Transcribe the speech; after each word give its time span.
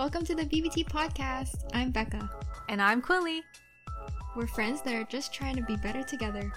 Welcome 0.00 0.24
to 0.24 0.34
the 0.34 0.46
BBT 0.46 0.86
podcast. 0.86 1.68
I'm 1.74 1.90
Becca. 1.90 2.30
And 2.70 2.80
I'm 2.80 3.02
Quilly. 3.02 3.42
We're 4.34 4.46
friends 4.46 4.80
that 4.80 4.94
are 4.94 5.04
just 5.04 5.30
trying 5.30 5.56
to 5.56 5.62
be 5.62 5.76
better 5.76 6.02
together. 6.02 6.50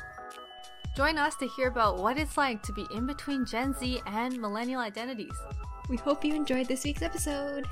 Join 0.95 1.17
us 1.17 1.35
to 1.35 1.47
hear 1.49 1.67
about 1.67 1.97
what 1.97 2.17
it's 2.17 2.37
like 2.37 2.63
to 2.63 2.71
be 2.71 2.87
in 2.95 3.05
between 3.05 3.45
Gen 3.45 3.73
Z 3.73 3.99
and 4.07 4.39
millennial 4.39 4.79
identities. 4.79 5.35
We 5.89 5.97
hope 5.97 6.23
you 6.23 6.33
enjoyed 6.33 6.69
this 6.69 6.85
week's 6.85 7.01
episode. 7.01 7.67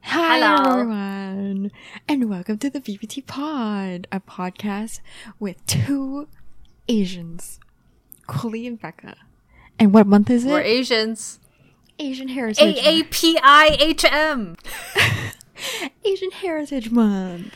Hi 0.00 0.38
Hello. 0.38 0.72
everyone, 0.72 1.70
and 2.08 2.30
welcome 2.30 2.56
to 2.56 2.70
the 2.70 2.80
BBT 2.80 3.26
Pod, 3.26 4.08
a 4.10 4.20
podcast 4.20 5.00
with 5.38 5.66
two 5.66 6.28
Asians, 6.88 7.60
Quilly 8.26 8.66
and 8.66 8.80
Becca. 8.80 9.16
And 9.78 9.92
what 9.92 10.06
month 10.06 10.30
is 10.30 10.44
it? 10.44 10.48
We're 10.50 10.60
Asians. 10.60 11.38
Asian 11.98 12.28
Heritage 12.28 12.76
A 12.76 12.88
A 12.88 13.02
P 13.04 13.38
I 13.42 13.76
H 13.80 14.04
M. 14.04 14.56
Asian 16.04 16.30
Heritage 16.30 16.90
Month. 16.90 17.54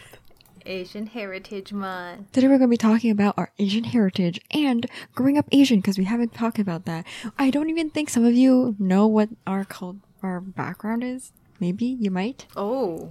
Asian 0.66 1.06
Heritage 1.06 1.72
Month. 1.72 2.32
Today 2.32 2.46
we're 2.46 2.58
going 2.58 2.68
to 2.68 2.72
be 2.72 2.76
talking 2.76 3.10
about 3.10 3.34
our 3.36 3.50
Asian 3.58 3.84
heritage 3.84 4.40
and 4.50 4.86
growing 5.14 5.36
up 5.38 5.46
Asian 5.52 5.78
because 5.80 5.98
we 5.98 6.04
haven't 6.04 6.34
talked 6.34 6.58
about 6.58 6.84
that. 6.86 7.06
I 7.38 7.50
don't 7.50 7.70
even 7.70 7.90
think 7.90 8.08
some 8.10 8.24
of 8.24 8.34
you 8.34 8.76
know 8.78 9.06
what 9.06 9.28
our 9.46 9.64
cult 9.64 9.96
our 10.22 10.40
background 10.40 11.02
is. 11.02 11.32
Maybe 11.58 11.84
you 11.86 12.10
might. 12.10 12.46
Oh, 12.56 13.10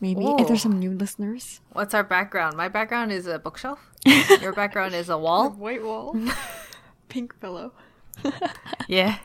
Maybe 0.00 0.22
Oh. 0.24 0.36
if 0.40 0.48
there's 0.48 0.62
some 0.62 0.78
new 0.78 0.90
listeners. 0.92 1.60
what's 1.72 1.94
our 1.94 2.02
background? 2.02 2.56
My 2.56 2.68
background 2.68 3.12
is 3.12 3.26
a 3.26 3.38
bookshelf. 3.38 3.78
Your 4.40 4.52
background 4.52 4.94
is 4.94 5.08
a 5.08 5.16
wall. 5.18 5.50
White 5.50 5.84
wall. 5.84 6.16
Pink 7.08 7.38
pillow. 7.40 7.72
Yeah. 8.88 9.18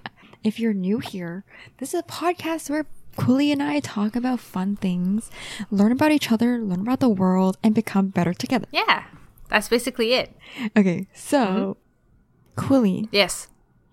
If 0.43 0.59
you're 0.59 0.73
new 0.73 0.99
here, 0.99 1.43
this 1.79 1.93
is 1.93 1.99
a 1.99 2.03
podcast 2.03 2.69
where 2.69 2.85
Quilly 3.17 3.51
and 3.51 3.61
I 3.61 3.79
talk 3.79 4.15
about 4.15 4.39
fun 4.39 4.75
things, 4.75 5.29
learn 5.71 5.91
about 5.91 6.11
each 6.11 6.31
other, 6.31 6.59
learn 6.59 6.81
about 6.81 6.99
the 6.99 7.09
world, 7.09 7.57
and 7.63 7.73
become 7.75 8.07
better 8.09 8.33
together. 8.33 8.67
Yeah. 8.71 9.05
That's 9.49 9.67
basically 9.69 10.13
it. 10.13 10.35
Okay, 10.75 11.07
so 11.13 11.77
mm-hmm. 12.55 12.61
Quilly, 12.67 13.07
Yes. 13.11 13.47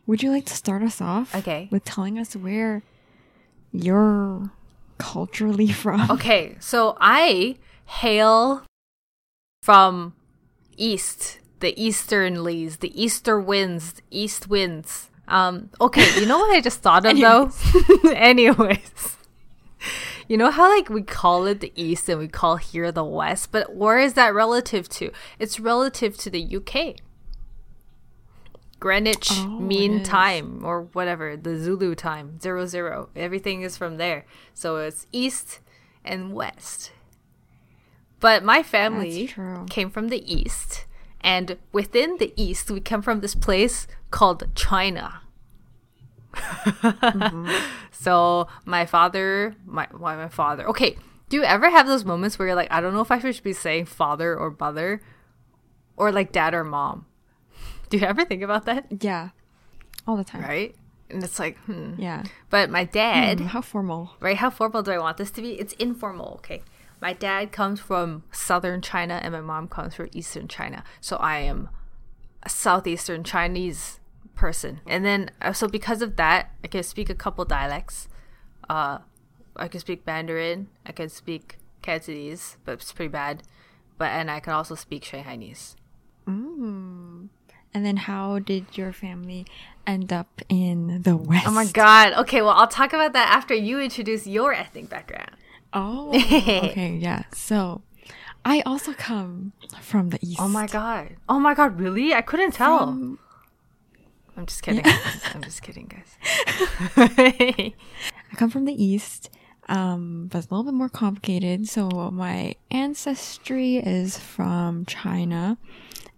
would 0.07 0.23
you 0.23 0.31
like 0.31 0.45
to 0.47 0.55
start 0.55 0.83
us 0.83 1.01
off? 1.01 1.35
Okay. 1.35 1.69
With 1.71 1.85
telling 1.85 2.19
us 2.19 2.35
where 2.37 2.83
you're 3.73 4.51
culturally 4.99 5.73
from? 5.73 6.11
Okay, 6.11 6.57
so 6.61 6.97
I 7.01 7.57
hail 7.87 8.65
from 9.63 10.15
east, 10.77 11.39
the 11.65 11.75
easternlies, 11.79 12.81
the 12.81 13.03
easter 13.03 13.41
winds, 13.41 14.03
east 14.11 14.49
winds. 14.49 15.11
Um, 15.27 15.71
okay, 15.81 16.21
you 16.21 16.27
know 16.27 16.39
what 16.39 16.55
I 16.55 16.61
just 16.61 16.83
thought 16.83 17.07
of 17.07 17.19
though? 17.19 17.51
Anyways. 18.15 19.17
You 20.29 20.37
know 20.37 20.51
how 20.51 20.69
like 20.69 20.91
we 20.91 21.01
call 21.01 21.47
it 21.47 21.61
the 21.61 21.73
east 21.75 22.07
and 22.11 22.19
we 22.19 22.29
call 22.29 22.57
here 22.57 22.93
the 22.93 23.05
west, 23.05 23.51
but 23.51 23.75
where 23.75 23.99
is 23.99 24.13
that 24.13 24.35
relative 24.35 24.91
to? 24.91 25.11
It's 25.39 25.59
relative 25.59 26.19
to 26.19 26.31
the 26.31 26.57
UK. 26.57 26.97
Greenwich 28.79 29.31
Oh, 29.33 29.47
Mean. 29.59 30.03
Time 30.03 30.63
or 30.63 30.83
whatever, 30.93 31.35
the 31.35 31.57
Zulu 31.57 31.95
time, 31.95 32.39
zero 32.41 32.67
zero. 32.67 33.09
Everything 33.17 33.63
is 33.63 33.79
from 33.79 33.97
there. 33.97 34.27
So 34.53 34.77
it's 34.77 35.07
east 35.13 35.61
and 36.05 36.35
west. 36.35 36.93
But 38.21 38.45
my 38.45 38.63
family 38.63 39.31
came 39.71 39.89
from 39.89 40.09
the 40.09 40.23
east, 40.31 40.85
and 41.25 41.57
within 41.73 42.19
the 42.19 42.33
east, 42.37 42.71
we 42.71 42.79
come 42.81 43.03
from 43.03 43.21
this 43.21 43.35
place 43.35 43.89
called 44.13 44.45
China. 44.55 45.23
So 47.93 48.49
my 48.67 48.85
father, 48.87 49.55
my 49.65 49.89
why 49.97 50.17
my 50.17 50.29
father? 50.29 50.69
Okay, 50.69 50.97
do 51.31 51.37
you 51.39 51.43
ever 51.45 51.71
have 51.71 51.87
those 51.87 52.05
moments 52.05 52.39
where 52.39 52.49
you're 52.49 52.57
like, 52.57 52.71
I 52.71 52.81
don't 52.83 52.93
know 52.93 53.01
if 53.01 53.11
I 53.11 53.19
should 53.19 53.43
be 53.43 53.53
saying 53.55 53.87
father 53.87 54.37
or 54.37 54.55
mother, 54.61 55.01
or 55.97 56.13
like 56.13 56.31
dad 56.33 56.53
or 56.55 56.65
mom? 56.65 57.07
Do 57.89 57.97
you 57.97 58.05
ever 58.05 58.25
think 58.25 58.43
about 58.43 58.67
that? 58.67 58.87
Yeah, 59.01 59.31
all 60.07 60.17
the 60.17 60.25
time. 60.25 60.43
Right? 60.43 60.75
And 61.09 61.23
it's 61.23 61.39
like, 61.39 61.57
hmm. 61.61 61.95
Yeah. 61.97 62.25
But 62.51 62.69
my 62.69 62.85
dad, 62.85 63.41
Hmm, 63.41 63.47
how 63.47 63.61
formal. 63.63 64.11
right? 64.21 64.37
How 64.37 64.51
formal 64.51 64.83
do 64.83 64.91
I 64.91 64.99
want 64.99 65.17
this 65.17 65.31
to 65.33 65.41
be? 65.43 65.53
It's 65.53 65.73
informal, 65.75 66.35
okay? 66.41 66.63
My 67.01 67.13
dad 67.13 67.53
comes 67.53 67.81
from 67.81 68.25
southern 68.33 68.81
China 68.81 69.21
and 69.23 69.33
my 69.33 69.41
mom 69.41 69.69
comes 69.69 69.95
from 69.95 70.09
eastern 70.13 70.49
China. 70.49 70.85
So 71.01 71.17
I 71.17 71.39
am 71.39 71.69
a 72.43 72.49
southeastern 72.49 73.25
Chinese 73.25 74.01
person. 74.35 74.81
And 74.87 75.05
then, 75.05 75.31
uh, 75.43 75.53
so 75.53 75.69
because 75.69 76.03
of 76.03 76.17
that, 76.17 76.51
I 76.63 76.69
can 76.69 76.83
speak 76.83 77.11
a 77.11 77.15
couple 77.15 77.45
dialects. 77.45 78.09
Uh, 78.69 78.99
I 79.57 79.69
can 79.69 79.81
speak 79.81 80.07
Mandarin, 80.07 80.69
I 80.85 80.93
can 80.93 81.09
speak 81.09 81.59
Cantonese, 81.83 82.57
but 82.65 82.73
it's 82.73 82.93
pretty 82.93 83.11
bad. 83.11 83.43
But, 83.99 84.07
and 84.07 84.31
I 84.31 84.41
can 84.41 84.53
also 84.53 84.75
speak 84.75 85.05
Shanghainese. 85.05 85.77
Mm. 86.27 87.29
And 87.73 87.85
then 87.85 87.97
how 87.97 88.39
did 88.39 88.79
your 88.79 88.93
family 88.93 89.47
end 89.87 90.13
up 90.13 90.41
in 90.49 91.03
the 91.03 91.17
West? 91.17 91.47
Oh 91.47 91.51
my 91.51 91.67
god. 91.67 92.13
Okay, 92.15 92.41
well, 92.41 92.53
I'll 92.53 92.69
talk 92.69 92.93
about 92.93 93.13
that 93.13 93.31
after 93.31 93.55
you 93.55 93.81
introduce 93.81 94.27
your 94.27 94.53
ethnic 94.53 94.89
background. 94.89 95.33
Oh. 95.75 96.11
okay, 96.15 96.97
yeah. 97.01 97.25
So, 97.33 97.83
I 98.45 98.61
also 98.65 98.93
come 98.93 99.53
from 99.81 100.11
the 100.11 100.19
East. 100.23 100.41
Oh 100.41 100.49
my 100.49 100.67
god. 100.67 101.17
Oh 101.29 101.41
my 101.41 101.55
god, 101.55 101.81
really? 101.81 102.15
I 102.15 102.23
couldn't 102.23 102.53
tell. 102.53 102.79
From- 102.79 103.19
I'm 104.37 104.47
just 104.47 104.63
kidding. 104.63 104.83
I'm 105.35 105.43
just 105.43 105.63
kidding, 105.63 105.87
guys. 105.87 106.19
I 106.97 107.73
come 108.37 108.51
from 108.51 108.65
the 108.65 108.83
East, 108.85 109.31
um, 109.69 110.29
but 110.31 110.39
it's 110.39 110.49
a 110.49 110.51
little 110.51 110.65
bit 110.65 110.75
more 110.77 110.89
complicated. 110.89 111.69
So 111.69 111.89
my 112.13 112.57
ancestry 112.71 113.77
is 113.77 114.19
from 114.19 114.87
China, 114.87 115.57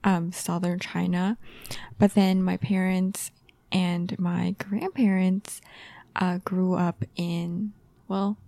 um, 0.03 0.33
southern 0.33 0.79
China, 0.79 1.37
but 1.99 2.15
then 2.15 2.43
my 2.43 2.57
parents 2.57 3.31
and 3.71 4.19
my 4.19 4.55
grandparents 4.59 5.61
uh, 6.17 6.39
grew 6.45 6.75
up 6.75 7.05
in, 7.17 7.73
well, 8.09 8.39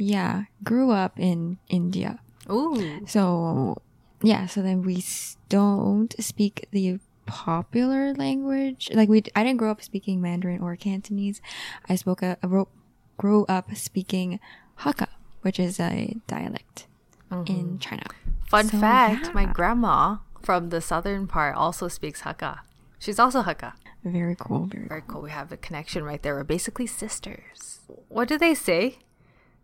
yeah, 0.00 0.44
grew 0.64 0.90
up 0.90 1.18
in 1.18 1.58
India. 1.68 2.20
Ooh. 2.50 3.06
So 3.06 3.82
yeah, 4.22 4.46
so 4.46 4.62
then 4.62 4.82
we 4.82 5.04
don't 5.48 6.14
speak 6.22 6.66
the 6.70 6.98
popular 7.26 8.12
language. 8.14 8.90
Like 8.92 9.08
we, 9.08 9.22
I 9.34 9.44
didn't 9.44 9.58
grow 9.58 9.70
up 9.70 9.82
speaking 9.82 10.20
Mandarin 10.20 10.60
or 10.60 10.74
Cantonese. 10.76 11.40
I 11.88 11.94
spoke 11.94 12.22
a, 12.22 12.36
wrote, 12.42 12.70
grew 13.16 13.46
up 13.46 13.74
speaking 13.76 14.40
Hakka, 14.80 15.08
which 15.42 15.58
is 15.58 15.78
a 15.78 16.16
dialect 16.26 16.86
in 17.30 17.44
mm-hmm. 17.44 17.78
China. 17.78 18.06
Fun 18.48 18.68
So, 18.68 18.78
fact, 18.78 19.32
my 19.34 19.46
grandma 19.46 20.16
from 20.42 20.70
the 20.70 20.80
southern 20.80 21.26
part 21.26 21.54
also 21.54 21.88
speaks 21.88 22.22
Hakka. 22.22 22.60
She's 22.98 23.18
also 23.18 23.42
Hakka. 23.42 23.74
Very 24.04 24.34
cool. 24.34 24.66
Very, 24.66 24.88
Very 24.88 25.02
cool. 25.06 25.22
We 25.22 25.30
have 25.30 25.52
a 25.52 25.56
connection 25.56 26.04
right 26.04 26.22
there. 26.22 26.34
We're 26.34 26.44
basically 26.44 26.86
sisters. 26.86 27.80
What 28.08 28.28
do 28.28 28.38
they 28.38 28.54
say? 28.54 28.98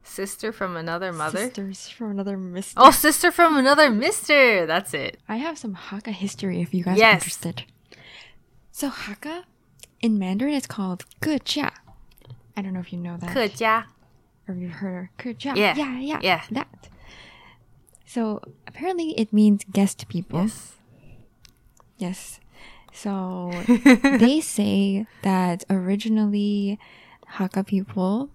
Sister 0.06 0.52
from 0.52 0.76
another 0.76 1.12
mother. 1.12 1.38
Sisters 1.38 1.88
from 1.88 2.12
another 2.12 2.38
mister. 2.38 2.74
Oh, 2.80 2.90
sister 2.92 3.32
from 3.32 3.56
another 3.56 3.90
mister. 3.90 4.64
That's 4.64 4.94
it. 4.94 5.18
I 5.28 5.36
have 5.36 5.58
some 5.58 5.74
Hakka 5.74 6.12
history 6.12 6.62
if 6.62 6.72
you 6.72 6.84
guys 6.84 6.96
yes. 6.96 7.12
are 7.12 7.14
interested. 7.16 7.64
So 8.70 8.88
Hakka 8.88 9.42
in 10.00 10.18
Mandarin 10.18 10.54
is 10.54 10.66
called 10.66 11.04
Kujia. 11.20 11.72
I 12.56 12.62
don't 12.62 12.72
know 12.72 12.80
if 12.80 12.92
you 12.92 12.98
know 12.98 13.16
that. 13.16 13.36
Kujia. 13.36 13.84
Or 14.48 14.54
you've 14.54 14.72
heard 14.72 15.08
Kujia. 15.18 15.56
Yeah. 15.56 15.74
yeah, 15.76 15.98
yeah, 15.98 16.20
yeah. 16.22 16.42
That. 16.52 16.88
So 18.06 18.40
apparently 18.66 19.10
it 19.18 19.32
means 19.32 19.64
guest 19.70 20.06
people. 20.08 20.42
Yes. 20.42 20.76
Yes. 21.98 22.40
So 22.92 23.50
they 24.02 24.40
say 24.40 25.06
that 25.22 25.64
originally 25.68 26.78
Hakka 27.34 27.66
people 27.66 28.30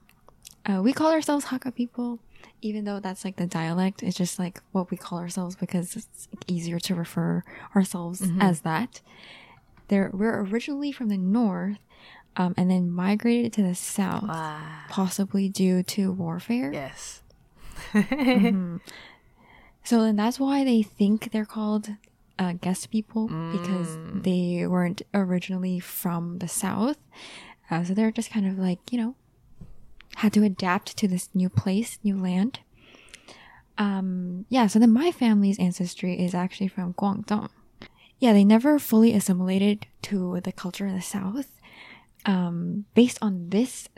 uh, 0.70 0.82
we 0.82 0.94
call 0.94 1.12
ourselves 1.12 1.46
Hakka 1.46 1.74
people, 1.74 2.20
even 2.62 2.86
though 2.86 3.00
that's 3.00 3.24
like 3.26 3.36
the 3.38 3.48
dialect. 3.48 4.04
It's 4.04 4.18
just 4.18 4.38
like 4.40 4.62
what 4.72 4.92
we 4.92 4.98
call 4.98 5.20
ourselves 5.20 5.56
because 5.56 5.96
it's 5.96 6.28
easier 6.48 6.80
to 6.80 6.96
refer 6.96 7.44
ourselves 7.76 8.24
as 8.40 8.62
that. 8.62 9.02
They're, 9.88 10.10
we're 10.14 10.40
originally 10.42 10.92
from 10.92 11.10
the 11.10 11.18
north 11.18 11.78
um, 12.38 12.54
and 12.58 12.72
then 12.72 12.90
migrated 12.90 13.52
to 13.54 13.64
the 13.64 13.76
south, 13.76 14.24
Wow. 14.30 14.62
possibly 14.90 15.50
due 15.50 15.84
to 15.84 16.12
warfare. 16.12 16.72
Yes. 16.72 17.22
So 19.84 20.04
then 20.04 20.16
that's 20.16 20.40
why 20.40 20.64
they 20.64 20.84
think 20.84 21.32
they're 21.32 21.44
called 21.46 21.90
uh, 22.38 22.54
guest 22.54 22.92
people 22.92 23.28
because 23.52 23.98
they 24.14 24.66
weren't 24.68 25.02
originally 25.14 25.80
from 25.80 26.38
the 26.38 26.48
south. 26.48 26.98
Uh, 27.70 27.84
so 27.84 27.94
they're 27.96 28.12
just 28.12 28.30
kind 28.32 28.46
of 28.48 28.60
like, 28.60 28.80
you 28.92 29.00
know, 29.00 29.16
had 30.18 30.34
to 30.34 30.44
adapt 30.44 30.98
to 30.98 31.08
this 31.08 31.30
new 31.34 31.50
place, 31.50 32.00
new 32.04 32.18
land. 32.18 32.60
Um, 33.78 34.46
yeah, 34.50 34.68
so 34.68 34.80
then 34.80 34.92
my 34.92 35.12
family's 35.12 35.58
ancestry 35.60 36.20
is 36.20 36.36
actually 36.36 36.68
from 36.68 36.94
Guangdong. 36.94 37.50
Yeah, 38.20 38.34
they 38.34 38.44
never 38.44 38.78
fully 38.78 39.14
assimilated 39.14 39.88
to 40.04 40.40
the 40.42 40.52
culture 40.52 40.86
in 40.86 40.96
the 40.96 41.02
south. 41.02 41.48
um, 42.26 42.86
based 42.94 43.18
on 43.22 43.50
this 43.50 43.90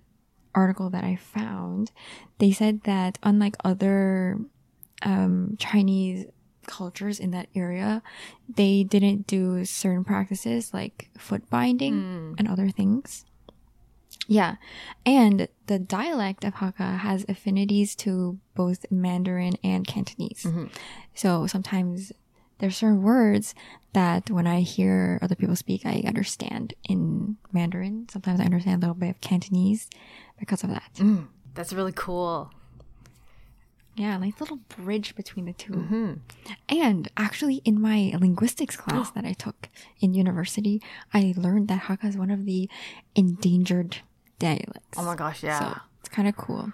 article 0.55 0.89
that 0.91 1.03
I 1.03 1.17
found, 1.17 1.91
they 2.37 2.51
said 2.51 2.83
that 2.83 3.17
unlike 3.23 3.55
other 3.65 4.39
um, 5.01 5.57
Chinese 5.59 6.25
cultures 6.65 7.19
in 7.19 7.31
that 7.31 7.49
area, 7.53 8.01
they 8.47 8.83
didn't 8.83 9.27
do 9.27 9.65
certain 9.65 10.05
practices 10.05 10.73
like 10.73 11.09
foot 11.17 11.49
binding 11.49 12.35
and 12.37 12.47
other 12.47 12.69
things. 12.69 13.25
Yeah. 14.27 14.55
And 15.05 15.47
the 15.67 15.79
dialect 15.79 16.43
of 16.43 16.55
Hakka 16.55 16.99
has 16.99 17.25
affinities 17.27 17.95
to 17.97 18.39
both 18.55 18.85
Mandarin 18.91 19.53
and 19.63 19.85
Cantonese. 19.85 20.43
Mm-hmm. 20.43 20.65
So 21.13 21.47
sometimes 21.47 22.11
there's 22.59 22.77
certain 22.77 23.03
words 23.03 23.53
that 23.93 24.29
when 24.29 24.47
I 24.47 24.61
hear 24.61 25.19
other 25.21 25.35
people 25.35 25.55
speak, 25.55 25.85
I 25.85 26.03
understand 26.07 26.73
in 26.87 27.37
Mandarin. 27.51 28.07
Sometimes 28.09 28.39
I 28.39 28.45
understand 28.45 28.81
a 28.81 28.87
little 28.87 28.99
bit 28.99 29.09
of 29.09 29.21
Cantonese 29.21 29.89
because 30.39 30.63
of 30.63 30.69
that. 30.69 30.91
Mm. 30.95 31.27
That's 31.53 31.73
really 31.73 31.91
cool. 31.93 32.51
Yeah, 33.95 34.17
like 34.17 34.39
little 34.39 34.57
bridge 34.77 35.15
between 35.15 35.45
the 35.45 35.53
2 35.53 35.73
mm-hmm. 35.73 36.13
And 36.67 37.11
actually, 37.15 37.55
in 37.57 37.79
my 37.79 38.13
linguistics 38.19 38.75
class 38.77 39.11
that 39.11 39.25
I 39.25 39.33
took 39.33 39.69
in 39.99 40.13
university, 40.15 40.81
I 41.13 41.33
learned 41.37 41.67
that 41.67 41.83
Hakka 41.83 42.05
is 42.05 42.17
one 42.17 42.31
of 42.31 42.45
the 42.45 42.69
endangered 43.15 43.97
dialects. 44.43 44.97
Oh 44.97 45.03
my 45.03 45.15
gosh, 45.15 45.43
yeah. 45.43 45.59
So 45.59 45.81
it's 45.99 46.09
kind 46.09 46.27
of 46.27 46.35
cool. 46.35 46.71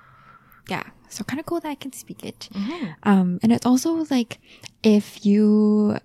Yeah. 0.70 0.84
So 1.10 1.24
kind 1.24 1.40
of 1.40 1.46
cool 1.46 1.60
that 1.62 1.70
I 1.70 1.76
can 1.76 1.94
speak 1.94 2.24
it. 2.24 2.50
Mm-hmm. 2.54 2.86
Um, 3.04 3.40
and 3.42 3.52
it's 3.52 3.66
also 3.66 4.06
like 4.10 4.40
if 4.84 5.26
you 5.26 5.98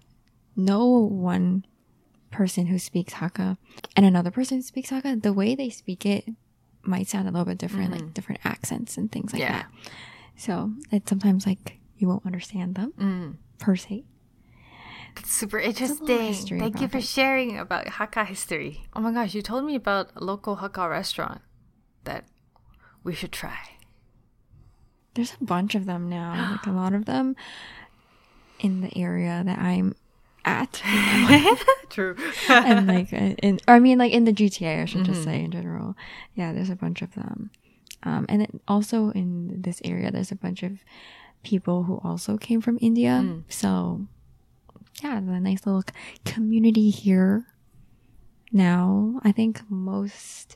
know 0.57 0.87
one 0.87 1.67
person 2.31 2.67
who 2.67 2.79
speaks 2.79 3.15
Hakka 3.15 3.57
and 3.97 4.07
another 4.07 4.31
person 4.31 4.59
who 4.59 4.63
speaks 4.63 4.91
Hakka, 4.91 5.23
the 5.23 5.33
way 5.33 5.55
they 5.55 5.71
speak 5.71 6.07
it 6.07 6.25
might 6.83 7.09
sound 7.09 7.29
a 7.29 7.31
little 7.31 7.45
bit 7.45 7.59
different, 7.59 7.93
like 7.93 8.01
mm-hmm. 8.01 8.11
different 8.11 8.41
accents 8.45 8.97
and 8.97 9.11
things 9.11 9.33
like 9.33 9.41
Yeah. 9.41 9.53
that. 9.53 9.67
So 10.37 10.73
it's 10.91 11.09
sometimes 11.09 11.47
like 11.47 11.79
you 11.97 12.09
won't 12.09 12.27
understand 12.27 12.75
them 12.75 12.93
mm. 12.99 13.37
per 13.59 13.77
se. 13.77 14.05
That's 15.15 15.31
super 15.33 15.61
interesting. 15.61 16.59
Thank 16.59 16.81
you 16.81 16.89
for 16.89 16.99
it. 16.99 17.05
sharing 17.05 17.57
about 17.59 17.87
Hakka 17.87 18.27
history. 18.27 18.87
Oh 18.95 19.01
my 19.01 19.13
gosh, 19.13 19.35
you 19.35 19.43
told 19.43 19.65
me 19.65 19.77
about 19.77 20.11
a 20.17 20.25
local 20.25 20.57
Hakka 20.57 20.91
restaurant 20.91 21.41
that 22.05 22.25
we 23.03 23.15
should 23.15 23.33
try. 23.33 23.59
There's 25.15 25.35
a 25.41 25.45
bunch 25.45 25.75
of 25.75 25.87
them 25.87 26.09
now, 26.09 26.53
like 26.53 26.67
a 26.67 26.73
lot 26.73 26.93
of 26.93 27.05
them 27.05 27.37
in 28.61 28.81
the 28.81 28.97
area 28.99 29.43
that 29.45 29.59
I'm 29.59 29.95
at. 30.45 30.83
True. 31.91 32.17
and 32.49 32.87
like 32.87 33.13
uh, 33.13 33.35
in 33.43 33.61
or 33.69 33.75
I 33.75 33.79
mean 33.81 33.99
like 33.99 34.13
in 34.13 34.25
the 34.25 34.33
GTA 34.33 34.83
I 34.83 34.85
should 34.87 35.05
just 35.05 35.23
say 35.23 35.43
in 35.43 35.51
general. 35.51 35.97
Yeah, 36.35 36.53
there's 36.53 36.71
a 36.71 36.77
bunch 36.77 37.03
of 37.03 37.15
them. 37.15 37.51
Um 38.03 38.27
and 38.29 38.43
it, 38.43 38.51
also 38.67 39.11
in 39.11 39.63
this 39.63 39.81
area 39.85 40.11
there's 40.11 40.33
a 40.33 40.37
bunch 40.37 40.63
of 40.63 40.79
people 41.45 41.85
who 41.85 42.01
also 42.03 42.37
came 42.37 42.61
from 42.61 42.79
India. 42.81 43.43
So 43.49 44.07
yeah, 45.03 45.21
the 45.21 45.41
nice 45.41 45.67
little 45.67 45.85
community 46.25 46.91
here. 46.91 47.47
Now, 48.53 49.21
I 49.25 49.33
think 49.33 49.63
most 49.69 50.55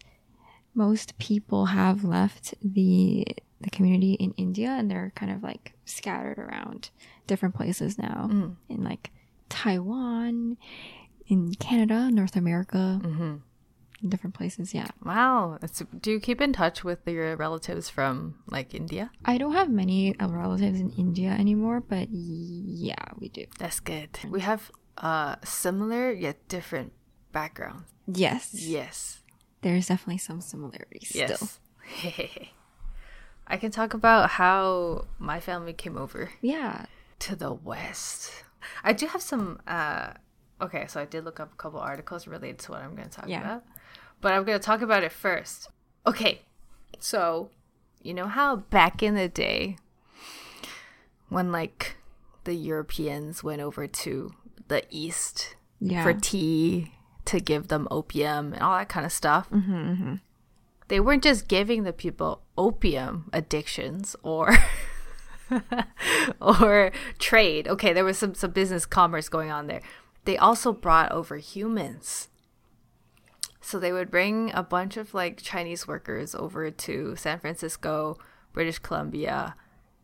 most 0.75 1.19
people 1.19 1.67
have 1.67 2.05
left 2.05 2.55
the 2.63 3.27
the 3.61 3.71
community 3.71 4.13
in 4.15 4.33
India 4.37 4.69
and 4.69 4.89
they're 4.91 5.13
kind 5.17 5.33
of 5.33 5.43
like 5.43 5.73
scattered 5.85 6.39
around 6.39 6.91
different 7.27 7.55
places 7.57 7.99
now 7.99 8.29
in 8.69 8.85
like 8.85 9.11
Taiwan, 9.49 10.57
in 11.27 11.55
Canada, 11.55 12.09
North 12.11 12.37
America, 12.37 13.01
in 14.01 14.09
different 14.09 14.35
places. 14.35 14.73
Yeah, 14.75 14.87
Wow. 15.05 15.59
That's, 15.61 15.83
do 16.01 16.13
you 16.13 16.21
keep 16.21 16.41
in 16.41 16.53
touch 16.53 16.85
with 16.85 17.01
your 17.09 17.35
relatives 17.37 17.91
from 17.91 18.37
like 18.49 18.75
India? 18.75 19.11
I 19.25 19.39
don't 19.39 19.55
have 19.55 19.69
many 19.71 20.17
uh, 20.21 20.29
relatives 20.29 20.79
in 20.79 20.91
India 20.93 21.31
anymore, 21.31 21.81
but 21.81 22.09
yeah, 22.11 23.07
we 23.19 23.29
do. 23.29 23.47
That's 23.59 23.81
good. 23.81 24.11
We 24.29 24.41
have 24.41 24.71
uh 24.99 25.37
similar 25.45 26.13
yet 26.13 26.47
different 26.49 26.93
backgrounds. 27.33 27.85
Yes, 28.07 28.55
Yes. 28.55 29.19
There's 29.63 29.87
definitely 29.89 30.19
some 30.19 30.41
similarities 30.41 31.09
still. 31.09 31.27
Yes. 31.31 31.61
I 33.47 33.57
can 33.57 33.71
talk 33.71 33.95
about 33.95 34.31
how 34.31 35.07
my 35.19 35.41
family 35.41 35.73
came 35.73 35.97
over 35.97 36.31
Yeah, 36.43 36.85
to 37.21 37.35
the 37.35 37.53
West. 37.53 38.31
I 38.85 38.93
do 38.93 39.07
have 39.07 39.23
some. 39.23 39.61
Uh, 39.67 40.11
okay, 40.61 40.87
so 40.87 41.01
I 41.01 41.05
did 41.07 41.25
look 41.25 41.41
up 41.41 41.53
a 41.53 41.57
couple 41.57 41.81
articles 41.81 42.27
related 42.27 42.59
to 42.61 42.73
what 42.73 42.83
I'm 42.83 42.95
going 42.95 43.09
to 43.09 43.15
talk 43.17 43.29
Yeah. 43.29 43.41
about, 43.41 43.65
but 44.21 44.33
I'm 44.33 44.45
going 44.45 44.59
to 44.59 44.65
talk 44.65 44.83
about 44.83 45.03
it 45.03 45.13
first. 45.13 45.71
Okay, 46.07 46.43
so 46.99 47.51
you 48.03 48.13
know 48.13 48.27
how 48.27 48.57
back 48.57 49.03
in 49.03 49.15
the 49.15 49.29
day, 49.29 49.79
when 51.29 51.51
like 51.53 51.97
the 52.45 52.55
Europeans 52.55 53.43
went 53.43 53.61
over 53.63 53.87
to 53.87 54.35
the 54.69 54.83
East 54.91 55.57
yeah, 55.81 56.03
for 56.03 56.13
tea 56.13 56.93
to 57.29 57.41
give 57.41 57.69
them 57.69 57.87
opium 57.91 58.55
and 58.55 58.63
all 58.63 58.79
that 58.79 58.89
kind 58.89 59.05
of 59.05 59.13
stuff. 59.13 59.51
Mm-hmm, 59.51 59.75
mm-hmm. 59.75 60.15
They 60.89 60.99
weren't 60.99 61.23
just 61.23 61.47
giving 61.47 61.83
the 61.83 61.93
people 61.93 62.41
opium 62.57 63.29
addictions 63.35 64.17
or 64.23 64.57
or 66.41 66.91
trade. 67.19 67.69
Okay, 67.69 67.93
there 67.93 68.05
was 68.05 68.17
some 68.17 68.35
some 68.35 68.53
business 68.53 68.87
commerce 68.87 69.29
going 69.29 69.51
on 69.51 69.67
there. 69.67 69.83
They 70.25 70.39
also 70.39 70.73
brought 70.73 71.13
over 71.13 71.37
humans. 71.37 72.29
So 73.61 73.79
they 73.79 73.93
would 73.93 74.11
bring 74.11 74.51
a 74.55 74.63
bunch 74.63 74.97
of 74.97 75.13
like 75.13 75.43
Chinese 75.43 75.87
workers 75.87 76.35
over 76.35 76.71
to 76.71 77.17
San 77.17 77.39
Francisco, 77.41 78.17
British 78.55 78.79
Columbia, 78.79 79.55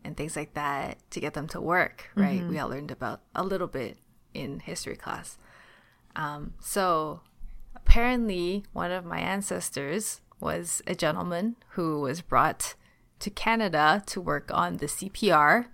and 0.04 0.14
things 0.14 0.36
like 0.36 0.52
that 0.52 0.98
to 1.12 1.20
get 1.20 1.32
them 1.32 1.48
to 1.48 1.60
work, 1.62 2.10
right? 2.14 2.40
Mm-hmm. 2.40 2.50
We 2.50 2.58
all 2.58 2.68
learned 2.68 2.90
about 2.90 3.22
a 3.34 3.42
little 3.42 3.66
bit 3.66 3.96
in 4.34 4.60
history 4.60 4.96
class. 4.96 5.38
Um, 6.16 6.54
so 6.60 7.20
apparently, 7.74 8.64
one 8.72 8.90
of 8.90 9.04
my 9.04 9.18
ancestors 9.18 10.20
was 10.40 10.82
a 10.86 10.94
gentleman 10.94 11.56
who 11.70 12.00
was 12.00 12.20
brought 12.20 12.74
to 13.20 13.30
Canada 13.30 14.02
to 14.06 14.20
work 14.20 14.50
on 14.52 14.78
the 14.78 14.86
CPR. 14.86 15.66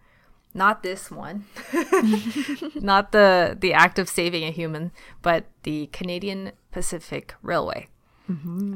Not 0.52 0.82
this 0.82 1.12
one, 1.12 1.44
not 2.74 3.12
the 3.12 3.56
the 3.58 3.72
act 3.72 4.00
of 4.00 4.08
saving 4.08 4.42
a 4.42 4.50
human, 4.50 4.90
but 5.22 5.44
the 5.62 5.86
Canadian 5.92 6.52
Pacific 6.72 7.34
Railway. 7.40 7.86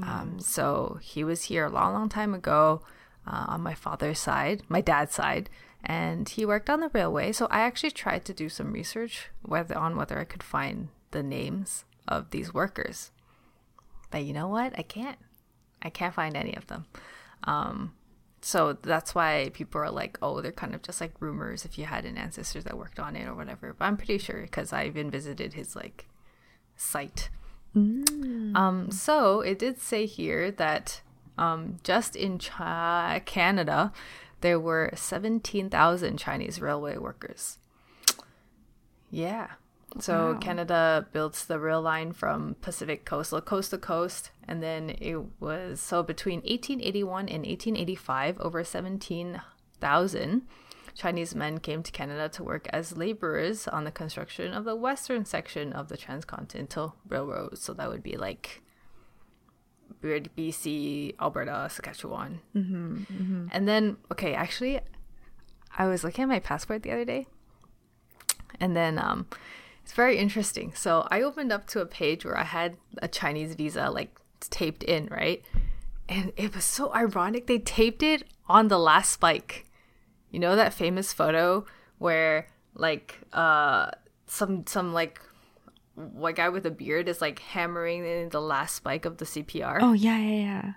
Um, 0.05 0.37
so 0.41 0.99
he 1.01 1.25
was 1.25 1.45
here 1.45 1.67
a 1.67 1.71
long, 1.71 1.95
long 1.95 2.09
time 2.09 2.35
ago 2.35 2.83
uh, 3.27 3.47
on 3.49 3.61
my 3.63 3.75
father's 3.75 4.19
side, 4.19 4.63
my 4.69 4.81
dad's 4.81 5.15
side, 5.15 5.49
and 5.85 6.29
he 6.29 6.45
worked 6.45 6.71
on 6.71 6.81
the 6.81 6.91
railway. 6.93 7.33
So 7.33 7.47
I 7.51 7.61
actually 7.61 7.93
tried 7.93 8.25
to 8.27 8.35
do 8.35 8.49
some 8.49 8.73
research 8.73 9.31
whether 9.43 9.77
on 9.77 9.97
whether 9.97 10.19
I 10.19 10.25
could 10.25 10.43
find 10.43 10.89
the 11.15 11.23
names 11.23 11.85
of 12.07 12.29
these 12.31 12.53
workers. 12.53 13.11
But 14.11 14.25
you 14.25 14.35
know 14.35 14.49
what? 14.49 14.79
I 14.79 14.83
can't. 14.83 15.19
I 15.81 15.89
can't 15.89 16.15
find 16.15 16.37
any 16.37 16.55
of 16.55 16.67
them. 16.67 16.85
Um, 17.45 17.95
so 18.43 18.75
that's 18.75 19.15
why 19.15 19.51
people 19.55 19.81
are 19.81 19.91
like, 19.91 20.19
oh, 20.21 20.43
they're 20.43 20.53
kind 20.53 20.75
of 20.75 20.83
just 20.83 21.01
like 21.01 21.21
rumors 21.21 21.65
if 21.65 21.79
you 21.79 21.87
had 21.87 22.05
an 22.05 22.19
ancestor 22.19 22.61
that 22.63 22.77
worked 22.77 23.01
on 23.01 23.17
it 23.17 23.27
or 23.27 23.35
whatever. 23.35 23.75
But 23.79 23.87
I'm 23.87 23.97
pretty 23.97 24.19
sure 24.19 24.43
because 24.43 24.73
I 24.73 24.85
even 24.85 25.11
visited 25.11 25.55
his 25.55 25.75
like 25.75 26.07
site. 26.77 27.31
Um, 28.57 28.91
so 28.91 29.41
it 29.41 29.59
did 29.59 29.81
say 29.81 30.07
here 30.07 30.51
that 30.51 31.01
um, 31.39 31.79
just 31.83 32.17
in 32.17 32.39
Chi- 32.39 33.23
Canada, 33.25 33.93
there 34.43 34.61
were 34.61 34.91
17,000 34.95 36.19
Chinese 36.19 36.61
railway 36.61 36.97
workers. 36.99 37.59
Yeah. 39.11 39.53
So 40.01 40.33
Wow. 40.33 40.39
Canada 40.39 41.07
built 41.13 41.35
the 41.47 41.59
rail 41.61 41.81
line 41.81 42.13
from 42.13 42.57
Pacific 42.61 43.05
coast, 43.05 43.31
so 43.31 43.41
coast 43.41 43.71
to 43.71 43.79
coast, 43.79 44.31
and 44.49 44.63
then 44.63 44.91
it 45.01 45.19
was 45.41 45.81
so 45.81 46.03
between 46.03 46.41
1881 46.41 47.29
and 47.29 47.47
1885, 47.47 48.41
over 48.41 48.65
17,000 48.65 50.43
Chinese 50.95 51.35
men 51.35 51.59
came 51.59 51.83
to 51.83 51.91
Canada 51.93 52.29
to 52.29 52.43
work 52.45 52.69
as 52.73 52.97
laborers 52.97 53.67
on 53.69 53.85
the 53.85 53.91
construction 53.91 54.53
of 54.53 54.65
the 54.65 54.77
western 54.77 55.25
section 55.25 55.73
of 55.73 55.89
the 55.89 55.97
Transcontinental 55.97 56.95
Railroad. 57.09 57.59
So 57.59 57.73
that 57.75 57.89
would 57.89 58.03
be 58.03 58.17
like 58.17 58.63
BC, 60.03 61.15
Alberta, 61.21 61.69
Saskatchewan. 61.71 62.41
Mm-hmm, 62.55 63.47
And 63.51 63.67
then, 63.67 63.97
okay, 64.13 64.35
actually, 64.35 64.81
I 65.77 65.87
was 65.87 66.05
looking 66.05 66.23
at 66.25 66.29
my 66.29 66.41
passport 66.41 66.83
the 66.83 66.93
other 66.93 67.05
day, 67.05 67.27
and 68.61 68.77
then 68.77 68.99
um, 68.99 69.27
it's 69.85 69.93
very 69.93 70.17
interesting. 70.17 70.73
So 70.75 71.07
I 71.11 71.21
opened 71.21 71.53
up 71.53 71.67
to 71.69 71.83
a 71.83 71.87
page 71.87 72.25
where 72.25 72.39
I 72.39 72.45
had 72.45 72.79
a 73.03 73.07
Chinese 73.07 73.55
visa 73.55 73.91
like 73.91 74.19
taped 74.41 74.83
in, 74.83 75.09
right? 75.11 75.45
And 76.09 76.33
it 76.39 76.55
was 76.55 76.65
so 76.65 76.91
ironic. 76.95 77.47
They 77.47 77.59
taped 77.59 78.03
it 78.03 78.25
on 78.49 78.69
the 78.69 78.79
last 78.79 79.13
spike. 79.13 79.67
You 80.31 80.39
know 80.39 80.57
that 80.57 80.73
famous 80.73 81.13
photo 81.13 81.67
where 81.99 82.49
like 82.75 83.21
uh 83.35 83.91
some 84.27 84.67
some 84.67 84.95
like 84.95 85.21
white 85.97 86.37
guy 86.37 86.49
with 86.49 86.65
a 86.65 86.71
beard 86.71 87.07
is 87.07 87.21
like 87.21 87.41
hammering 87.41 88.07
in 88.07 88.31
the 88.31 88.41
last 88.41 88.77
spike 88.77 89.05
of 89.05 89.19
the 89.19 89.27
CPR. 89.27 89.81
Oh 89.83 89.93
yeah, 89.93 90.17
yeah, 90.19 90.41
yeah. 90.41 90.73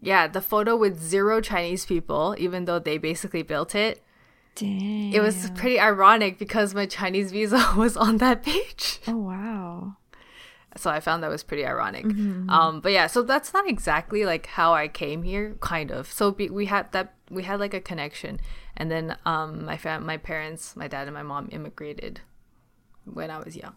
Yeah, 0.00 0.26
the 0.26 0.40
photo 0.40 0.74
with 0.74 0.98
zero 0.98 1.42
Chinese 1.42 1.84
people, 1.84 2.34
even 2.38 2.64
though 2.64 2.78
they 2.78 2.96
basically 2.96 3.42
built 3.42 3.74
it. 3.74 4.02
Damn. 4.56 5.12
It 5.12 5.20
was 5.20 5.50
pretty 5.54 5.78
ironic 5.78 6.38
because 6.38 6.74
my 6.74 6.86
Chinese 6.86 7.30
visa 7.30 7.72
was 7.76 7.96
on 7.96 8.16
that 8.18 8.42
page. 8.42 8.98
Oh 9.06 9.16
wow. 9.16 9.96
So 10.76 10.90
I 10.90 11.00
found 11.00 11.22
that 11.22 11.30
was 11.30 11.42
pretty 11.42 11.64
ironic. 11.64 12.04
Um, 12.50 12.80
but 12.80 12.92
yeah, 12.92 13.06
so 13.06 13.22
that's 13.22 13.54
not 13.54 13.68
exactly 13.68 14.24
like 14.24 14.46
how 14.46 14.74
I 14.74 14.88
came 14.88 15.22
here, 15.22 15.56
kind 15.60 15.90
of. 15.90 16.10
So 16.10 16.32
be, 16.32 16.50
we 16.50 16.66
had 16.66 16.92
that 16.92 17.14
we 17.30 17.44
had 17.44 17.60
like 17.60 17.72
a 17.74 17.80
connection, 17.80 18.40
and 18.76 18.90
then 18.90 19.16
um, 19.24 19.64
my 19.64 19.76
fam- 19.78 20.04
my 20.04 20.16
parents, 20.18 20.76
my 20.76 20.86
dad 20.88 21.06
and 21.06 21.14
my 21.14 21.22
mom 21.22 21.48
immigrated 21.50 22.20
when 23.04 23.30
I 23.30 23.38
was 23.38 23.56
young. 23.56 23.74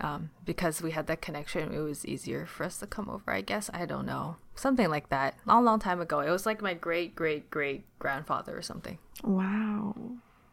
Um, 0.00 0.30
because 0.44 0.80
we 0.80 0.92
had 0.92 1.08
that 1.08 1.20
connection, 1.20 1.74
it 1.74 1.80
was 1.80 2.06
easier 2.06 2.46
for 2.46 2.62
us 2.64 2.78
to 2.78 2.86
come 2.86 3.08
over. 3.08 3.32
I 3.32 3.40
guess 3.40 3.68
I 3.74 3.84
don't 3.84 4.06
know, 4.06 4.36
something 4.54 4.88
like 4.88 5.08
that. 5.08 5.34
Long, 5.44 5.64
long 5.64 5.80
time 5.80 6.00
ago. 6.00 6.20
It 6.20 6.30
was 6.30 6.46
like 6.46 6.62
my 6.62 6.74
great 6.74 7.14
great 7.14 7.48
great 7.50 7.84
grandfather 7.98 8.56
or 8.56 8.62
something. 8.62 8.98
Wow. 9.22 9.94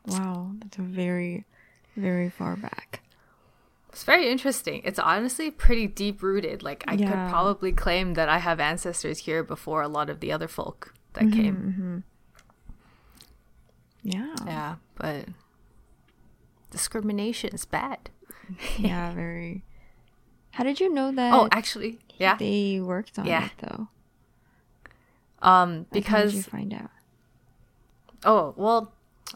Wow. 0.08 0.52
That's 0.60 0.78
very, 0.78 1.46
very 1.96 2.30
far 2.30 2.56
back. 2.56 3.02
It's 3.90 4.04
very 4.04 4.30
interesting. 4.30 4.82
It's 4.84 5.00
honestly 5.00 5.50
pretty 5.52 5.88
deep 5.88 6.22
rooted. 6.22 6.62
Like 6.64 6.84
I 6.88 6.94
Yeah. 6.96 7.08
could 7.10 7.30
probably 7.32 7.72
claim 7.72 8.14
that 8.16 8.28
I 8.28 8.40
have 8.40 8.60
ancestors 8.60 9.20
here 9.20 9.42
before 9.44 9.82
a 9.82 9.88
lot 9.88 10.10
of 10.10 10.20
the 10.20 10.32
other 10.32 10.48
folk 10.50 10.94
that 11.14 11.32
came. 11.32 12.04
Yeah. 14.04 14.36
Yeah, 14.46 14.76
but 14.96 15.26
discrimination 16.72 17.52
is 17.54 17.66
bad. 17.66 18.10
Yeah, 18.78 19.12
very. 19.14 19.64
How 20.52 20.64
did 20.64 20.80
you 20.80 20.94
know 20.94 21.12
that 21.12 21.34
Oh, 21.34 21.48
actually, 21.52 21.98
yeah. 22.18 22.36
they 22.36 22.80
worked 22.80 23.18
on 23.18 23.26
Yeah. 23.26 23.46
it 23.46 23.52
though? 23.58 23.88
Um, 25.42 25.86
because 25.92 26.08
how 26.08 26.22
did 26.26 26.34
you 26.36 26.44
find 26.44 26.74
out? 26.74 26.92
Oh 28.26 28.54
well, 28.58 28.92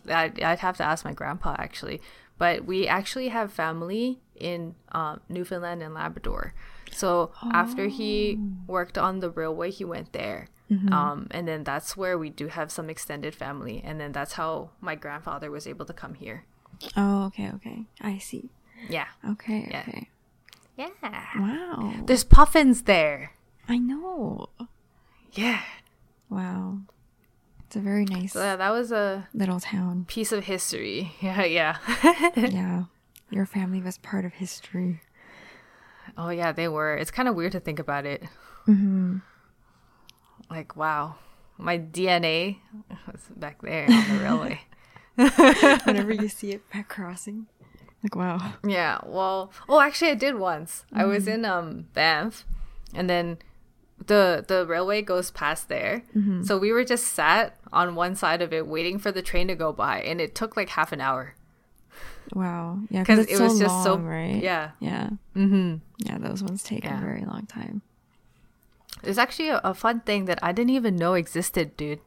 I'd, 0.08 0.41
I'd 0.41 0.60
have 0.60 0.77
to 0.77 0.84
ask 0.84 1.05
my 1.05 1.13
grandpa 1.13 1.55
actually. 1.58 2.01
But 2.38 2.65
we 2.65 2.88
actually 2.88 3.29
have 3.29 3.51
family 3.51 4.19
in 4.36 4.75
um, 4.93 5.19
Newfoundland 5.27 5.84
and 5.84 5.93
Labrador. 5.93 6.53
So 6.91 7.31
after 7.53 7.88
he 7.88 8.39
worked 8.65 8.98
on 8.98 9.19
the 9.19 9.29
railway, 9.29 9.72
he 9.72 9.84
went 9.86 10.13
there. 10.13 10.48
Um, 10.93 11.27
and 11.31 11.48
then 11.48 11.63
that's 11.63 11.98
where 11.98 12.17
we 12.17 12.29
do 12.29 12.48
have 12.48 12.72
some 12.72 12.89
extended 12.89 13.36
family. 13.36 13.81
And 13.84 14.00
then 14.00 14.12
that's 14.13 14.34
how 14.34 14.69
my 14.79 14.96
grandfather 14.96 15.51
was 15.51 15.67
able 15.67 15.86
to 15.86 15.93
come 15.93 16.13
here. 16.13 16.46
Oh, 16.96 17.25
okay, 17.25 17.50
okay. 17.55 17.86
I 18.00 18.19
see. 18.19 18.51
Yeah. 18.88 19.08
Okay, 19.27 19.67
Yeah. 19.69 19.84
okay. 19.88 20.10
Yeah. 20.77 21.25
Wow. 21.38 21.93
There's 22.05 22.24
puffins 22.24 22.84
there. 22.84 23.34
I 23.67 23.77
know. 23.79 24.50
Yeah. 25.34 25.62
Wow. 26.29 26.79
It's 27.69 27.75
a 27.75 27.81
very 27.81 28.05
nice 28.05 28.33
So 28.33 28.41
yeah, 28.41 28.55
that 28.55 28.71
was 28.71 28.91
a 28.91 29.27
little 29.31 29.59
town. 29.59 30.05
piece 30.07 30.31
of 30.31 30.45
history. 30.45 31.13
Yeah, 31.21 31.43
yeah. 31.43 31.77
yeah. 32.35 32.85
Your 33.29 33.45
family 33.45 33.79
was 33.79 33.99
part 33.99 34.25
of 34.25 34.33
history. 34.33 35.01
oh 36.17 36.29
yeah, 36.29 36.51
they 36.51 36.67
were. 36.67 36.97
It's 36.97 37.11
kind 37.11 37.29
of 37.29 37.35
weird 37.35 37.51
to 37.51 37.59
think 37.59 37.77
about 37.77 38.07
it. 38.07 38.23
Mm-hmm. 38.67 39.17
Like, 40.49 40.75
wow, 40.75 41.17
my 41.59 41.77
DNA 41.77 42.57
was 43.05 43.21
back 43.35 43.61
there 43.61 43.85
on 43.85 44.17
the 44.17 44.23
railway. 44.23 44.61
Whenever 45.85 46.11
you 46.11 46.27
see 46.27 46.53
it 46.53 46.67
back 46.71 46.89
crossing. 46.89 47.45
Like, 48.01 48.15
wow. 48.15 48.53
Yeah, 48.67 48.97
well, 49.05 49.51
oh, 49.67 49.79
actually, 49.79 50.09
I 50.09 50.15
did 50.15 50.39
once. 50.39 50.85
I 50.91 51.05
was 51.05 51.27
in 51.27 51.45
um 51.45 51.85
Banff, 51.93 52.45
and 52.95 53.07
then 53.07 53.38
the 54.08 54.46
the 54.48 54.65
railway 54.65 55.01
goes 55.01 55.32
past 55.32 55.70
there. 55.70 56.03
Mm-hmm. 56.15 56.44
So 56.44 56.58
we 56.58 56.72
were 56.72 56.84
just 56.84 57.08
sat 57.08 57.58
on 57.72 57.96
one 57.96 58.15
side 58.15 58.41
of 58.41 58.53
it, 58.53 58.68
waiting 58.68 58.98
for 58.98 59.12
the 59.12 59.22
train 59.22 59.48
to 59.48 59.56
go 59.56 59.72
by, 59.72 60.01
and 60.01 60.20
it 60.22 60.36
took 60.36 60.56
like 60.58 60.70
half 60.70 60.91
an 60.91 61.01
hour 61.01 61.36
Wow. 62.34 62.79
Yeah, 62.89 63.01
because 63.01 63.25
it 63.27 63.39
was 63.39 63.60
just 63.60 63.84
so 63.84 63.98
right? 63.98 64.41
Yeah, 64.41 64.72
Yeah. 64.79 65.10
mm-hmm. 65.36 65.77
Yeah, 66.00 66.18
those 66.20 66.44
ones 66.44 66.63
take 66.63 66.84
Yeah. 66.84 66.98
a 66.98 67.01
very 67.01 67.25
long 67.25 67.46
time. 67.46 67.82
There's 69.01 69.18
actually 69.18 69.50
a, 69.50 69.62
a 69.63 69.74
fun 69.74 70.01
thing 70.01 70.25
that 70.25 70.39
I 70.44 70.51
didn't 70.51 70.72
even 70.72 70.96
know 70.96 71.13
existed, 71.13 71.77
dude. 71.77 72.01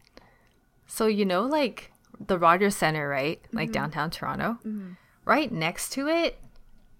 So 0.86 1.06
you 1.06 1.24
know, 1.24 1.42
like 1.42 1.92
the 2.24 2.38
Rogers 2.38 2.76
Center, 2.76 3.08
right? 3.08 3.40
Like 3.52 3.68
mm-hmm. 3.68 3.72
downtown 3.72 4.10
Toronto. 4.10 4.58
Mm-hmm. 4.64 4.92
Right 5.24 5.50
next 5.50 5.90
to 5.92 6.08
it, 6.08 6.38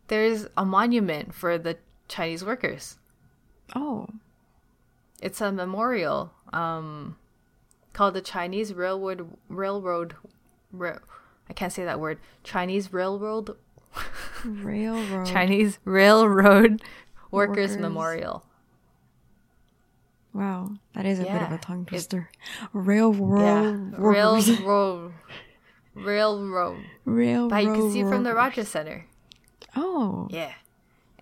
there's 0.09 0.47
a 0.57 0.65
monument 0.65 1.35
for 1.35 1.59
the 1.59 1.79
Chinese 2.09 2.45
workers. 2.45 2.99
Oh. 3.75 4.09
It's 5.23 5.41
a 5.41 5.51
memorial 5.53 6.33
um, 6.53 7.17
called 7.95 8.15
the 8.15 8.21
Chinese 8.21 8.75
Railroad 8.75 9.37
Railroad. 9.49 10.15
Ra- 10.73 10.99
I 11.49 11.53
can't 11.55 11.73
say 11.73 11.85
that 11.85 12.01
word. 12.01 12.19
Chinese 12.45 12.93
Railroad 12.93 13.57
Railroad. 14.45 15.27
Chinese 15.27 15.79
Railroad 15.85 16.83
Workers, 17.31 17.71
Workers. 17.71 17.77
Memorial. 17.79 18.45
Wow. 20.35 20.71
That 20.95 21.05
is 21.07 21.19
a 21.21 21.25
bit 21.25 21.43
of 21.43 21.53
a 21.53 21.59
tongue 21.59 21.83
It- 21.83 21.89
twister. 21.89 22.31
Yeah, 22.61 22.67
Railroad. 22.73 23.99
railroad, 23.99 25.13
railroad. 25.95 26.85
Railroad. 27.05 27.51
But 27.51 27.63
you 27.65 27.73
can 27.75 27.93
see 27.93 28.03
from 28.03 28.23
the. 28.25 28.35
Rogers 28.35 28.69
Center. 28.69 29.07
Oh. 29.77 30.27
Yeah. 30.31 30.53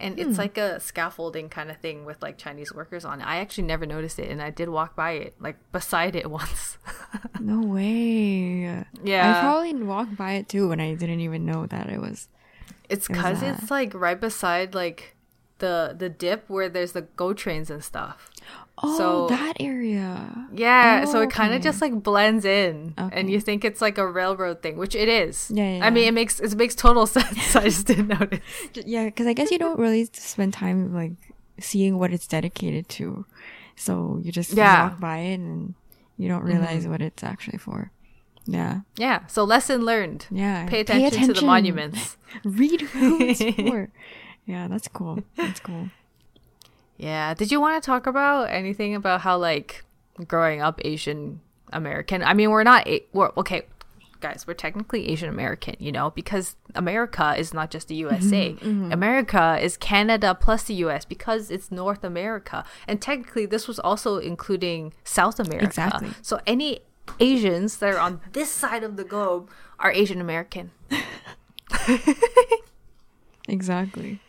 And 0.01 0.19
it's 0.19 0.31
hmm. 0.31 0.37
like 0.37 0.59
a 0.59 0.81
scaffolding 0.81 1.49
kind 1.49 1.71
of 1.71 1.77
thing 1.77 2.05
with 2.05 2.23
like 2.23 2.39
Chinese 2.39 2.73
workers 2.73 3.05
on 3.05 3.21
it. 3.21 3.25
I 3.25 3.37
actually 3.37 3.65
never 3.65 3.87
noticed 3.87 4.19
it 4.19 4.31
and 4.31 4.41
I 4.41 4.51
did 4.51 4.69
walk 4.69 4.97
by 4.97 5.13
it, 5.13 5.35
like 5.41 5.57
beside 5.73 6.17
it 6.17 6.31
once. 6.41 6.79
No 7.39 7.61
way. 7.61 8.85
yeah. 9.05 9.39
I 9.39 9.41
probably 9.41 9.75
walked 9.75 10.17
by 10.17 10.33
it 10.33 10.49
too 10.49 10.73
and 10.73 10.81
I 10.81 10.95
didn't 10.95 11.21
even 11.21 11.45
know 11.45 11.67
that 11.67 11.89
it 11.89 12.01
was. 12.01 12.29
it's 12.89 13.07
cuz 13.09 13.41
that. 13.41 13.61
it's 13.63 13.71
like 13.71 13.93
right 13.95 14.21
beside 14.21 14.75
like 14.75 15.17
the 15.59 15.95
the 15.97 16.09
dip 16.09 16.49
where 16.49 16.69
there's 16.69 16.93
the 16.93 17.03
GO 17.03 17.33
trains 17.33 17.71
and 17.71 17.85
stuff. 17.85 18.31
Oh, 18.83 18.97
So- 18.99 19.27
that 19.29 19.57
area. 19.61 20.49
Yeah, 20.53 21.05
Oh, 21.07 21.13
so 21.13 21.21
it 21.21 21.31
kind 21.31 21.55
of 21.55 21.63
just 21.63 21.81
like 21.81 22.03
blends 22.03 22.45
in 22.45 22.95
Okay. 22.99 23.21
and 23.21 23.31
you 23.31 23.39
think 23.41 23.65
it's 23.65 23.81
like 23.81 23.99
a 23.99 24.07
railroad 24.11 24.63
thing, 24.63 24.77
which 24.79 24.95
it 24.95 25.09
is. 25.09 25.51
Yeah, 25.55 25.77
yeah, 25.79 25.87
I 25.87 25.91
mean, 25.91 26.09
it 26.09 26.15
makes 26.15 26.41
it 26.41 26.55
makes 26.57 26.75
total 26.75 27.07
sense. 27.17 27.55
I 27.57 27.65
just 27.65 27.87
didn't 27.87 28.09
notice. 28.09 28.41
Yeah, 28.87 29.05
because 29.05 29.27
I 29.27 29.33
guess 29.35 29.51
you 29.51 29.59
don't 29.59 29.79
really 29.79 30.09
spend 30.13 30.53
time 30.55 30.93
like 30.95 31.13
seeing 31.59 31.99
what 31.99 32.13
it's 32.13 32.27
dedicated 32.27 32.89
to, 33.01 33.27
so 33.77 34.19
you 34.23 34.33
just 34.33 34.53
Yeah. 34.53 34.77
Mm-hmm. 34.77 34.91
walk 34.93 35.01
by 35.01 35.19
it 35.19 35.35
and 35.41 35.75
you 36.17 36.29
don't 36.29 36.43
realize 36.45 36.87
what 36.89 37.01
it's 37.03 37.23
actually 37.23 37.59
for. 37.59 37.91
Yeah, 38.47 38.81
Yeah, 38.97 39.27
so 39.27 39.45
lesson 39.45 39.85
learned. 39.85 40.27
yeah. 40.31 40.67
Pay 40.67 40.81
attention, 40.81 41.29
to 41.29 41.35
the 41.35 41.43
monuments. 41.47 42.17
Read 42.45 42.81
who 42.81 43.21
it's 43.21 43.43
for. 43.57 43.91
Yeah, 44.47 44.67
that's 44.69 44.89
cool. 44.89 45.21
That's 45.37 45.61
cool. 45.61 45.91
Yeah. 47.01 47.35
Did 47.35 47.51
you 47.51 47.61
want 47.61 47.83
to 47.83 47.87
talk 47.87 48.07
about 48.07 48.51
anything 48.51 48.95
about 48.95 49.23
how 49.23 49.39
like 49.39 49.85
growing 50.29 50.61
up 50.61 50.81
Asian 50.85 51.41
American? 51.73 52.23
I 52.23 52.35
mean, 52.35 52.51
we're 52.51 52.63
not 52.63 52.87
a- 52.87 53.05
we're 53.15 53.31
okay, 53.39 53.63
guys. 54.21 54.45
We're 54.47 54.53
technically 54.55 55.09
Asian 55.09 55.29
American, 55.31 55.77
you 55.79 55.93
know, 55.93 56.11
because 56.11 56.57
America 56.75 57.35
is 57.39 57.55
not 57.55 57.71
just 57.71 57.89
the 57.89 57.95
USA. 57.97 58.51
Mm-hmm. 58.53 58.67
Mm-hmm. 58.69 58.93
America 58.93 59.59
is 59.61 59.77
Canada 59.79 60.35
plus 60.39 60.65
the 60.65 60.75
US 60.87 61.07
because 61.07 61.51
it's 61.51 61.71
North 61.73 62.05
America, 62.05 62.65
and 62.87 63.01
technically 63.01 63.47
this 63.47 63.67
was 63.67 63.79
also 63.79 64.19
including 64.19 64.93
South 65.05 65.41
America. 65.41 65.67
Exactly. 65.67 66.11
So 66.21 66.39
any 66.47 66.81
Asians 67.19 67.79
that 67.79 67.95
are 67.95 67.99
on 67.99 68.21
this 68.33 68.51
side 68.51 68.85
of 68.85 68.97
the 68.97 69.05
globe 69.05 69.51
are 69.79 69.91
Asian 69.91 70.21
American. 70.21 70.71
Exactly. 73.49 74.21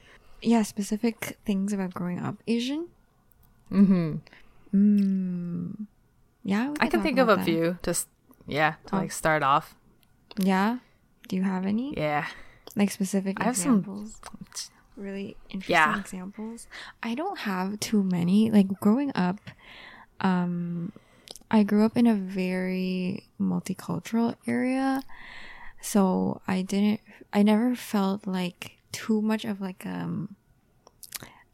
Yeah, 0.41 0.63
specific 0.63 1.37
things 1.45 1.71
about 1.73 1.93
growing 1.93 2.19
up 2.19 2.35
Asian. 2.47 2.87
Mm-hmm. 3.71 4.17
Mm. 4.73 5.85
Yeah, 6.43 6.73
I 6.79 6.87
can 6.87 7.01
think 7.01 7.19
of 7.19 7.29
a 7.29 7.35
that. 7.37 7.45
few. 7.45 7.77
Just 7.83 8.07
yeah, 8.47 8.75
to 8.87 8.95
Oh. 8.95 8.99
like 8.99 9.11
start 9.11 9.43
off. 9.43 9.75
Yeah. 10.37 10.79
Do 11.27 11.35
you 11.35 11.43
have 11.43 11.65
any 11.65 11.93
Yeah. 11.95 12.27
like 12.75 12.89
specific 12.91 13.39
I 13.39 13.45
have 13.45 13.57
some- 13.57 13.83
Really 14.97 15.37
interesting 15.49 15.73
Yeah. 15.73 15.99
examples. 15.99 16.67
I 17.01 17.15
don't 17.15 17.39
have 17.39 17.79
too 17.79 18.03
many. 18.03 18.51
Like 18.51 18.67
growing 18.79 19.11
up, 19.15 19.39
um, 20.19 20.91
I 21.49 21.63
grew 21.63 21.85
up 21.85 21.95
in 21.97 22.05
a 22.07 22.13
very 22.15 23.23
multicultural 23.39 24.35
area, 24.45 25.01
so 25.81 26.41
I 26.47 26.61
didn't. 26.61 26.99
I 27.33 27.41
never 27.41 27.73
felt 27.75 28.27
like 28.27 28.77
too 28.91 29.21
much 29.21 29.45
of 29.45 29.61
like 29.61 29.85
um 29.85 30.35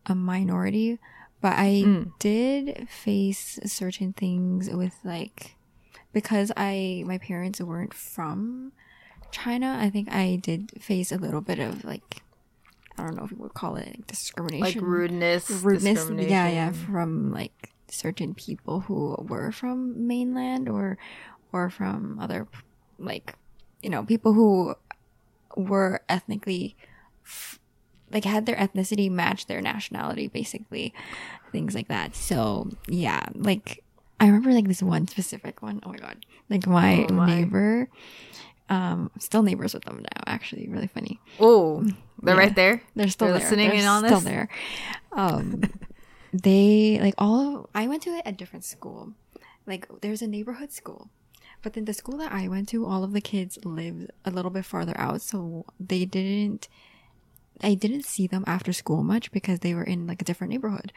a 0.06 0.16
minority, 0.16 1.00
but 1.42 1.54
I 1.58 1.84
Mm. 1.86 2.14
did 2.20 2.88
face 2.90 3.60
certain 3.66 4.14
things 4.14 4.70
with 4.70 4.96
like 5.04 5.56
because 6.14 6.52
I 6.56 7.04
my 7.06 7.18
parents 7.18 7.60
weren't 7.62 7.94
from 7.94 8.72
China. 9.32 9.78
I 9.80 9.90
think 9.90 10.12
I 10.12 10.38
did 10.42 10.72
face 10.82 11.12
a 11.12 11.18
little 11.18 11.42
bit 11.42 11.60
of 11.60 11.84
like 11.84 12.22
I 12.98 13.04
don't 13.04 13.16
know 13.16 13.26
if 13.26 13.32
you 13.32 13.38
would 13.38 13.54
call 13.54 13.76
it 13.76 13.88
like 13.88 14.08
discrimination, 14.08 14.82
like 14.82 14.82
rudeness, 14.82 15.50
rudeness. 16.08 16.30
Yeah, 16.32 16.48
yeah, 16.50 16.72
from 16.72 17.32
like 17.32 17.72
certain 17.90 18.34
people 18.34 18.82
who 18.82 19.16
were 19.30 19.52
from 19.52 20.08
mainland 20.08 20.68
or 20.70 20.98
or 21.54 21.70
from 21.70 22.18
other 22.20 22.48
like 22.98 23.36
you 23.84 23.90
know 23.90 24.04
people 24.04 24.34
who 24.34 24.74
were 25.56 26.02
ethnically 26.10 26.76
like 28.12 28.24
had 28.26 28.46
their 28.46 28.56
ethnicity 28.56 29.10
match 29.12 29.48
their 29.48 29.62
nationality 29.62 30.28
basically 30.28 30.94
things 31.52 31.76
like 31.76 31.88
that 31.90 32.16
so 32.16 32.70
yeah 32.88 33.26
like 33.36 33.84
i 34.20 34.26
remember 34.28 34.52
like 34.54 34.68
this 34.68 34.82
one 34.82 35.08
specific 35.08 35.62
one 35.62 35.80
oh 35.84 35.90
my 35.90 35.98
god 35.98 36.18
like 36.50 36.66
my, 36.68 37.06
Oh 37.10 37.14
my. 37.14 37.26
neighbor 37.26 37.90
um 38.70 39.12
still 39.20 39.44
neighbors 39.44 39.74
with 39.74 39.84
them 39.86 39.98
now 39.98 40.24
actually 40.26 40.68
really 40.70 40.88
funny 40.88 41.20
Oh, 41.40 41.84
they're 42.22 42.36
Yeah. 42.36 42.40
right 42.40 42.56
there. 42.56 42.82
they're 42.96 43.10
still 43.10 43.28
They're 43.28 43.40
there. 43.40 43.44
listening 43.50 43.70
They're 43.70 43.80
in 43.80 43.86
on 43.86 44.06
still 44.06 44.20
there. 44.22 44.50
Um, 45.12 45.64
they 46.34 47.00
like 47.02 47.14
all. 47.18 47.70
I 47.76 47.88
went 47.88 48.04
to 48.04 48.22
a 48.26 48.32
different 48.32 48.66
school. 48.66 49.14
Like 49.66 49.88
there's 50.02 50.22
a 50.22 50.28
neighborhood 50.28 50.72
school, 50.72 51.10
but 51.62 51.74
then 51.74 51.86
the 51.86 51.94
school 51.94 52.18
that 52.18 52.32
I 52.32 52.48
went 52.48 52.70
to, 52.70 52.86
all 52.86 53.04
of 53.04 53.14
the 53.14 53.22
kids 53.22 53.58
lived 53.64 54.12
a 54.26 54.32
little 54.32 54.52
bit 54.52 54.66
farther 54.66 54.96
out, 54.98 55.22
so 55.22 55.66
they 55.80 56.06
didn't. 56.06 56.68
I 57.62 57.74
didn't 57.74 58.06
see 58.06 58.28
them 58.28 58.44
after 58.48 58.74
school 58.74 59.04
much 59.04 59.32
because 59.32 59.60
they 59.60 59.74
were 59.74 59.84
in 59.84 60.08
like 60.08 60.22
a 60.22 60.26
different 60.26 60.52
neighborhood. 60.52 60.92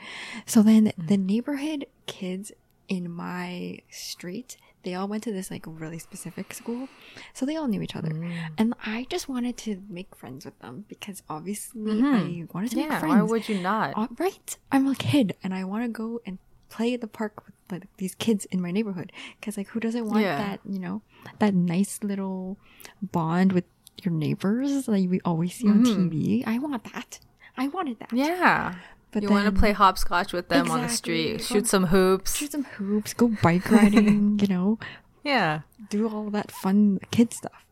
So 0.46 0.62
then 0.62 0.86
mm-hmm. 0.86 1.06
the 1.06 1.16
neighborhood 1.16 1.86
kids 2.06 2.52
in 2.88 3.10
my 3.10 3.78
street, 3.88 4.56
they 4.82 4.94
all 4.94 5.06
went 5.06 5.22
to 5.24 5.32
this 5.32 5.50
like 5.50 5.64
really 5.66 5.98
specific 5.98 6.52
school. 6.52 6.88
So 7.32 7.46
they 7.46 7.56
all 7.56 7.68
knew 7.68 7.82
each 7.82 7.96
other. 7.96 8.10
Mm. 8.10 8.32
And 8.58 8.74
I 8.84 9.06
just 9.10 9.28
wanted 9.28 9.56
to 9.58 9.82
make 9.88 10.14
friends 10.14 10.44
with 10.44 10.58
them 10.60 10.84
because 10.88 11.22
obviously 11.28 11.92
I 11.92 11.94
mm-hmm. 11.94 12.44
wanted 12.52 12.70
to 12.72 12.76
make 12.76 12.88
friends. 12.88 13.04
why 13.04 13.22
would 13.22 13.48
you 13.48 13.58
not? 13.58 13.92
Uh, 13.96 14.08
right. 14.18 14.56
I'm 14.72 14.86
a 14.86 14.94
kid 14.94 15.36
and 15.42 15.54
I 15.54 15.64
want 15.64 15.84
to 15.84 15.88
go 15.88 16.20
and 16.26 16.38
play 16.68 16.94
at 16.94 17.00
the 17.00 17.06
park 17.06 17.44
with 17.44 17.54
like 17.70 17.84
these 17.98 18.14
kids 18.14 18.46
in 18.46 18.60
my 18.60 18.70
neighborhood 18.70 19.12
because 19.38 19.56
like 19.56 19.68
who 19.68 19.80
doesn't 19.80 20.06
want 20.06 20.22
Yeah. 20.22 20.36
that 20.36 20.60
you 20.68 20.78
know 20.78 21.02
that 21.38 21.54
nice 21.54 22.02
little 22.02 22.58
bond 23.02 23.52
with 23.52 23.64
your 24.04 24.12
neighbors 24.14 24.88
like 24.88 25.08
we 25.08 25.20
always 25.24 25.54
see 25.54 25.68
on 25.68 25.84
TV. 25.84 26.42
I 26.46 26.58
want 26.58 26.84
that. 26.92 27.18
I 27.56 27.68
wanted 27.68 27.98
that. 28.00 28.08
Mm-hmm. 28.08 28.18
Yeah. 28.18 28.74
But 29.12 29.22
you 29.24 29.30
want 29.30 29.52
to 29.52 29.58
play 29.60 29.72
hopscotch 29.72 30.32
with 30.32 30.48
them 30.48 30.70
on 30.70 30.82
the 30.82 30.88
street, 30.88 31.40
shoot 31.42 31.66
some 31.66 31.86
hoops. 31.86 32.36
Shoot 32.36 32.52
some 32.52 32.62
hoops, 32.64 33.12
go 33.12 33.28
bike 33.42 33.68
riding, 33.70 34.38
you 34.38 34.46
know, 34.46 34.78
Yeah. 35.24 35.62
do 35.88 36.08
all 36.08 36.30
that 36.30 36.52
fun 36.52 37.00
kid 37.10 37.32
stuff. 37.32 37.66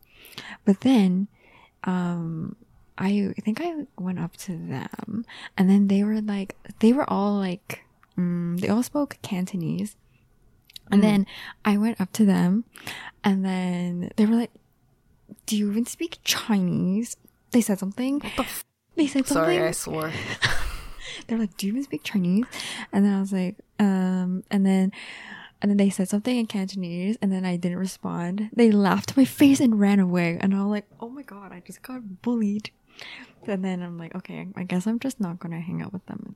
But 0.65 0.81
then, 0.81 1.29
um, 1.85 2.57
I 2.97 3.33
think 3.41 3.61
I 3.61 3.85
went 3.97 4.19
up 4.19 4.35
to 4.37 4.51
them, 4.51 5.23
and 5.57 5.69
then 5.69 5.87
they 5.87 6.03
were 6.03 6.19
like, 6.19 6.57
they 6.79 6.91
were 6.91 7.09
all 7.09 7.37
like, 7.37 7.85
mm, 8.17 8.59
they 8.59 8.67
all 8.67 8.83
spoke 8.83 9.17
Cantonese. 9.21 9.95
And 10.91 11.01
then 11.03 11.25
I 11.63 11.77
went 11.77 12.01
up 12.01 12.11
to 12.13 12.25
them, 12.25 12.65
and 13.23 13.45
then 13.45 14.11
they 14.17 14.25
were 14.25 14.35
like, 14.35 14.51
"Do 15.49 15.57
you 15.57 15.71
even 15.71 15.85
speak 15.87 16.19
Chinese?" 16.23 17.17
They 17.49 17.61
said 17.61 17.79
something. 17.79 18.21
They 18.95 19.07
said 19.07 19.25
something. 19.25 19.33
Sorry, 19.33 19.59
I 19.59 19.71
swore. 19.71 20.11
They're 21.27 21.39
like, 21.39 21.57
"Do 21.57 21.65
you 21.65 21.73
even 21.73 21.83
speak 21.83 22.03
Chinese?" 22.03 22.45
And 22.93 23.03
then 23.03 23.15
I 23.15 23.19
was 23.19 23.33
like, 23.33 23.57
"Um," 23.79 24.43
and 24.51 24.63
then, 24.63 24.91
and 25.59 25.71
then 25.71 25.77
they 25.77 25.89
said 25.89 26.07
something 26.07 26.37
in 26.37 26.45
Cantonese, 26.45 27.17
and 27.19 27.31
then 27.31 27.45
I 27.45 27.57
didn't 27.57 27.79
respond. 27.79 28.49
They 28.53 28.69
laughed 28.69 29.17
my 29.17 29.25
face 29.25 29.59
and 29.59 29.79
ran 29.79 29.99
away, 29.99 30.37
and 30.39 30.53
I 30.53 30.61
was 30.61 30.69
like, 30.69 30.85
"Oh 30.99 31.09
my 31.09 31.23
god, 31.23 31.51
I 31.51 31.61
just 31.65 31.81
got 31.81 32.21
bullied." 32.21 32.69
And 33.47 33.65
then 33.65 33.81
I'm 33.81 33.97
like, 33.97 34.13
"Okay, 34.13 34.47
I 34.55 34.63
guess 34.63 34.85
I'm 34.85 34.99
just 34.99 35.19
not 35.19 35.39
gonna 35.39 35.61
hang 35.61 35.81
out 35.81 35.93
with 35.93 36.05
them." 36.05 36.35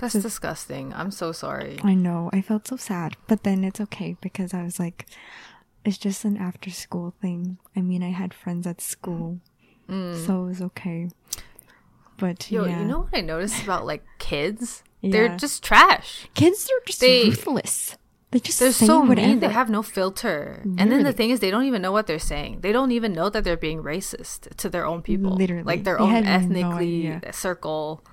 That's 0.00 0.14
disgusting. 0.14 0.92
I'm 0.94 1.10
so 1.10 1.30
sorry. 1.30 1.78
I 1.82 1.94
know, 1.94 2.30
I 2.32 2.40
felt 2.40 2.66
so 2.66 2.76
sad, 2.76 3.16
but 3.26 3.42
then 3.42 3.62
it's 3.64 3.80
okay 3.80 4.16
because 4.20 4.54
I 4.54 4.62
was 4.62 4.78
like, 4.78 5.06
"It's 5.84 5.98
just 5.98 6.24
an 6.24 6.36
after-school 6.36 7.14
thing." 7.20 7.58
I 7.76 7.80
mean, 7.80 8.02
I 8.02 8.10
had 8.10 8.34
friends 8.34 8.66
at 8.66 8.80
school, 8.80 9.40
so 9.88 10.44
it 10.44 10.48
was 10.48 10.62
okay. 10.62 11.08
But 12.18 12.38
Mm. 12.40 12.50
Yo, 12.50 12.64
yeah, 12.66 12.80
you 12.80 12.84
know 12.86 13.00
what 13.00 13.16
I 13.16 13.20
noticed 13.20 13.62
about 13.62 13.86
like 13.86 14.04
kids? 14.18 14.82
They're 15.02 15.36
just 15.36 15.62
trash. 15.62 16.26
kids 16.34 16.68
are 16.68 16.82
just 16.86 17.00
They- 17.00 17.24
ruthless. 17.30 17.96
They 18.30 18.40
just 18.40 18.58
They're 18.60 18.72
say 18.72 18.84
so 18.84 19.00
whatever. 19.00 19.26
mean. 19.26 19.40
They 19.40 19.48
have 19.48 19.70
no 19.70 19.82
filter. 19.82 20.60
And 20.76 20.92
then 20.92 21.02
the 21.04 21.14
thing 21.14 21.30
is, 21.30 21.40
they 21.40 21.50
don't 21.50 21.64
even 21.64 21.80
know 21.80 21.92
what 21.92 22.06
they're 22.06 22.18
saying. 22.18 22.60
They 22.60 22.72
don't 22.72 22.92
even 22.92 23.14
know 23.14 23.30
that 23.30 23.42
they're 23.42 23.56
being 23.56 23.82
racist 23.82 24.54
to 24.56 24.68
their 24.68 24.84
own 24.84 25.00
people. 25.00 25.30
Literally. 25.32 25.62
Like 25.62 25.84
their 25.84 25.96
They 25.96 26.02
own 26.04 26.10
had 26.10 26.24
no 26.24 26.30
ethnically 26.30 27.20
circle. 27.32 28.04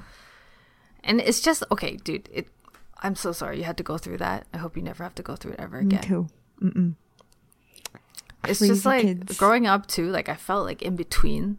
And 1.03 1.19
it's 1.19 1.41
just, 1.41 1.63
okay, 1.69 1.97
dude, 1.97 2.29
it, 2.31 2.47
I'm 3.03 3.15
so 3.15 3.33
sorry 3.33 3.57
you 3.57 3.65
had 3.65 3.75
to 3.77 3.83
go 3.83 3.97
through 3.97 4.19
that. 4.19 4.47
I 4.53 4.57
hope 4.57 4.77
you 4.77 4.83
never 4.83 5.03
have 5.03 5.15
to 5.15 5.23
go 5.23 5.35
through 5.35 5.53
it 5.53 5.59
ever 5.59 5.81
Me 5.81 5.87
again. 5.97 6.01
too. 6.03 6.27
Mm-mm. 6.63 6.95
It's 8.49 8.59
just 8.59 8.85
like 8.85 9.01
kids. 9.03 9.37
growing 9.37 9.67
up 9.67 9.87
too 9.87 10.09
like 10.09 10.29
i 10.29 10.35
felt 10.35 10.65
like 10.65 10.81
in 10.81 10.95
between 10.95 11.57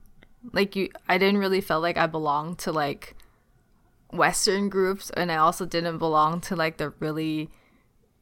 like 0.53 0.77
you 0.77 0.88
i 1.09 1.18
didn't 1.18 1.38
really 1.38 1.61
feel 1.61 1.81
like 1.81 1.96
i 1.96 2.07
belonged 2.07 2.59
to 2.59 2.72
like 2.72 3.14
western 4.12 4.68
groups 4.68 5.11
and 5.11 5.31
i 5.33 5.37
also 5.37 5.66
didn't 5.66 5.99
belong 5.99 6.40
to 6.40 6.55
like 6.57 6.77
the 6.79 6.90
really 7.01 7.51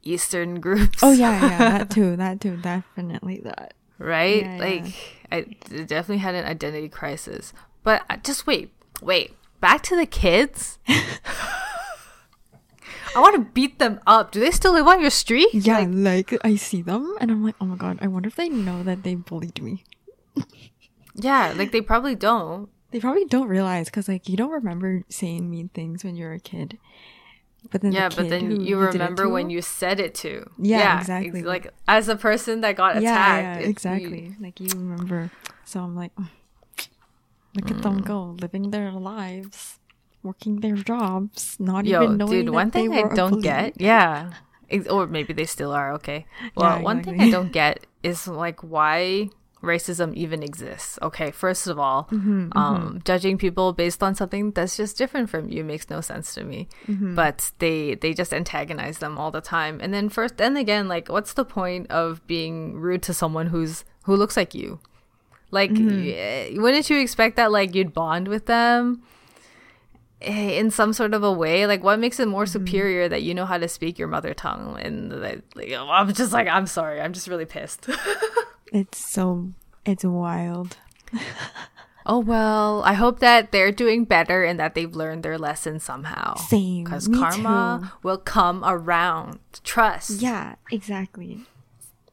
eastern 0.03 0.59
groups 0.65 0.99
Oh 1.03 1.11
yeah, 1.11 1.41
yeah, 1.41 1.57
that 1.77 1.89
too, 1.89 2.15
that 2.17 2.41
too, 2.41 2.57
definitely 2.57 3.41
that. 3.43 3.73
right 3.97 4.43
Yeah, 4.43 4.57
like 4.57 4.85
yeah. 5.31 5.37
i 5.37 5.41
definitely 5.85 6.17
had 6.17 6.35
an 6.35 6.45
identity 6.45 6.89
crisis 6.89 7.53
but 7.83 8.03
uh, 8.09 8.17
just 8.17 8.45
wait 8.47 8.71
wait 9.01 9.35
back 9.61 9.81
to 9.83 9.95
the 9.95 10.05
kids 10.05 10.77
i 13.15 13.19
want 13.19 13.35
to 13.35 13.51
beat 13.53 13.79
them 13.79 13.99
up 14.05 14.31
do 14.31 14.39
they 14.39 14.51
still 14.51 14.73
live 14.73 14.87
on 14.87 14.99
your 15.01 15.09
street 15.09 15.49
Yeah, 15.53 15.85
like, 15.89 16.33
I 16.43 16.55
see 16.55 16.81
them 16.81 17.15
and 17.19 17.31
I'm 17.31 17.43
like, 17.43 17.55
oh 17.61 17.65
my 17.65 17.75
god, 17.75 17.97
I 18.01 18.07
wonder 18.07 18.27
if 18.27 18.35
they 18.35 18.49
know 18.49 18.83
that 18.83 19.03
they 19.03 19.15
bullied 19.15 19.61
me. 19.61 19.83
yeah 21.15 21.53
like 21.55 21.71
they 21.71 21.81
probably 21.81 22.15
don't 22.15 22.69
They 22.91 22.99
probably 22.99 23.25
don't 23.25 23.47
realize 23.47 23.87
because 23.89 24.07
like 24.07 24.27
you 24.29 24.37
don't 24.37 24.51
remember 24.51 25.03
saying 25.09 25.49
mean 25.49 25.69
things 25.69 26.03
when 26.03 26.15
you're 26.15 26.33
a 26.33 26.39
kid. 26.39 26.77
But 27.71 27.81
then 27.81 27.91
the 27.91 27.97
Yeah, 27.97 28.09
but 28.09 28.29
then 28.29 28.61
you 28.61 28.77
remember 28.77 29.27
when 29.27 29.49
you 29.49 29.61
said 29.61 29.99
it 29.99 30.13
to. 30.21 30.45
Yeah, 30.59 30.95
ex- 30.95 31.09
exactly. 31.09 31.41
Like 31.41 31.73
as 31.87 32.07
a 32.07 32.15
person 32.15 32.61
that 32.61 32.75
got 32.77 33.01
yeah, 33.01 33.11
attacked. 33.11 33.61
yeah, 33.61 33.67
exactly. 33.67 34.35
Like 34.39 34.59
you 34.61 34.69
remember. 34.69 35.31
So 35.65 35.79
I'm 35.81 35.95
like, 35.95 36.13
"Mm, 36.15 36.29
look 37.55 37.71
at 37.71 37.81
them 37.81 38.01
Mm. 38.01 38.05
go, 38.05 38.19
living 38.39 38.69
their 38.69 38.91
lives, 38.93 39.79
working 40.25 40.59
their 40.61 40.75
jobs, 40.75 41.55
not 41.59 41.85
Yo, 41.85 42.03
even 42.03 42.17
knowing 42.17 42.31
that. 42.31 42.45
dude, 42.45 42.53
one 42.53 42.71
thing 42.71 42.91
I 42.93 43.03
don't 43.13 43.41
get, 43.41 43.79
yeah, 43.79 44.31
or 44.89 45.07
maybe 45.07 45.31
they 45.33 45.45
still 45.45 45.71
are. 45.71 45.93
Okay, 45.93 46.25
well, 46.55 46.77
Yeah, 46.77 46.81
one 46.83 47.03
thing 47.03 47.13
exactly. 47.15 47.29
I 47.29 47.31
don't 47.37 47.51
get 47.53 47.85
is 48.03 48.27
like 48.27 48.59
why 48.61 49.29
racism 49.63 50.13
even 50.13 50.43
exists. 50.43 50.99
Okay, 51.01 51.31
first 51.31 51.65
of 51.67 51.79
all, 51.79 52.07
Mm-hmm, 52.11 52.55
um, 52.57 53.01
judging 53.05 53.37
people 53.37 53.73
based 53.73 54.03
on 54.03 54.13
something 54.13 54.51
that's 54.51 54.77
just 54.77 54.97
different 54.97 55.29
from 55.29 55.49
you 55.49 55.63
makes 55.63 55.89
no 55.89 56.01
sense 56.01 56.33
to 56.35 56.43
me. 56.43 56.67
Mm-hmm. 56.87 57.15
But 57.15 57.51
they 57.59 57.95
they 57.95 58.13
just 58.13 58.33
antagonize 58.33 58.99
them 58.99 59.17
all 59.17 59.31
the 59.31 59.41
time. 59.41 59.79
And 59.81 59.93
then 59.93 60.09
first, 60.09 60.37
then 60.37 60.57
again, 60.57 60.87
like, 60.87 61.09
what's 61.09 61.33
the 61.33 61.45
point 61.45 61.89
of 61.89 62.25
being 62.27 62.73
rude 62.77 63.01
to 63.03 63.13
someone 63.13 63.47
who's 63.47 63.85
who 64.03 64.15
looks 64.15 64.37
like 64.37 64.53
you? 64.53 64.79
Like, 65.51 65.71
Mm-hmm. 65.71 66.57
y- 66.57 66.61
wouldn't 66.61 66.89
you 66.89 66.99
expect 66.99 67.35
that 67.37 67.51
like 67.51 67.73
you'd 67.73 67.93
bond 67.93 68.27
with 68.27 68.45
them? 68.45 69.01
Eh, 70.25 70.59
in 70.59 70.69
some 70.71 70.91
sort 70.93 71.13
of 71.13 71.23
a 71.23 71.31
way 71.31 71.65
like 71.67 71.83
what 71.83 71.99
makes 71.99 72.19
it 72.19 72.27
more 72.27 72.43
Mm-hmm. 72.45 72.51
superior 72.65 73.07
that 73.09 73.23
you 73.23 73.33
know 73.33 73.45
how 73.45 73.57
to 73.57 73.67
speak 73.67 73.97
your 73.99 74.07
mother 74.07 74.33
tongue 74.33 74.77
and 74.81 75.11
like, 75.21 75.41
i'm 75.73 76.13
just 76.13 76.33
like 76.33 76.47
i'm 76.47 76.67
sorry 76.67 76.99
i'm 77.01 77.13
just 77.13 77.27
really 77.27 77.45
pissed 77.45 77.87
It's 78.73 78.97
so 78.97 79.51
it's 79.85 80.03
wild. 80.03 80.77
oh 82.05 82.19
well 82.19 82.81
i 82.85 82.93
hope 82.93 83.19
that 83.19 83.51
they're 83.51 83.71
doing 83.71 84.03
better 84.05 84.43
and 84.43 84.59
that 84.59 84.75
they've 84.75 84.95
learned 84.95 85.23
their 85.23 85.37
lesson 85.37 85.79
somehow 85.79 86.35
Same. 86.35 86.83
because 86.83 87.07
karma 87.07 87.79
too. 87.81 87.89
will 88.03 88.17
come 88.17 88.63
around 88.65 89.39
trust 89.63 90.21
Yeah, 90.21 90.55
exactly. 90.71 91.41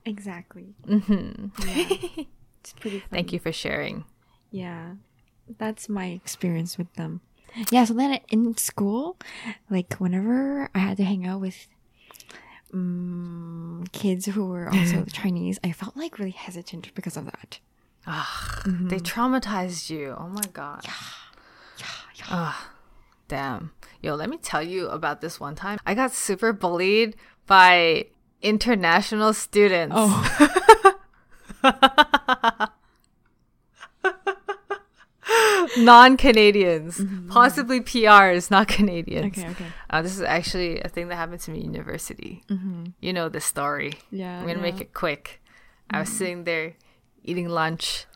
Exactly. 0.04 0.74
Mm-hmm. 0.86 1.46
it's 2.60 2.72
pretty 2.74 2.98
funny. 3.00 3.10
thank 3.10 3.32
you 3.32 3.38
for 3.38 3.52
sharing 3.52 4.04
Yeah. 4.50 4.94
That's 5.58 5.88
my 5.88 6.06
experience 6.06 6.78
with 6.78 6.92
them. 6.94 7.20
Yeah, 7.70 7.84
so 7.84 7.94
then 7.94 8.20
in 8.28 8.56
school, 8.56 9.16
like 9.70 9.94
whenever 9.94 10.68
I 10.74 10.78
had 10.78 10.96
to 10.98 11.04
hang 11.04 11.26
out 11.26 11.40
with 11.40 11.68
um, 12.72 13.84
kids 13.92 14.26
who 14.26 14.46
were 14.46 14.68
also 14.68 15.04
Chinese, 15.12 15.58
I 15.62 15.72
felt 15.72 15.96
like 15.96 16.18
really 16.18 16.30
hesitant 16.30 16.94
because 16.94 17.16
of 17.16 17.26
that. 17.26 17.58
they 18.66 18.98
traumatized 18.98 19.90
you. 19.90 20.14
Oh 20.18 20.28
my 20.28 20.44
god. 20.52 20.84
Ah, 22.28 22.70
damn. 23.28 23.72
Yo 24.00 24.14
let 24.14 24.30
me 24.30 24.36
tell 24.36 24.62
you 24.62 24.88
about 24.88 25.20
this 25.20 25.38
one 25.38 25.54
time. 25.54 25.78
I 25.84 25.94
got 25.94 26.12
super 26.12 26.52
bullied 26.52 27.16
by 27.46 28.06
international 28.40 29.32
students. 29.34 29.94
Oh, 29.96 30.98
non 35.78 36.16
Canadians, 36.16 37.00
possibly 37.28 37.80
PRs, 37.80 38.50
not 38.50 38.68
Canadians. 38.68 39.38
Okay, 39.38 39.48
okay. 39.50 39.66
Uh, 39.90 40.02
this 40.02 40.14
is 40.14 40.22
actually 40.22 40.80
a 40.80 40.88
thing 40.88 41.08
that 41.08 41.16
happened 41.16 41.40
to 41.40 41.50
me 41.50 41.58
in 41.60 41.66
university. 41.66 42.42
You 43.00 43.12
know 43.12 43.28
the 43.28 43.40
story. 43.40 43.94
Yeah. 44.10 44.38
I'm 44.40 44.46
gonna 44.46 44.60
make 44.60 44.80
it 44.80 44.92
quick. 44.94 45.42
I 45.90 46.00
was 46.00 46.08
sitting 46.08 46.44
there 46.44 46.74
eating 47.24 47.48
lunch. 47.48 48.06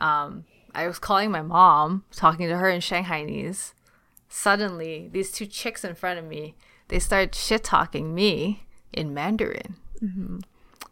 Um, 0.00 0.44
I 0.74 0.86
was 0.86 0.98
calling 0.98 1.30
my 1.30 1.42
mom, 1.42 2.04
talking 2.14 2.48
to 2.48 2.58
her 2.58 2.68
in 2.68 2.80
Shanghainese. 2.80 3.72
Suddenly, 4.28 5.08
these 5.12 5.32
two 5.32 5.46
chicks 5.46 5.84
in 5.84 5.94
front 5.94 6.18
of 6.18 6.24
me, 6.24 6.54
they 6.88 6.98
started 6.98 7.34
shit 7.34 7.64
talking 7.64 8.14
me 8.14 8.64
in 8.92 9.14
Mandarin. 9.14 9.76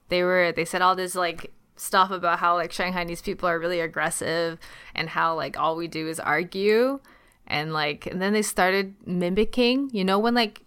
They 0.08 0.22
were 0.22 0.52
they 0.52 0.64
said 0.64 0.82
all 0.82 0.94
this 0.96 1.14
like 1.14 1.52
stuff 1.76 2.10
about 2.10 2.38
how 2.38 2.54
like 2.54 2.70
Shanghainese 2.70 3.22
people 3.22 3.48
are 3.48 3.58
really 3.58 3.80
aggressive 3.80 4.58
and 4.94 5.08
how 5.08 5.34
like 5.34 5.58
all 5.58 5.76
we 5.76 5.88
do 5.88 6.08
is 6.08 6.20
argue. 6.20 7.00
And 7.46 7.72
like 7.72 8.06
and 8.06 8.22
then 8.22 8.32
they 8.32 8.42
started 8.42 8.94
mimicking. 9.06 9.90
You 9.92 10.04
know 10.04 10.18
when 10.18 10.34
like 10.34 10.62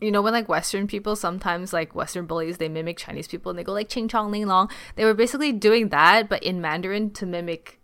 you 0.00 0.10
know 0.10 0.22
when 0.22 0.32
like 0.32 0.48
western 0.48 0.86
people 0.86 1.14
sometimes 1.14 1.72
like 1.72 1.94
western 1.94 2.26
bullies 2.26 2.56
they 2.56 2.68
mimic 2.68 2.96
chinese 2.96 3.28
people 3.28 3.50
and 3.50 3.58
they 3.58 3.64
go 3.64 3.72
like 3.72 3.88
ching 3.88 4.08
chong 4.08 4.30
ling 4.30 4.46
long. 4.46 4.70
They 4.96 5.04
were 5.04 5.14
basically 5.14 5.52
doing 5.52 5.88
that 5.90 6.28
but 6.28 6.42
in 6.42 6.60
mandarin 6.60 7.10
to 7.12 7.26
mimic 7.26 7.80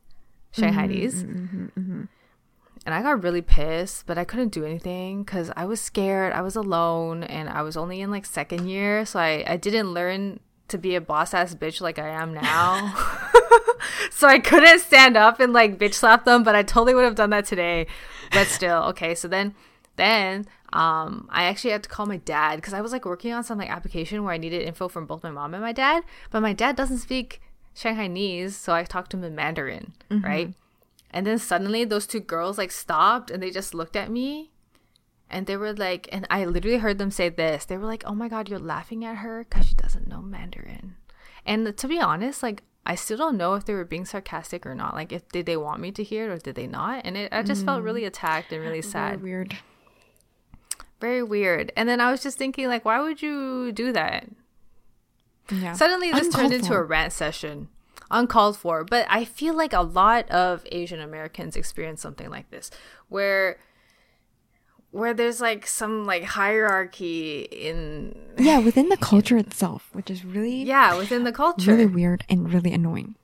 shanghainese. 0.55 1.25
Mm-hmm, 1.25 1.45
mm-hmm, 1.45 1.81
mm-hmm, 1.81 2.03
and 2.85 2.95
i 2.95 3.03
got 3.03 3.23
really 3.23 3.43
pissed 3.43 4.07
but 4.07 4.19
i 4.19 4.25
couldn't 4.25 4.53
do 4.53 4.65
anything 4.65 5.25
because 5.25 5.51
i 5.57 5.65
was 5.65 5.81
scared. 5.81 6.33
I 6.33 6.43
was 6.43 6.57
alone 6.57 7.23
and 7.23 7.49
i 7.49 7.63
was 7.63 7.77
only 7.77 8.01
in 8.01 8.11
like 8.11 8.25
second 8.27 8.69
year 8.69 9.05
so 9.05 9.19
i, 9.21 9.45
I 9.47 9.57
didn't 9.57 9.93
learn 9.93 10.41
to 10.69 10.79
be 10.79 10.95
a 10.95 11.01
boss 11.01 11.35
ass 11.35 11.55
bitch 11.55 11.81
like 11.81 11.99
i 11.99 12.09
am 12.09 12.35
now. 12.35 12.95
So 14.11 14.27
i 14.27 14.39
couldn't 14.39 14.81
stand 14.81 15.17
up 15.17 15.41
and 15.41 15.53
like 15.53 15.79
bitch 15.79 15.95
slap 15.95 16.25
them 16.25 16.43
but 16.43 16.55
i 16.55 16.63
totally 16.63 16.95
would 16.95 17.05
have 17.05 17.15
done 17.15 17.31
that 17.31 17.45
today. 17.47 17.87
But 18.33 18.47
still 18.49 18.83
okay 18.85 19.15
so 19.15 19.29
then 19.29 19.55
then 19.97 20.47
um 20.73 21.29
i 21.31 21.45
actually 21.45 21.71
had 21.71 21.83
to 21.85 21.89
call 21.89 22.07
my 22.07 22.17
dad 22.19 22.57
because 22.57 22.75
i 22.75 22.81
was 22.81 22.93
like 22.93 23.05
working 23.05 23.33
on 23.33 23.45
some 23.45 23.59
like 23.59 23.71
application 23.71 24.25
where 24.25 24.35
i 24.35 24.37
needed 24.37 24.63
info 24.63 24.89
from 24.89 25.07
both 25.07 25.23
my 25.23 25.31
mom 25.31 25.55
and 25.55 25.63
my 25.63 25.73
dad 25.73 26.03
but 26.31 26.41
my 26.41 26.53
dad 26.53 26.75
doesn't 26.75 26.99
speak 26.99 27.41
shanghainese 27.75 28.53
so 28.53 28.75
i 28.75 28.83
talked 28.83 29.11
to 29.11 29.17
him 29.17 29.25
in 29.25 29.35
mandarin 29.35 29.93
right? 30.23 30.53
And 31.13 31.27
then 31.27 31.39
suddenly 31.39 31.85
those 31.85 32.07
two 32.07 32.21
girls 32.21 32.59
like 32.59 32.71
stopped 32.73 33.31
and 33.31 33.43
they 33.43 33.51
just 33.51 33.75
looked 33.75 33.97
at 33.97 34.11
me 34.11 34.51
and 35.31 35.47
they 35.47 35.57
were 35.57 35.73
like 35.73 36.09
and 36.13 36.27
i 36.31 36.45
literally 36.45 36.79
heard 36.79 36.99
them 36.99 37.11
say 37.11 37.29
this 37.29 37.65
they 37.65 37.77
were 37.77 37.87
like 37.87 38.05
oh 38.07 38.15
my 38.15 38.29
god 38.29 38.49
you're 38.49 38.59
laughing 38.59 39.05
at 39.05 39.17
her 39.19 39.45
because 39.49 39.67
she 39.67 39.75
doesn't 39.75 40.09
know 40.09 40.23
mandarin 40.23 40.97
and 41.45 41.77
to 41.77 41.89
be 41.89 41.99
honest 41.99 42.43
like 42.43 42.63
i 42.85 42.95
still 42.95 43.17
don't 43.17 43.37
know 43.37 43.55
if 43.55 43.65
they 43.65 43.75
were 43.75 43.85
being 43.85 44.05
sarcastic 44.05 44.65
or 44.65 44.75
not 44.75 44.95
like 44.95 45.13
if 45.13 45.29
did 45.29 45.47
they 45.47 45.57
want 45.57 45.81
me 45.81 45.91
to 45.91 46.05
hear 46.05 46.31
it 46.31 46.33
or 46.33 46.39
did 46.39 46.55
they 46.55 46.67
not 46.67 47.03
and 47.05 47.17
it, 47.17 47.33
i 47.33 47.43
just 47.43 47.65
felt 47.65 47.83
really 47.83 48.03
mm. 48.03 48.07
attacked 48.07 48.53
and 48.53 48.63
really 48.63 48.83
sad 48.83 49.21
Very 49.21 49.31
weird. 49.33 49.57
very 51.01 51.23
weird. 51.23 51.73
And 51.77 51.89
then 51.89 52.01
I 52.01 52.11
was 52.11 52.23
just 52.23 52.39
thinking, 52.39 52.69
like, 52.69 52.85
why 52.85 53.01
would 53.01 53.21
you 53.21 53.73
do 53.73 53.93
that? 53.93 54.27
Yeah. 55.51 55.75
Suddenly, 55.75 56.11
this 56.11 56.27
Uncalled 56.27 56.43
turned 56.43 56.55
into 56.55 56.69
for. 56.69 56.81
a 56.81 56.85
rant 56.85 57.13
session, 57.13 57.69
uncalled 58.11 58.57
for. 58.57 58.85
But 58.85 59.07
I 59.09 59.25
feel 59.25 59.55
like 59.55 59.73
a 59.73 59.83
lot 59.83 60.29
of 60.31 60.65
Asian 60.73 61.01
Americans 61.01 61.57
experience 61.57 62.01
something 62.01 62.31
like 62.31 62.51
this, 62.51 62.71
where 63.09 63.59
where 64.91 65.13
there's 65.13 65.41
like 65.41 65.67
some 65.67 66.07
like 66.07 66.23
hierarchy 66.25 67.43
in 67.43 68.15
yeah, 68.39 68.59
within 68.59 68.89
the 68.89 68.97
culture 69.11 69.37
itself, 69.37 69.89
which 69.93 70.11
is 70.11 70.25
really 70.25 70.63
yeah 70.63 70.97
within 70.97 71.25
the 71.25 71.33
culture. 71.33 71.73
really 71.73 71.87
weird 71.87 72.25
and 72.29 72.53
really 72.53 72.73
annoying. 72.73 73.17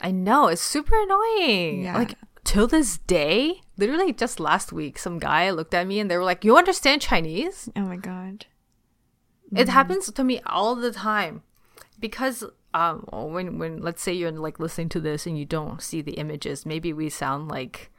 I 0.00 0.10
know 0.10 0.48
it's 0.48 0.62
super 0.62 1.00
annoying. 1.00 1.84
Yeah. 1.84 1.96
Like 1.96 2.14
till 2.44 2.66
this 2.66 2.98
day, 2.98 3.60
literally 3.76 4.12
just 4.12 4.40
last 4.40 4.72
week, 4.72 4.98
some 4.98 5.18
guy 5.18 5.50
looked 5.50 5.74
at 5.74 5.86
me 5.86 6.00
and 6.00 6.10
they 6.10 6.16
were 6.16 6.24
like, 6.24 6.44
"You 6.44 6.56
understand 6.56 7.00
Chinese?" 7.02 7.68
Oh 7.76 7.82
my 7.82 7.96
god. 7.96 8.46
It 9.54 9.68
happens 9.68 10.10
to 10.10 10.24
me 10.24 10.40
all 10.46 10.74
the 10.74 10.90
time 10.92 11.42
because 12.00 12.42
um 12.72 13.06
when 13.12 13.58
when 13.58 13.82
let's 13.82 14.02
say 14.02 14.12
you're 14.12 14.32
like 14.32 14.58
listening 14.58 14.88
to 14.88 15.00
this 15.00 15.26
and 15.26 15.38
you 15.38 15.44
don't 15.44 15.82
see 15.82 16.00
the 16.02 16.14
images, 16.14 16.64
maybe 16.66 16.92
we 16.92 17.08
sound 17.10 17.48
like 17.48 17.91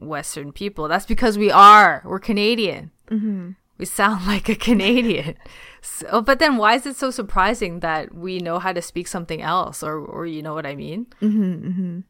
Western 0.00 0.52
people. 0.52 0.88
That's 0.88 1.06
because 1.06 1.36
we 1.38 1.50
are. 1.50 2.02
We're 2.04 2.18
Canadian. 2.18 2.90
Mm-hmm. 3.10 3.50
We 3.78 3.84
sound 3.84 4.26
like 4.26 4.48
a 4.48 4.54
Canadian. 4.54 5.34
So, 5.80 6.20
but 6.22 6.38
then 6.38 6.56
why 6.56 6.74
is 6.74 6.86
it 6.86 6.96
so 6.96 7.10
surprising 7.10 7.80
that 7.80 8.14
we 8.14 8.38
know 8.38 8.58
how 8.58 8.72
to 8.72 8.82
speak 8.82 9.06
something 9.08 9.40
else, 9.40 9.82
or 9.82 9.98
or 9.98 10.26
you 10.26 10.42
know 10.42 10.54
what 10.54 10.66
I 10.66 10.74
mean? 10.74 11.06
Mm-hmm. 11.22 12.00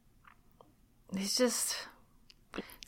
It's 1.16 1.37
just 1.37 1.77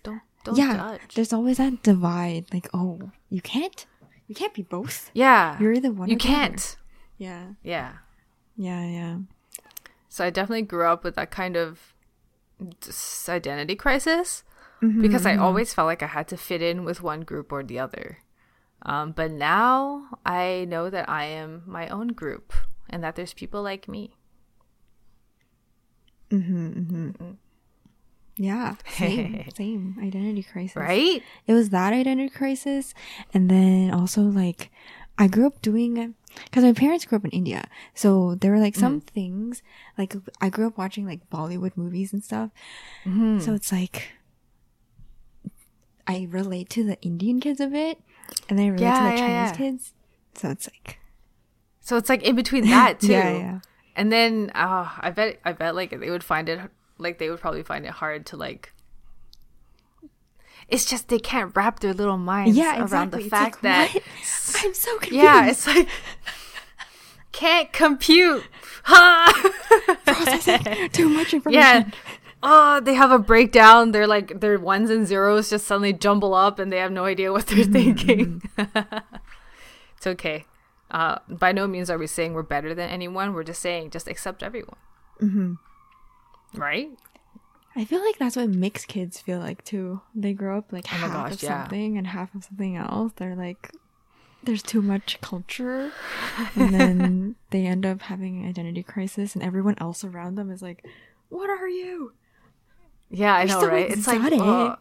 don't 0.03 0.21
don't 0.45 0.57
yeah, 0.59 0.77
judge. 0.99 1.15
there's 1.15 1.33
always 1.33 1.59
that 1.59 1.83
divide. 1.83 2.47
Like, 2.53 2.69
oh, 2.73 3.11
you 3.29 3.41
can't, 3.43 3.87
you 4.27 4.35
can't 4.35 4.55
be 4.55 4.63
both. 4.63 5.11
Yeah, 5.15 5.59
You're 5.61 5.73
either 5.75 5.93
one. 5.93 6.09
you 6.09 6.17
or 6.17 6.19
the 6.19 6.25
other. 6.29 6.35
can't. 6.37 6.77
Yeah, 7.19 7.45
Yeah. 7.63 7.93
yeah, 8.57 8.87
yeah. 8.87 9.17
So 10.09 10.25
I 10.25 10.31
definitely 10.31 10.63
grew 10.63 10.87
up 10.87 11.05
with 11.05 11.15
that 11.17 11.31
kind 11.31 11.57
of 11.57 11.95
identity 13.29 13.77
crisis 13.77 14.43
because 14.81 15.27
I 15.27 15.33
mm-hmm. 15.33 15.43
always 15.43 15.75
felt 15.75 15.87
like 15.87 16.03
I 16.03 16.07
had 16.07 16.29
to 16.29 16.37
fit 16.37 16.63
in 16.63 16.85
with 16.85 17.03
one 17.03 17.21
group 17.21 17.53
or 17.53 17.63
the 17.63 17.79
other. 17.79 18.19
Um, 18.83 19.13
but 19.13 19.31
now 19.31 20.09
I 20.25 20.67
know 20.69 20.89
that 20.89 21.09
I 21.09 21.25
am 21.25 21.63
my 21.67 21.89
own 21.89 22.09
group 22.09 22.53
and 22.89 23.05
that 23.05 23.15
there's 23.15 23.35
people 23.35 23.63
like 23.63 23.89
me. 23.89 24.17
Mm-hmm, 26.31 26.69
mm-hmm. 26.69 27.31
Yeah, 28.37 28.77
same, 28.97 29.45
same 29.55 29.97
identity 30.03 30.43
crisis. 30.43 30.77
Right? 30.77 31.23
It 31.47 31.53
was 31.53 31.71
that 31.71 31.93
identity 31.93 32.31
crisis, 32.31 32.95
and 33.35 33.51
then 33.51 33.91
also 33.91 34.23
like 34.23 34.71
I 35.19 35.27
grew 35.27 35.47
up 35.47 35.61
doing 35.61 36.15
because 36.45 36.65
my 36.65 36.73
parents 36.73 37.05
grew 37.05 37.17
up 37.17 37.25
in 37.25 37.33
India, 37.33 37.69
so 37.93 38.37
there 38.37 38.53
were 38.53 38.61
like 38.61 38.77
some 38.77 39.01
things 39.01 39.63
like 39.99 40.15
I 40.41 40.49
grew 40.49 40.67
up 40.69 40.79
watching 40.79 41.05
like 41.05 41.29
Bollywood 41.29 41.77
movies 41.77 42.15
and 42.15 42.25
stuff. 42.25 42.51
So 43.05 43.53
it's 43.53 43.73
like 43.73 44.13
I 46.07 46.27
relate 46.31 46.69
to 46.71 46.85
the 46.85 47.01
Indian 47.03 47.41
kids 47.41 47.61
a 47.61 47.67
bit, 47.67 47.99
and 48.49 48.59
then 48.59 48.67
I 48.67 48.69
relate 48.71 48.83
Yeah, 48.83 48.97
to 48.99 49.03
the 49.05 49.11
yeah, 49.11 49.17
Chinese 49.17 49.51
yeah. 49.51 49.57
kids. 49.57 49.93
So 50.35 50.49
it's 50.51 50.69
like 50.69 50.99
So 51.81 51.97
it's 51.97 52.09
like 52.09 52.23
in 52.23 52.37
between 52.37 52.67
that 52.69 53.01
too. 53.01 53.13
yeah, 53.13 53.31
yeah. 53.39 53.61
And 53.97 54.11
then 54.13 54.51
uh, 54.55 54.89
I 54.99 55.11
bet 55.11 55.41
I 55.45 55.53
bet 55.53 55.75
like 55.75 55.91
they 55.99 56.11
would 56.11 56.25
find 56.25 56.49
it 56.49 56.61
like 56.99 57.19
they 57.19 57.29
would 57.31 57.41
probably 57.41 57.63
find 57.63 57.85
it 57.85 57.91
hard 57.93 58.27
to 58.27 58.37
like 58.37 58.73
it's 60.69 60.85
just 60.85 61.09
they 61.09 61.19
can't 61.19 61.55
wrap 61.57 61.81
their 61.81 61.93
little 61.93 62.17
minds 62.17 62.57
Yeah, 62.57 62.85
around 62.87 63.11
the 63.11 63.19
It's 63.19 63.29
fact 63.29 63.57
like, 63.57 63.63
that 63.63 63.91
what? 63.95 64.03
I'm 64.65 64.75
so 64.75 64.99
confused. 64.99 65.15
Yeah, 65.25 65.47
it's 65.51 65.67
like 65.67 65.89
can't 67.33 67.73
compute. 67.73 68.45
Ha! 68.85 69.51
processing 70.05 70.89
too 70.91 71.09
much 71.09 71.35
information. 71.35 71.61
yeah. 71.61 71.91
Oh, 72.43 72.81
they 72.81 72.95
have 72.95 73.11
a 73.11 73.19
breakdown. 73.19 73.93
They're 73.93 74.07
like 74.07 74.41
their 74.41 74.59
ones 74.59 74.89
and 74.91 75.07
zeros 75.07 75.51
just 75.51 75.67
suddenly 75.67 75.93
jumble 75.93 76.35
up, 76.35 76.59
and 76.59 76.73
they 76.73 76.79
have 76.79 76.93
no 76.93 77.05
idea 77.05 77.33
what 77.33 77.47
they're 77.47 77.65
thinking. 77.65 78.43
it's 78.59 80.07
okay. 80.07 80.47
Uh, 80.91 81.19
by 81.29 81.53
no 81.53 81.67
means 81.67 81.89
are 81.91 81.99
we 81.99 82.07
saying 82.07 82.33
we're 82.33 82.43
better 82.43 82.75
than 82.75 82.89
anyone. 82.91 83.35
We're 83.35 83.45
just 83.45 83.61
saying 83.63 83.91
just 83.91 84.09
accept 84.09 84.43
everyone. 84.43 84.77
Mm-hmm. 85.21 85.55
Right? 86.59 86.91
I 87.77 87.85
feel 87.85 88.05
like 88.05 88.19
that's 88.19 88.37
what 88.37 88.49
mixed 88.49 88.89
kids 88.89 89.21
feel 89.21 89.39
like 89.39 89.63
too. 89.65 90.01
They 90.15 90.33
grow 90.33 90.59
up 90.59 90.73
like 90.73 90.87
Oh 90.87 90.97
half 90.97 91.13
gosh, 91.13 91.33
of 91.35 91.43
yeah. 91.43 91.63
something 91.63 91.97
and 91.97 92.07
half 92.09 92.35
of 92.35 92.45
something 92.45 92.77
else. 92.77 93.13
They're 93.15 93.37
like, 93.37 93.71
there's 94.43 94.63
too 94.63 94.83
much 94.83 95.21
culture, 95.21 95.93
and 96.57 96.75
then 96.75 97.37
they 97.51 97.67
end 97.67 97.85
up 97.87 98.03
having 98.03 98.43
an 98.43 98.49
identity 98.49 98.83
crisis, 98.83 99.35
and 99.35 99.45
everyone 99.45 99.77
else 99.79 100.03
around 100.03 100.37
them 100.37 100.51
is 100.51 100.63
like, 100.63 100.85
"What 101.29 101.51
are 101.51 101.69
you?" 101.69 102.15
Yeah, 103.11 103.35
I 103.35 103.45
know, 103.45 103.61
so 103.61 103.67
right? 103.69 103.91
It's 103.91 104.07
like 104.07 104.21
oh. 104.35 104.77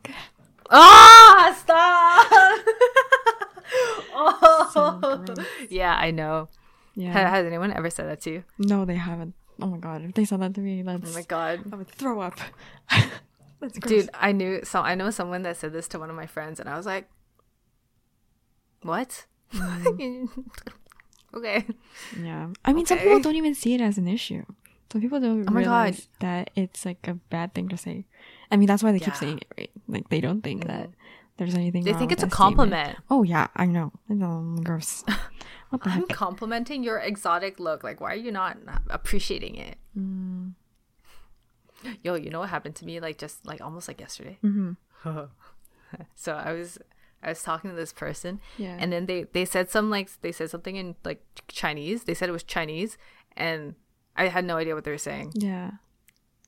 Ah, 0.71 1.55
stop! 1.57 2.27
oh, 4.13 5.23
gross. 5.25 5.45
yeah, 5.69 5.95
I 5.95 6.11
know. 6.11 6.47
yeah. 6.95 7.11
Ha- 7.11 7.29
Has 7.31 7.45
anyone 7.45 7.73
ever 7.73 7.89
said 7.89 8.07
that 8.07 8.21
to 8.21 8.31
you? 8.31 8.43
no, 8.59 8.85
they 8.85 8.95
haven't. 8.95 9.33
Oh 9.61 9.67
my 9.67 9.77
god, 9.77 10.03
if 10.05 10.13
they 10.13 10.25
said 10.25 10.41
that 10.41 10.53
to 10.55 10.61
me, 10.61 10.81
that's 10.83 11.09
Oh 11.11 11.13
my 11.13 11.23
god. 11.23 11.61
I 11.71 11.75
would 11.75 11.87
throw 11.89 12.21
up. 12.21 12.37
that's 13.59 13.77
gross. 13.79 14.03
Dude, 14.03 14.09
I 14.13 14.31
knew 14.31 14.61
so 14.63 14.79
I 14.81 14.95
know 14.95 15.09
someone 15.09 15.41
that 15.43 15.57
said 15.57 15.73
this 15.73 15.87
to 15.89 15.99
one 15.99 16.09
of 16.09 16.15
my 16.15 16.27
friends 16.27 16.59
and 16.61 16.69
I 16.69 16.77
was 16.77 16.85
like 16.85 17.09
What? 18.83 19.25
okay. 21.35 21.65
Yeah. 22.21 22.47
I 22.63 22.73
mean, 22.73 22.85
some 22.85 22.99
people 22.99 23.19
don't 23.19 23.35
even 23.35 23.53
see 23.55 23.73
it 23.73 23.81
as 23.81 23.97
an 23.97 24.07
issue. 24.07 24.45
Some 24.91 25.01
people 25.01 25.19
don't 25.19 25.41
Oh 25.41 25.51
my 25.51 25.51
God. 25.51 25.55
realize 25.57 26.07
that 26.19 26.51
it's 26.55 26.85
like 26.85 27.05
a 27.07 27.15
bad 27.15 27.53
thing 27.53 27.67
to 27.69 27.77
say. 27.77 28.05
I 28.51 28.57
mean, 28.57 28.67
that's 28.67 28.81
why 28.83 28.91
they 28.91 28.99
keep 28.99 29.07
Yeah. 29.09 29.13
Mm-hmm. 29.13 29.25
saying 29.25 29.37
it, 29.39 29.47
right? 29.57 29.71
Like 29.87 30.09
they 30.09 30.21
don't 30.21 30.41
think 30.41 30.65
that 30.67 30.89
there's 31.37 31.55
anything. 31.55 31.83
They 31.83 31.93
think 31.93 32.11
it's 32.11 32.23
a 32.23 32.25
that 32.25 32.33
statement. 32.35 32.57
compliment. 32.71 32.97
Oh 33.09 33.23
yeah, 33.23 33.47
I 33.55 33.65
know. 33.65 33.91
I 34.09 34.13
know. 34.13 34.57
Gross. 34.63 35.03
What 35.69 35.83
the 35.83 35.89
I'm 35.91 35.99
heck? 35.99 36.09
complimenting 36.09 36.83
your 36.83 36.97
exotic 36.97 37.59
look. 37.59 37.83
Like 37.83 38.01
why 38.01 38.13
are 38.13 38.15
you 38.15 38.31
not 38.31 38.57
appreciating 38.89 39.55
it? 39.55 39.77
Yo, 42.03 42.15
you 42.15 42.29
know 42.31 42.39
what 42.39 42.49
happened 42.49 42.75
to 42.77 42.85
me 42.85 42.99
like 42.99 43.17
just 43.19 43.45
like 43.45 43.61
almost 43.61 43.87
like 43.87 43.99
yesterday? 44.01 44.37
Mm-hmm. 44.43 44.73
so 46.15 46.33
I 46.33 46.53
was 46.53 46.77
I 47.23 47.29
was 47.29 47.43
talking 47.43 47.69
to 47.69 47.75
this 47.75 47.93
person 47.93 48.41
Yeah. 48.57 48.75
and 48.79 48.91
then 48.91 49.05
they 49.05 49.23
they 49.31 49.45
said 49.45 49.69
some 49.69 49.89
like 49.89 50.09
they 50.21 50.31
said 50.31 50.49
something 50.49 50.75
in 50.75 50.95
like 51.05 51.23
Chinese. 51.47 52.03
They 52.05 52.13
said 52.15 52.29
it 52.29 52.33
was 52.33 52.43
Chinese 52.43 52.97
and 53.37 53.75
I 54.17 54.27
had 54.27 54.43
no 54.45 54.57
idea 54.57 54.75
what 54.75 54.83
they 54.83 54.91
were 54.91 54.97
saying. 54.97 55.33
yeah. 55.35 55.71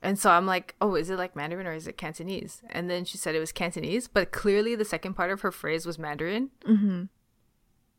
And 0.02 0.18
so 0.18 0.30
I'm 0.30 0.46
like, 0.46 0.74
"Oh, 0.80 0.96
is 0.96 1.10
it 1.10 1.16
like 1.16 1.36
Mandarin 1.36 1.66
or 1.66 1.72
is 1.72 1.86
it 1.86 1.96
Cantonese?" 1.96 2.62
And 2.70 2.90
then 2.90 3.04
she 3.04 3.16
said 3.16 3.34
it 3.34 3.40
was 3.40 3.52
Cantonese, 3.52 4.08
but 4.08 4.32
clearly 4.32 4.74
the 4.74 4.84
second 4.84 5.14
part 5.14 5.30
of 5.30 5.42
her 5.42 5.52
phrase 5.52 5.86
was 5.86 5.98
Mandarin. 5.98 6.50
Mm-hmm. 6.68 7.04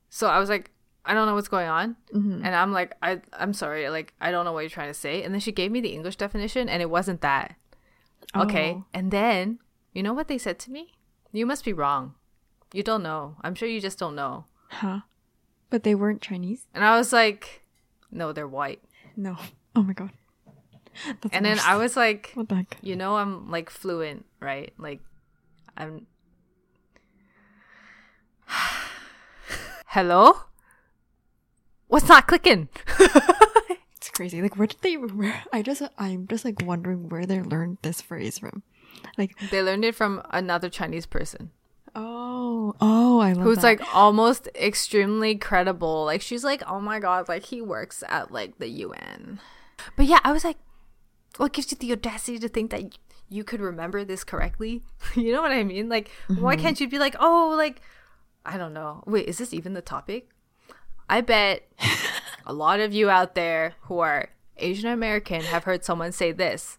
So 0.10 0.28
I 0.28 0.38
was 0.38 0.50
like, 0.50 0.72
I 1.06 1.14
don't 1.14 1.28
know 1.28 1.36
what's 1.36 1.48
going 1.48 1.70
on. 1.70 1.96
Mm-hmm. 2.14 2.46
And 2.46 2.56
I'm 2.56 2.72
like, 2.72 2.94
I 3.02 3.22
I'm 3.34 3.54
sorry, 3.54 3.90
like 3.90 4.14
I 4.22 4.32
don't 4.32 4.46
know 4.46 4.52
what 4.52 4.62
you're 4.62 4.70
trying 4.70 4.90
to 4.90 4.94
say. 4.94 5.24
And 5.24 5.34
then 5.34 5.42
she 5.42 5.52
gave 5.52 5.72
me 5.72 5.82
the 5.82 5.94
English 5.94 6.18
definition 6.18 6.70
and 6.70 6.82
it 6.82 6.90
wasn't 6.90 7.22
that. 7.22 7.56
Okay. 8.36 8.76
Oh. 8.78 8.86
And 8.94 9.12
then, 9.12 9.60
you 9.94 10.04
know 10.04 10.14
what 10.14 10.28
they 10.28 10.38
said 10.38 10.60
to 10.60 10.72
me? 10.72 10.94
You 11.32 11.46
must 11.46 11.66
be 11.66 11.74
wrong. 11.74 12.16
You 12.74 12.84
don't 12.84 13.04
know. 13.04 13.38
I'm 13.42 13.56
sure 13.56 13.68
you 13.68 13.82
just 13.82 14.00
don't 14.00 14.16
know. 14.16 14.46
Huh. 14.70 15.02
But 15.70 15.84
they 15.84 15.96
weren't 15.96 16.22
Chinese? 16.22 16.68
And 16.74 16.84
I 16.84 16.98
was 16.98 17.12
like, 17.12 17.64
no, 18.12 18.32
they're 18.32 18.48
white. 18.48 18.82
No. 19.16 19.38
Oh 19.76 19.84
my 19.84 19.94
god. 19.94 20.12
That's 21.22 21.34
And 21.34 21.46
then. 21.46 21.60
I 21.60 21.76
was 21.78 21.96
like, 21.96 22.32
What 22.36 22.50
the 22.50 22.56
heck? 22.56 22.78
you 22.82 22.96
know, 22.96 23.16
I'm 23.18 23.50
like 23.52 23.70
fluent, 23.70 24.26
right? 24.40 24.74
Like, 24.78 25.02
I'm. 25.78 26.06
Hello? 29.88 30.34
What's 31.88 32.08
not 32.10 32.28
clicking? 32.28 32.70
It's 33.98 34.10
crazy. 34.10 34.42
Like, 34.42 34.58
where 34.58 34.68
did 34.68 34.82
they? 34.82 34.96
Where 34.98 35.44
I 35.54 35.62
just, 35.62 35.82
I'm 35.98 36.28
just 36.28 36.44
like 36.44 36.62
wondering 36.62 37.08
where 37.08 37.26
they 37.26 37.42
learned 37.42 37.78
this 37.84 38.02
phrase 38.02 38.38
from. 38.38 38.62
Like, 39.18 39.34
they 39.50 39.62
learned 39.64 39.86
it 39.86 39.96
from 39.96 40.22
another 40.30 40.68
Chinese 40.70 41.06
person. 41.06 41.52
oh, 41.96 42.74
oh, 42.82 43.20
I 43.22 43.32
love 43.32 43.44
who's 43.46 43.60
that. 43.60 43.64
like 43.64 43.96
almost 43.96 44.50
extremely 44.56 45.36
credible. 45.38 46.04
Like 46.04 46.22
she's 46.22 46.44
like, 46.44 46.62
oh 46.70 46.82
my 46.82 47.00
god, 47.00 47.30
like 47.30 47.46
he 47.46 47.62
works 47.62 48.04
at 48.10 48.30
like 48.30 48.58
the 48.60 48.68
UN. 48.68 49.40
But 49.96 50.06
yeah, 50.08 50.20
I 50.26 50.34
was 50.34 50.44
like, 50.44 50.58
what 51.38 51.54
gives 51.54 51.72
you 51.72 51.78
the 51.78 51.92
audacity 51.92 52.40
to 52.40 52.48
think 52.48 52.72
that 52.72 52.98
you 53.30 53.44
could 53.44 53.62
remember 53.62 54.04
this 54.04 54.24
correctly? 54.24 54.84
you 55.16 55.32
know 55.32 55.42
what 55.42 55.52
I 55.52 55.64
mean? 55.64 55.90
Like, 55.90 56.10
why 56.28 56.56
mm-hmm. 56.56 56.62
can't 56.62 56.80
you 56.80 56.88
be 56.88 57.00
like, 57.00 57.16
oh, 57.20 57.54
like, 57.58 57.82
I 58.46 58.58
don't 58.58 58.74
know. 58.74 59.04
Wait, 59.06 59.28
is 59.28 59.38
this 59.38 59.54
even 59.54 59.74
the 59.74 59.82
topic? 59.82 60.30
I 61.10 61.22
bet 61.22 61.68
a 62.46 62.54
lot 62.54 62.80
of 62.80 62.94
you 62.94 63.10
out 63.10 63.36
there 63.36 63.74
who 63.84 64.00
are 64.00 64.30
Asian 64.58 64.90
American 64.90 65.42
have 65.42 65.64
heard 65.64 65.84
someone 65.84 66.12
say 66.12 66.32
this. 66.32 66.78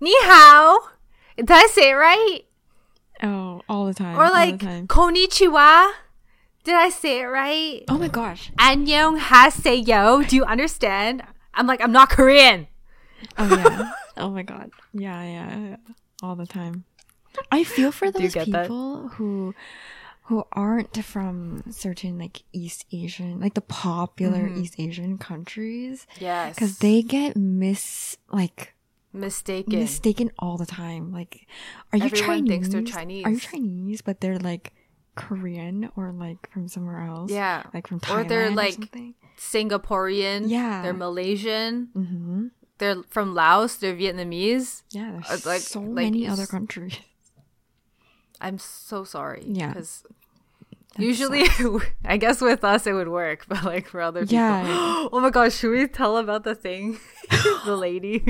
Ni 0.00 0.14
hao. 0.20 0.90
Did 1.36 1.50
I 1.50 1.66
say 1.66 1.90
it 1.90 1.94
right? 1.94 2.40
oh, 3.22 3.62
all 3.68 3.86
the 3.86 3.94
time, 3.94 4.18
Or 4.18 4.28
like 4.30 4.60
time. 4.60 4.86
konnichiwa. 4.86 5.92
Did 6.64 6.74
I 6.74 6.88
say 6.88 7.20
it 7.20 7.24
right? 7.24 7.84
oh 7.88 7.98
my 7.98 8.08
gosh. 8.08 8.50
Annyeong 8.58 9.18
haseyo. 9.18 10.26
Do 10.28 10.36
you 10.36 10.44
understand? 10.44 11.22
I'm 11.54 11.66
like, 11.66 11.80
I'm 11.82 11.92
not 11.92 12.10
Korean. 12.10 12.66
Oh 13.38 13.48
yeah. 13.56 13.90
oh 14.16 14.30
my 14.30 14.42
god. 14.42 14.70
Yeah, 14.92 15.22
yeah, 15.22 15.58
yeah. 15.58 15.76
All 16.22 16.36
the 16.36 16.46
time. 16.46 16.84
I 17.50 17.64
feel 17.64 17.90
for 17.92 18.10
those 18.10 18.32
get 18.34 18.50
that? 18.52 18.62
people 18.62 19.08
who 19.08 19.54
who 20.28 20.44
aren't 20.52 20.96
from 21.04 21.62
certain 21.70 22.18
like 22.18 22.42
East 22.52 22.86
Asian, 22.92 23.40
like 23.40 23.54
the 23.54 23.60
popular 23.60 24.48
Mm-hmm. 24.48 24.60
East 24.62 24.74
Asian 24.78 25.18
countries, 25.18 26.06
Yes. 26.18 26.54
because 26.54 26.78
they 26.78 27.02
get 27.02 27.36
mis 27.36 28.16
like 28.32 28.74
mistaken. 29.12 29.78
mistaken 29.80 30.30
all 30.38 30.56
the 30.56 30.64
time. 30.66 31.12
Like, 31.12 31.46
are 31.92 31.98
you 31.98 32.04
Everyone 32.06 32.26
Chinese? 32.46 32.48
thinks 32.48 32.68
they're 32.68 32.80
Are 32.80 32.84
you 32.84 32.92
Chinese. 32.92 33.42
Chinese? 33.44 34.00
But 34.02 34.20
they're 34.20 34.38
like 34.38 34.72
Korean 35.16 35.90
or 35.96 36.12
like 36.12 36.48
from 36.50 36.68
somewhere 36.68 37.00
else. 37.04 37.30
Yeah. 37.30 37.64
like 37.74 37.86
from 37.88 38.00
Or 38.10 38.24
they're, 38.24 38.46
or 38.46 38.50
like, 38.50 38.74
something. 38.74 39.14
Singaporean. 39.36 40.44
Yeah. 40.48 40.82
They're 40.82 40.92
Malaysian. 40.94 41.88
Mm-hmm. 41.94 42.46
They're 42.84 43.02
from 43.08 43.34
Laos. 43.34 43.76
They're 43.76 43.96
Vietnamese. 43.96 44.82
Yeah, 44.90 45.20
there's 45.26 45.46
like- 45.46 45.62
so 45.62 45.80
like 45.80 45.88
many 45.88 46.28
other 46.28 46.44
countries. 46.44 46.98
I'm 48.42 48.58
so 48.58 49.04
sorry. 49.04 49.42
Yeah. 49.46 49.68
Because 49.68 50.04
usually, 50.98 51.44
I 52.04 52.18
guess 52.18 52.42
with 52.42 52.62
us 52.62 52.86
it 52.86 52.92
would 52.92 53.08
work, 53.08 53.46
but 53.48 53.64
like 53.64 53.88
for 53.88 54.02
other 54.02 54.20
people. 54.20 54.36
Yeah. 54.36 54.64
oh 55.12 55.18
my 55.18 55.30
gosh, 55.30 55.54
should 55.54 55.70
we 55.70 55.86
tell 55.88 56.18
about 56.18 56.44
the 56.44 56.54
thing? 56.54 56.98
the 57.64 57.74
lady. 57.74 58.20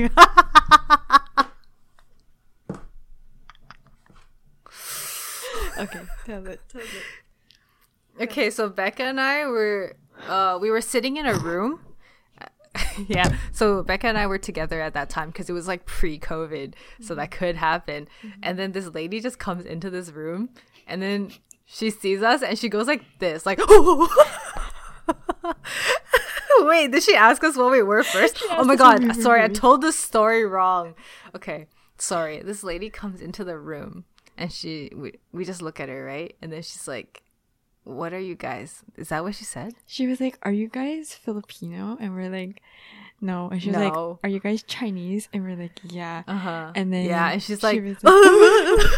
Okay, 5.77 6.01
tell 6.25 6.47
it. 6.47 6.61
Tell 6.69 6.81
it. 6.81 8.23
Okay, 8.23 8.49
so 8.49 8.69
Becca 8.69 9.03
and 9.03 9.19
I 9.19 9.45
were 9.47 9.97
uh 10.29 10.57
we 10.61 10.71
were 10.71 10.79
sitting 10.79 11.17
in 11.17 11.25
a 11.25 11.33
room. 11.33 11.81
yeah, 13.07 13.35
so 13.51 13.83
Becca 13.83 14.07
and 14.07 14.17
I 14.17 14.27
were 14.27 14.37
together 14.37 14.81
at 14.81 14.93
that 14.93 15.09
time 15.09 15.29
because 15.29 15.49
it 15.49 15.53
was 15.53 15.67
like 15.67 15.85
pre-COVID, 15.85 16.73
so 17.01 17.15
that 17.15 17.31
mm-hmm. 17.31 17.39
could 17.39 17.55
happen. 17.55 18.07
Mm-hmm. 18.23 18.39
And 18.43 18.59
then 18.59 18.71
this 18.71 18.87
lady 18.93 19.19
just 19.19 19.39
comes 19.39 19.65
into 19.65 19.89
this 19.89 20.11
room, 20.11 20.49
and 20.87 21.01
then 21.01 21.31
she 21.65 21.89
sees 21.89 22.21
us 22.21 22.41
and 22.41 22.57
she 22.57 22.69
goes 22.69 22.87
like 22.87 23.03
this, 23.19 23.45
like. 23.45 23.59
Wait, 26.59 26.91
did 26.91 27.03
she 27.03 27.15
ask 27.15 27.43
us 27.43 27.57
what 27.57 27.71
we 27.71 27.83
were 27.83 28.03
first? 28.13 28.41
Oh 28.43 28.63
my 28.63 28.73
us 28.73 28.79
what 28.79 28.99
we 28.99 29.07
god, 29.07 29.15
sorry, 29.17 29.43
I 29.43 29.47
told 29.49 29.81
the 29.81 29.91
story 29.91 30.45
wrong. 30.45 30.95
Okay, 31.35 31.67
sorry. 31.97 32.41
This 32.41 32.63
lady 32.63 32.89
comes 32.89 33.21
into 33.21 33.43
the 33.43 33.57
room 33.57 34.05
and 34.37 34.51
she 34.51 34.91
we, 34.95 35.13
we 35.31 35.45
just 35.45 35.61
look 35.61 35.79
at 35.79 35.89
her, 35.89 36.05
right? 36.05 36.35
And 36.41 36.51
then 36.51 36.61
she's 36.61 36.87
like, 36.87 37.23
"What 37.85 38.11
are 38.13 38.19
you 38.19 38.35
guys?" 38.35 38.83
Is 38.97 39.09
that 39.09 39.23
what 39.23 39.35
she 39.35 39.45
said? 39.45 39.73
She 39.87 40.05
was 40.05 40.19
like, 40.19 40.37
"Are 40.43 40.51
you 40.51 40.67
guys 40.67 41.13
Filipino?" 41.13 41.95
And 42.01 42.13
we're 42.13 42.29
like, 42.29 42.61
"No." 43.21 43.47
And 43.49 43.61
she 43.61 43.69
was 43.69 43.77
No. 43.77 43.83
like, 43.85 44.19
"Are 44.25 44.29
you 44.29 44.39
guys 44.41 44.61
Chinese?" 44.63 45.29
And 45.31 45.43
we're 45.43 45.55
like, 45.55 45.79
"Yeah." 45.83 46.23
Uh-huh. 46.27 46.71
And 46.75 46.91
then 46.91 47.05
yeah, 47.05 47.31
and 47.31 47.41
she's 47.41 47.61
she 47.61 47.65
like, 47.81 48.03
like, 48.03 48.03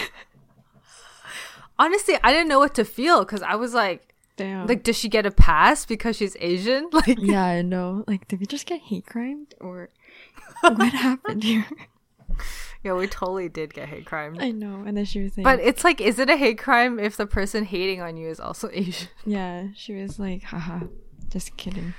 honestly, 1.78 2.16
I 2.22 2.32
didn't 2.32 2.48
know 2.48 2.58
what 2.58 2.74
to 2.76 2.84
feel 2.84 3.20
because 3.24 3.42
I 3.42 3.56
was 3.56 3.74
like, 3.74 4.14
"Damn." 4.36 4.66
like, 4.66 4.82
does 4.84 4.96
she 4.96 5.08
get 5.08 5.26
a 5.26 5.30
pass 5.30 5.84
because 5.86 6.16
she's 6.16 6.36
Asian? 6.40 6.88
Like, 6.92 7.18
yeah, 7.20 7.44
I 7.44 7.62
know. 7.62 8.04
Like, 8.06 8.28
did 8.28 8.40
we 8.40 8.46
just 8.46 8.66
get 8.66 8.80
hate 8.80 9.06
crime 9.06 9.46
or 9.60 9.88
what 10.62 10.92
happened 10.92 11.42
here? 11.44 11.66
Yeah, 12.82 12.94
we 12.94 13.06
totally 13.06 13.48
did 13.48 13.72
get 13.74 13.88
hate 13.88 14.04
crime. 14.06 14.36
I 14.40 14.50
know. 14.50 14.82
And 14.86 14.96
then 14.96 15.04
she 15.04 15.20
was 15.22 15.34
saying, 15.34 15.44
But 15.44 15.60
it's 15.60 15.84
like, 15.84 16.00
is 16.00 16.18
it 16.18 16.28
a 16.28 16.36
hate 16.36 16.58
crime 16.58 16.98
if 16.98 17.16
the 17.16 17.26
person 17.26 17.64
hating 17.64 18.00
on 18.00 18.16
you 18.16 18.28
is 18.28 18.40
also 18.40 18.68
Asian? 18.72 19.08
yeah, 19.24 19.68
she 19.74 19.94
was 19.94 20.18
like, 20.18 20.42
"Haha, 20.42 20.86
just 21.28 21.56
kidding." 21.56 21.94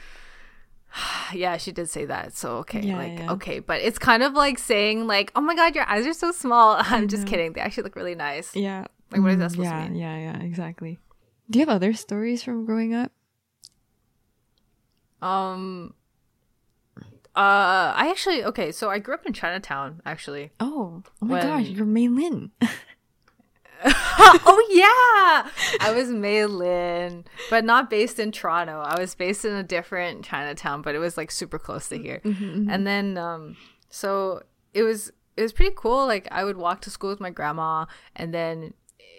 yeah, 1.33 1.57
she 1.57 1.71
did 1.71 1.89
say 1.89 2.05
that. 2.05 2.35
So 2.35 2.57
okay, 2.57 2.81
Yeah, 2.81 2.95
like 2.97 3.19
yeah. 3.19 3.31
okay, 3.33 3.59
but 3.59 3.81
it's 3.81 3.97
kind 3.97 4.21
of 4.23 4.33
like 4.33 4.59
saying 4.59 5.07
like, 5.07 5.31
"Oh 5.35 5.41
my 5.41 5.55
god, 5.55 5.75
your 5.75 5.87
eyes 5.89 6.05
are 6.05 6.13
so 6.13 6.31
small." 6.31 6.77
I'm 6.79 7.07
just 7.07 7.25
kidding. 7.27 7.53
They 7.53 7.61
actually 7.61 7.83
look 7.83 7.95
really 7.95 8.15
nice. 8.15 8.55
Yeah. 8.55 8.85
Like, 9.11 9.21
what 9.21 9.31
is 9.31 9.39
that 9.39 9.49
Mm, 9.49 9.51
supposed 9.51 9.69
to 9.69 9.75
mean? 9.77 9.95
Yeah, 9.95 10.17
yeah, 10.17 10.39
exactly. 10.41 10.99
Do 11.49 11.59
you 11.59 11.65
have 11.65 11.75
other 11.75 11.93
stories 11.93 12.43
from 12.43 12.65
growing 12.65 12.93
up? 12.93 13.11
Um. 15.21 15.93
Uh, 17.35 17.93
I 17.95 18.09
actually 18.11 18.43
okay. 18.45 18.71
So 18.71 18.89
I 18.89 18.99
grew 18.99 19.15
up 19.15 19.25
in 19.25 19.33
Chinatown. 19.33 20.01
Actually. 20.05 20.51
Oh, 20.59 21.03
oh 21.21 21.25
my 21.25 21.39
When- 21.39 21.47
gosh, 21.47 21.67
you're 21.67 21.85
Mei 21.85 22.07
Lin. 22.07 22.51
oh 23.85 24.65
yeah, 24.69 25.49
I 25.85 25.91
was 25.93 26.09
Mei 26.09 26.45
Lin, 26.45 27.25
but 27.49 27.65
not 27.65 27.89
based 27.89 28.19
in 28.19 28.31
Toronto. 28.31 28.79
I 28.79 28.99
was 28.99 29.13
based 29.15 29.43
in 29.45 29.53
a 29.53 29.63
different 29.63 30.23
Chinatown, 30.23 30.81
but 30.81 30.95
it 30.95 30.99
was 30.99 31.17
like 31.17 31.31
super 31.31 31.59
close 31.59 31.89
to 31.89 31.97
here. 31.97 32.21
And 32.23 32.87
then, 32.87 33.17
um, 33.17 33.57
so 33.89 34.43
it 34.73 34.83
was 34.83 35.11
it 35.35 35.41
was 35.41 35.51
pretty 35.53 35.73
cool. 35.75 36.05
Like 36.05 36.27
I 36.31 36.43
would 36.43 36.57
walk 36.57 36.81
to 36.81 36.89
school 36.89 37.09
with 37.09 37.19
my 37.19 37.29
grandma, 37.29 37.85
and 38.15 38.33
then 38.33 38.73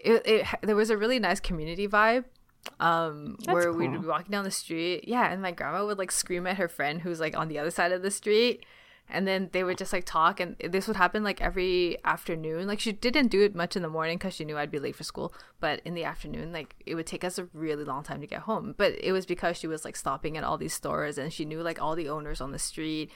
it, 0.04 0.22
it 0.24 0.46
there 0.62 0.76
was 0.76 0.88
a 0.90 0.96
really 0.96 1.18
nice 1.18 1.40
community 1.40 1.86
vibe. 1.88 2.24
Um, 2.80 3.36
That's 3.40 3.54
where 3.54 3.72
we'd 3.72 3.92
be 3.92 3.98
walking 4.06 4.30
down 4.30 4.44
the 4.44 4.50
street, 4.50 5.06
yeah, 5.06 5.30
and 5.32 5.40
my 5.42 5.52
grandma 5.52 5.84
would 5.86 5.98
like 5.98 6.10
scream 6.10 6.46
at 6.46 6.56
her 6.56 6.68
friend 6.68 7.00
who's 7.02 7.20
like 7.20 7.36
on 7.36 7.48
the 7.48 7.58
other 7.58 7.70
side 7.70 7.92
of 7.92 8.02
the 8.02 8.10
street, 8.10 8.64
and 9.08 9.28
then 9.28 9.50
they 9.52 9.62
would 9.62 9.76
just 9.78 9.92
like 9.92 10.04
talk 10.06 10.40
and 10.40 10.56
this 10.70 10.86
would 10.88 10.96
happen 10.96 11.22
like 11.22 11.40
every 11.42 11.98
afternoon. 12.04 12.66
Like 12.66 12.80
she 12.80 12.90
didn't 12.92 13.28
do 13.28 13.42
it 13.42 13.54
much 13.54 13.76
in 13.76 13.82
the 13.82 13.88
morning 13.90 14.16
because 14.16 14.34
she 14.34 14.46
knew 14.46 14.56
i'd 14.56 14.70
be 14.70 14.78
late 14.78 14.96
for 14.96 15.04
school 15.04 15.34
but 15.60 15.80
in 15.84 15.92
the 15.92 16.04
afternoon 16.04 16.52
like 16.52 16.74
it 16.86 16.94
would 16.94 17.06
take 17.06 17.22
us 17.22 17.38
a 17.38 17.46
really 17.52 17.84
long 17.84 18.02
time 18.02 18.22
to 18.22 18.26
get 18.26 18.40
home. 18.40 18.74
But 18.78 18.94
it 18.98 19.12
was 19.12 19.26
because 19.26 19.58
she 19.58 19.66
was 19.66 19.84
like 19.84 19.94
stopping 19.96 20.38
at 20.38 20.42
all 20.44 20.56
these 20.56 20.72
stores 20.72 21.18
and 21.18 21.30
she 21.32 21.44
knew 21.44 21.60
like 21.62 21.80
all 21.82 21.94
the 21.94 22.08
owners 22.08 22.40
on 22.40 22.52
the 22.52 22.58
street. 22.58 23.10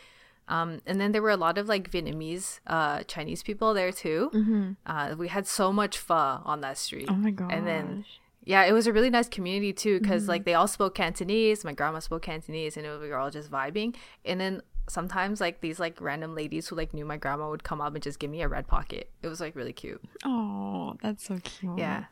Um, 0.47 0.81
and 0.87 0.99
then 1.01 1.13
there 1.13 1.23
were 1.23 1.31
a 1.31 1.37
lot 1.39 1.57
of 1.59 1.69
like 1.69 1.91
vietnamese 1.91 2.61
uh, 2.67 3.03
chinese 3.05 3.43
people 3.43 3.73
there 3.73 3.91
too. 3.93 4.77
Uh, 4.87 5.15
we 5.17 5.29
had 5.29 5.47
so 5.47 5.73
much 5.73 5.97
pho 5.97 6.43
on 6.45 6.61
that 6.61 6.77
street. 6.77 7.07
Oh 7.09 7.15
my 7.15 7.31
gosh. 7.31 7.51
and 7.53 7.67
then 7.67 8.05
yeah, 8.49 8.65
it 8.65 8.73
was 8.73 8.87
a 8.87 8.95
really 8.95 9.11
nice 9.11 9.29
community 9.29 9.75
too 9.75 10.01
because 10.01 10.27
like 10.27 10.41
mm-hmm. 10.41 10.47
they 10.47 10.55
all 10.55 10.67
spoke 10.67 10.95
Cantonese. 10.95 11.67
My 11.67 11.75
grandma 11.75 11.99
spoke 11.99 12.23
Cantonese, 12.23 12.79
and 12.79 12.87
it, 12.87 12.99
we 12.99 13.11
were 13.11 13.19
all 13.19 13.31
just 13.31 13.51
vibing. 13.51 13.95
And 14.25 14.41
then 14.41 14.63
sometimes 14.89 15.39
like 15.39 15.61
these 15.61 15.79
like 15.79 16.01
random 16.01 16.35
ladies 16.35 16.67
who 16.67 16.75
like 16.75 16.95
knew 16.95 17.05
my 17.05 17.19
grandma 17.19 17.51
would 17.51 17.63
come 17.63 17.83
up 17.83 17.93
and 17.93 18.03
just 18.03 18.19
give 18.19 18.31
me 18.31 18.41
a 18.41 18.49
red 18.49 18.67
pocket. 18.67 19.11
It 19.21 19.29
was 19.29 19.39
like 19.39 19.55
really 19.55 19.75
cute. 19.75 20.03
Oh, 20.25 20.97
that's 21.03 21.27
so 21.27 21.39
cute. 21.45 21.79
Yeah. 21.79 22.05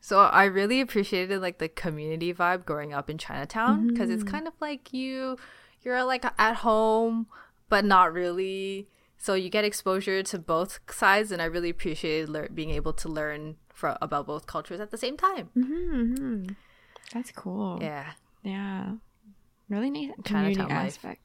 So 0.00 0.20
I 0.20 0.44
really 0.44 0.80
appreciated 0.80 1.42
like 1.42 1.58
the 1.58 1.68
community 1.68 2.32
vibe 2.32 2.64
growing 2.64 2.94
up 2.94 3.10
in 3.10 3.18
Chinatown 3.18 3.88
because 3.88 4.08
it's 4.08 4.24
mm-hmm. 4.24 4.34
kind 4.34 4.48
of 4.48 4.54
like 4.62 4.94
you 4.94 5.36
you're 5.82 6.02
like 6.04 6.24
at 6.38 6.54
home 6.56 7.26
but 7.68 7.84
not 7.84 8.14
really. 8.14 8.88
So 9.18 9.34
you 9.34 9.50
get 9.50 9.66
exposure 9.66 10.22
to 10.22 10.38
both 10.38 10.80
sides 10.90 11.30
and 11.32 11.42
I 11.42 11.44
really 11.44 11.68
appreciated 11.68 12.30
lear- 12.30 12.48
being 12.52 12.70
able 12.70 12.94
to 12.94 13.08
learn 13.10 13.56
fro- 13.72 13.96
about 14.00 14.26
both 14.26 14.46
cultures 14.46 14.80
at 14.80 14.90
the 14.90 14.98
same 14.98 15.16
time. 15.16 15.50
Mm-hmm. 15.56 16.46
That's 17.12 17.30
cool. 17.32 17.78
Yeah. 17.80 18.12
Yeah. 18.42 18.94
Really 19.68 19.90
nice 19.90 20.10
community 20.24 20.56
Chinatown 20.56 20.70
aspect. 20.86 21.20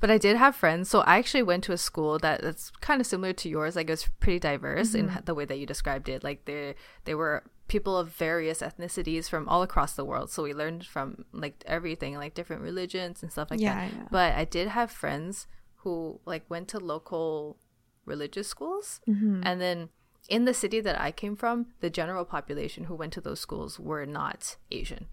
But 0.00 0.10
I 0.10 0.18
did 0.18 0.36
have 0.36 0.56
friends. 0.56 0.88
So 0.90 1.00
I 1.02 1.18
actually 1.18 1.44
went 1.44 1.62
to 1.64 1.72
a 1.72 1.76
school 1.78 2.18
that 2.18 2.42
that's 2.42 2.70
kind 2.80 3.00
of 3.00 3.06
similar 3.06 3.32
to 3.34 3.48
yours. 3.48 3.76
Like 3.76 3.88
it 3.88 3.92
was 3.92 4.08
pretty 4.18 4.40
diverse 4.40 4.92
in 4.94 5.12
the 5.24 5.34
way 5.36 5.44
that 5.44 5.58
you 5.58 5.66
described 5.66 6.08
it. 6.08 6.24
Like 6.24 6.46
there, 6.46 6.74
they 7.04 7.14
were 7.14 7.44
people 7.68 7.96
of 7.96 8.08
various 8.08 8.60
ethnicities 8.60 9.28
from 9.28 9.48
all 9.48 9.62
across 9.62 9.92
the 9.92 10.04
world. 10.04 10.30
So 10.32 10.42
we 10.42 10.52
learned 10.52 10.84
from 10.84 11.26
like 11.32 11.62
everything, 11.66 12.16
like 12.16 12.34
different 12.34 12.62
religions 12.62 13.22
and 13.22 13.30
stuff 13.30 13.52
like 13.52 13.60
Yeah, 13.60 13.74
that. 13.74 13.92
yeah. 13.94 14.08
But 14.10 14.34
I 14.34 14.44
did 14.44 14.66
have 14.68 14.90
friends 14.90 15.46
who 15.76 16.18
like 16.24 16.42
went 16.50 16.66
to 16.68 16.80
local 16.80 17.56
religious 18.06 18.48
schools 18.48 19.00
Mm-hmm. 19.08 19.42
and 19.44 19.60
then 19.60 19.90
in 20.28 20.44
the 20.44 20.54
city 20.54 20.80
that 20.80 21.00
I 21.00 21.10
came 21.10 21.36
from, 21.36 21.66
the 21.80 21.90
general 21.90 22.24
population 22.24 22.84
who 22.84 22.94
went 22.94 23.12
to 23.14 23.20
those 23.20 23.40
schools 23.40 23.78
were 23.78 24.06
not 24.06 24.56
Asian. 24.70 25.08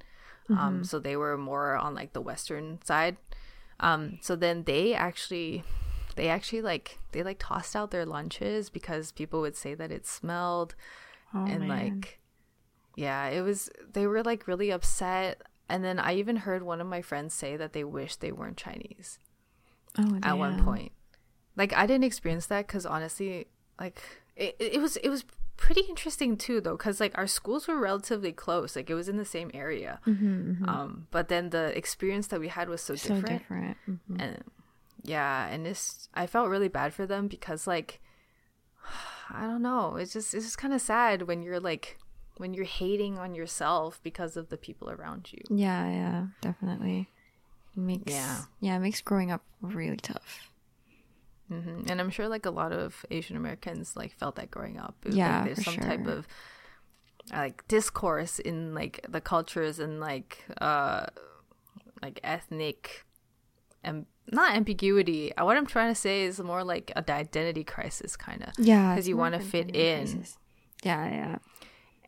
Mm-hmm. 0.49 0.59
Um, 0.59 0.83
so 0.83 0.99
they 0.99 1.17
were 1.17 1.37
more 1.37 1.75
on 1.75 1.95
like 1.95 2.13
the 2.13 2.21
western 2.21 2.79
side. 2.83 3.17
Um, 3.79 4.19
so 4.21 4.35
then 4.35 4.63
they 4.63 4.93
actually 4.93 5.63
they 6.15 6.29
actually 6.29 6.61
like 6.61 6.97
they 7.11 7.21
like 7.23 7.37
tossed 7.39 7.75
out 7.75 7.91
their 7.91 8.05
lunches 8.05 8.69
because 8.69 9.11
people 9.11 9.41
would 9.41 9.55
say 9.55 9.75
that 9.75 9.91
it 9.91 10.07
smelled 10.07 10.75
Oh, 11.33 11.45
and 11.45 11.67
man. 11.67 11.69
like 11.69 12.19
yeah, 12.95 13.27
it 13.27 13.41
was 13.41 13.69
they 13.93 14.07
were 14.07 14.23
like 14.23 14.47
really 14.47 14.71
upset 14.71 15.41
and 15.69 15.83
then 15.83 15.99
I 15.99 16.15
even 16.15 16.37
heard 16.37 16.63
one 16.63 16.81
of 16.81 16.87
my 16.87 17.01
friends 17.01 17.33
say 17.33 17.57
that 17.57 17.73
they 17.73 17.83
wish 17.83 18.15
they 18.15 18.31
weren't 18.31 18.57
Chinese 18.57 19.19
oh, 19.99 20.19
at 20.23 20.37
one 20.37 20.63
point. 20.63 20.93
Like 21.55 21.73
I 21.73 21.85
didn't 21.85 22.05
experience 22.05 22.47
that 22.47 22.67
cuz 22.67 22.85
honestly 22.85 23.47
like 23.79 24.01
it, 24.37 24.55
it 24.59 24.81
was 24.81 24.97
it 24.97 25.09
was 25.09 25.23
pretty 25.57 25.81
interesting 25.89 26.37
too 26.37 26.61
though 26.61 26.77
cuz 26.77 26.99
like 26.99 27.17
our 27.17 27.25
schools 27.27 27.67
were 27.67 27.79
relatively 27.79 28.31
close. 28.31 28.75
Like 28.75 28.89
it 28.89 28.93
was 28.95 29.09
in 29.09 29.17
the 29.17 29.25
same 29.25 29.49
area. 29.53 29.99
Mm-hmm, 30.05 30.69
Um 30.69 31.07
but 31.11 31.27
then 31.29 31.49
the 31.49 31.75
experience 31.77 32.27
that 32.27 32.39
we 32.39 32.47
had 32.49 32.69
was 32.69 32.81
so, 32.81 32.95
So 32.95 33.15
different 33.15 33.39
different. 33.39 33.77
Mhm. 33.89 34.21
and 34.23 34.43
yeah 35.03 35.47
and 35.47 35.65
this 35.65 36.09
i 36.13 36.27
felt 36.27 36.49
really 36.49 36.67
bad 36.67 36.93
for 36.93 37.05
them 37.05 37.27
because 37.27 37.65
like 37.67 38.01
i 39.29 39.41
don't 39.41 39.61
know 39.61 39.95
it's 39.95 40.13
just 40.13 40.33
it's 40.33 40.45
just 40.45 40.57
kind 40.57 40.73
of 40.73 40.81
sad 40.81 41.23
when 41.23 41.41
you're 41.41 41.59
like 41.59 41.97
when 42.37 42.53
you're 42.53 42.65
hating 42.65 43.17
on 43.17 43.33
yourself 43.33 43.99
because 44.03 44.37
of 44.37 44.49
the 44.49 44.57
people 44.57 44.89
around 44.91 45.31
you 45.33 45.41
Yeah, 45.49 45.89
yeah, 45.89 46.27
definitely. 46.41 47.09
It 47.75 47.79
makes 47.79 48.11
Yeah. 48.13 48.41
yeah, 48.59 48.75
it 48.75 48.79
makes 48.79 49.01
growing 49.01 49.31
up 49.31 49.43
really 49.61 49.97
tough. 49.97 50.46
Hmm 51.49 51.81
and 51.89 51.99
i'm 52.01 52.09
sure 52.09 52.27
like 52.27 52.45
a 52.45 52.51
lot 52.51 52.71
of 52.73 53.05
asian 53.11 53.37
americans 53.37 53.95
like 53.95 54.11
felt 54.17 54.35
that 54.35 54.51
growing 54.51 54.77
up 54.77 54.95
It 55.05 55.13
Yeah, 55.13 55.37
like, 55.37 55.55
there's 55.55 55.65
some 55.65 55.75
type 55.77 56.05
sure. 56.05 56.13
of 56.17 56.27
like 57.31 57.67
discourse 57.67 58.39
in 58.39 58.73
like 58.73 59.05
the 59.09 59.21
cultures 59.21 59.79
and 59.79 59.99
like 59.99 60.45
uh 60.61 61.07
like 62.01 62.19
ethnic 62.23 63.05
and 63.83 64.05
not 64.31 64.55
ambiguity 64.55 65.35
Uh, 65.35 65.45
what 65.45 65.57
i'm 65.57 65.65
trying 65.65 65.91
to 65.93 65.99
say 65.99 66.23
is 66.23 66.39
more 66.39 66.63
like 66.63 66.91
a 66.95 67.11
identity 67.11 67.63
crisis 67.63 68.15
kind 68.15 68.43
of 68.43 68.53
Yeah, 68.57 68.93
because 68.93 69.07
you 69.07 69.17
wanna 69.17 69.39
fit 69.39 69.75
in. 69.75 70.05
crisis. 70.07 70.37
Yeah, 70.83 71.09
yeah. 71.09 71.37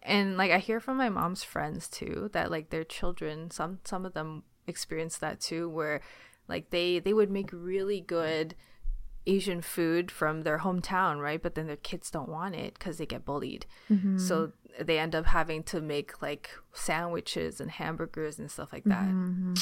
and 0.04 0.38
like 0.38 0.52
i 0.52 0.60
hear 0.60 0.80
from 0.80 0.98
my 0.98 1.10
mom's 1.10 1.44
friends 1.44 1.88
too 1.90 2.30
that 2.34 2.52
like 2.52 2.70
their 2.70 2.84
children 2.84 3.50
some 3.52 3.80
some 3.84 4.06
of 4.06 4.14
them 4.14 4.44
experience 4.68 5.18
that 5.18 5.40
too 5.42 5.68
where 5.68 6.02
like 6.48 6.70
they 6.70 7.00
they 7.00 7.14
would 7.14 7.32
make 7.32 7.50
really 7.52 8.00
good 8.00 8.56
asian 9.30 9.62
food 9.62 10.10
from 10.12 10.42
their 10.42 10.60
hometown 10.60 11.22
right? 11.22 11.42
But 11.42 11.56
then 11.56 11.68
their 11.68 11.76
kids 11.76 12.10
don't 12.10 12.30
want 12.30 12.56
it 12.56 12.74
because 12.74 12.98
they 12.98 13.06
get 13.06 13.26
bullied. 13.26 13.66
Mm-hmm. 13.90 14.18
So 14.18 14.52
they 14.80 14.98
end 15.00 15.16
up 15.16 15.26
having 15.26 15.64
to 15.64 15.82
make 15.82 16.22
like 16.22 16.50
sandwiches 16.74 17.60
and 17.62 17.70
hamburgers 17.70 18.40
and 18.40 18.50
stuff 18.50 18.72
like 18.74 18.86
that. 18.86 19.08
Mm-hmm. 19.08 19.54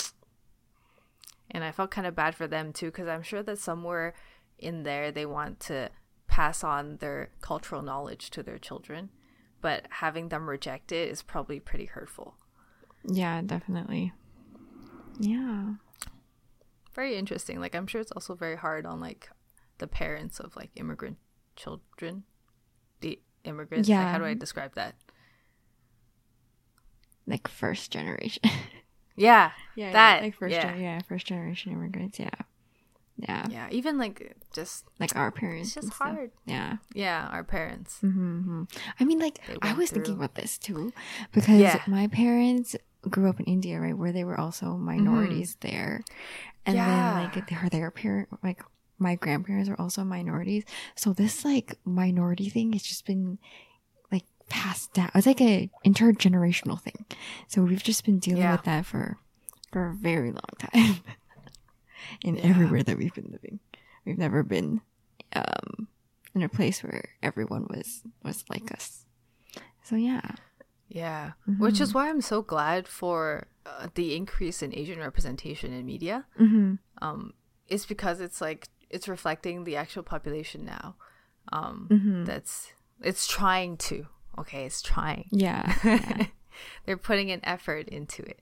And 1.51 1.63
i 1.63 1.71
felt 1.71 1.91
kind 1.91 2.07
of 2.07 2.15
bad 2.15 2.35
for 2.35 2.47
them 2.47 2.73
too 2.73 2.87
because 2.87 3.07
i'm 3.07 3.23
sure 3.23 3.41
that 3.43 3.57
somewhere 3.57 4.13
in 4.59 4.83
there 4.83 5.11
they 5.11 5.25
want 5.25 5.59
to 5.61 5.89
pass 6.27 6.63
on 6.63 6.97
their 6.97 7.29
cultural 7.41 7.81
knowledge 7.81 8.29
to 8.31 8.43
their 8.43 8.57
children 8.57 9.09
but 9.61 9.85
having 9.89 10.29
them 10.29 10.49
reject 10.49 10.91
it 10.91 11.09
is 11.09 11.23
probably 11.23 11.59
pretty 11.59 11.85
hurtful. 11.85 12.35
Yeah, 13.03 13.41
definitely. 13.41 14.13
Yeah. 15.19 15.73
very 16.93 17.15
interesting. 17.15 17.59
Like 17.59 17.75
i'm 17.75 17.87
sure 17.87 18.01
it's 18.01 18.11
also 18.11 18.35
very 18.35 18.57
hard 18.57 18.85
on 18.85 18.99
like 18.99 19.29
the 19.79 19.87
parents 19.87 20.39
of 20.39 20.55
like 20.55 20.69
immigrant 20.75 21.17
children 21.55 22.23
the 23.01 23.19
immigrants 23.43 23.89
like, 23.89 24.07
how 24.07 24.17
do 24.17 24.25
i 24.25 24.33
describe 24.33 24.73
that 24.75 24.95
Like 27.25 27.47
first 27.47 27.91
generation. 27.91 28.41
yeah 29.15 29.51
yeah, 29.75 29.91
that 29.91 30.21
like 30.21 30.35
first 30.35 30.53
yeah. 30.55 30.71
gen- 30.71 30.79
yeah, 30.81 30.99
first 31.07 31.27
generation 31.27 31.71
immigrants, 31.73 32.19
yeah. 32.19 32.29
Yeah. 33.17 33.47
yeah 33.49 33.67
even 33.71 33.97
like 33.97 34.35
just 34.53 34.85
Like 34.99 35.15
our 35.15 35.31
parents. 35.31 35.69
it's 35.69 35.75
just 35.75 35.85
and 35.85 35.93
stuff. 35.93 36.07
hard 36.07 36.31
Yeah. 36.45 36.77
yeah 36.93 37.27
our 37.31 37.43
parents 37.43 37.97
hmm 38.01 38.63
I 38.99 39.03
mean, 39.05 39.19
like, 39.19 39.39
I 39.61 39.67
went 39.67 39.77
was 39.79 39.89
thinking 39.91 40.13
about 40.15 40.35
this 40.35 40.57
too 40.57 40.93
because 41.31 41.59
Yeah. 41.59 41.81
my 41.87 42.07
parents 42.07 42.75
grew 43.09 43.27
up 43.29 43.39
in 43.39 43.45
India, 43.45 43.79
right, 43.79 43.97
where 43.97 44.11
they 44.11 44.23
were 44.23 44.39
also 44.39 44.77
minorities 44.77 45.57
there, 45.61 46.03
and 46.65 46.75
Yeah. 46.75 46.85
then 46.85 47.13
like 47.13 47.45
their 47.47 47.69
their 47.69 47.91
parent, 47.91 48.29
like 48.43 48.61
my 48.99 49.15
grandparents 49.15 49.69
are 49.69 49.79
also 49.79 50.03
minorities. 50.03 50.63
So 50.95 51.13
this 51.13 51.45
like 51.45 51.77
minority 51.85 52.49
thing 52.49 52.73
has 52.73 52.83
just 52.83 53.05
been 53.05 53.37
like 54.11 54.23
passed 54.49 54.93
down. 54.93 55.11
It's 55.15 55.27
like 55.27 55.41
a 55.41 55.69
intergenerational 55.85 56.79
thing. 56.81 57.05
So 57.47 57.61
we've 57.61 57.83
just 57.83 58.05
been 58.05 58.19
dealing 58.19 58.41
Yeah. 58.41 58.53
with 58.53 58.63
that 58.63 58.85
for 58.85 59.17
for 59.71 59.87
a 59.89 59.93
very 59.93 60.31
long 60.31 60.55
time, 60.59 60.95
in 62.23 62.35
Yeah. 62.35 62.43
everywhere 62.43 62.83
that 62.83 62.97
we've 62.97 63.13
been 63.13 63.29
living. 63.31 63.59
We've 64.05 64.17
never 64.17 64.43
been 64.43 64.81
um 65.33 65.87
in 66.33 66.41
a 66.43 66.49
place 66.49 66.83
where 66.83 67.09
everyone 67.21 67.67
was 67.69 68.03
was 68.23 68.43
like 68.49 68.71
us. 68.73 69.05
So 69.83 69.95
yeah. 69.95 70.21
Yeah, 70.89 71.31
which 71.59 71.81
is 71.81 71.93
why 71.93 72.07
I'm 72.09 72.21
so 72.21 72.41
glad 72.41 72.87
for 72.87 73.47
uh, 73.65 73.87
the 73.95 74.15
increase 74.15 74.61
in 74.63 74.73
Asian 74.73 74.99
representation 74.99 75.73
in 75.73 75.85
media. 75.85 76.25
Mm-hmm. 76.39 76.75
Um, 77.01 77.33
it's 77.67 77.85
because 77.85 78.21
it's 78.21 78.39
like 78.39 78.69
it's 78.89 79.07
reflecting 79.07 79.63
the 79.63 79.75
actual 79.75 80.03
population 80.03 80.65
now. 80.65 80.95
Um, 81.51 81.87
Mm-hmm. 81.91 82.25
that's 82.25 82.73
it's 83.01 83.27
trying 83.27 83.77
to. 83.77 84.07
Okay, 84.39 84.65
it's 84.65 84.81
trying. 84.81 85.27
Yeah. 85.31 85.73
yeah. 85.83 86.27
They're 86.85 86.97
putting 86.97 87.31
an 87.31 87.41
effort 87.43 87.87
into 87.87 88.23
it, 88.23 88.39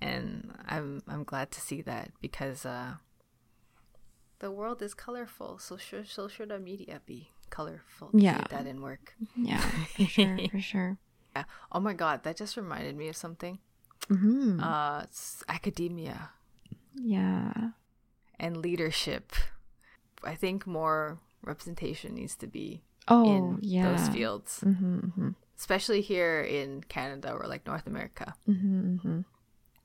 and 0.00 0.52
I'm 0.66 1.02
I'm 1.08 1.24
glad 1.24 1.50
to 1.52 1.60
see 1.60 1.82
that 1.82 2.10
because 2.20 2.64
uh, 2.66 2.94
the 4.38 4.50
world 4.50 4.82
is 4.82 4.94
colorful. 4.94 5.58
So 5.58 5.76
should 5.76 6.08
so 6.08 6.28
should 6.28 6.50
our 6.52 6.58
media 6.58 7.00
be 7.06 7.30
colorful. 7.50 8.10
Yeah. 8.12 8.44
that 8.50 8.66
in 8.66 8.80
work. 8.80 9.14
yeah. 9.36 9.60
For 9.96 10.04
sure. 10.04 10.38
For 10.50 10.60
sure. 10.60 10.98
Yeah. 11.36 11.44
Oh 11.72 11.80
my 11.80 11.92
god, 11.94 12.22
that 12.24 12.36
just 12.36 12.56
reminded 12.56 12.96
me 12.96 13.08
of 13.08 13.16
something. 13.16 13.58
Mm-hmm. 14.08 14.60
Uh, 14.60 15.02
it's 15.04 15.44
academia. 15.48 16.30
Yeah. 16.94 17.70
and 18.38 18.56
leadership. 18.56 19.32
I 20.24 20.34
think 20.34 20.66
more 20.66 21.18
representation 21.42 22.14
needs 22.14 22.34
to 22.36 22.46
be 22.46 22.82
Oh, 23.08 23.24
in 23.24 23.58
yeah. 23.62 23.90
those 23.96 24.08
fields, 24.08 24.60
Mm-hmm, 24.64 24.98
mm-hmm, 24.98 25.28
especially 25.58 26.00
here 26.00 26.40
in 26.42 26.82
Canada 26.84 27.32
or 27.32 27.46
like 27.48 27.66
North 27.66 27.86
America. 27.86 28.34
mm-hmm, 28.48 28.94
mm-hmm. 28.96 29.20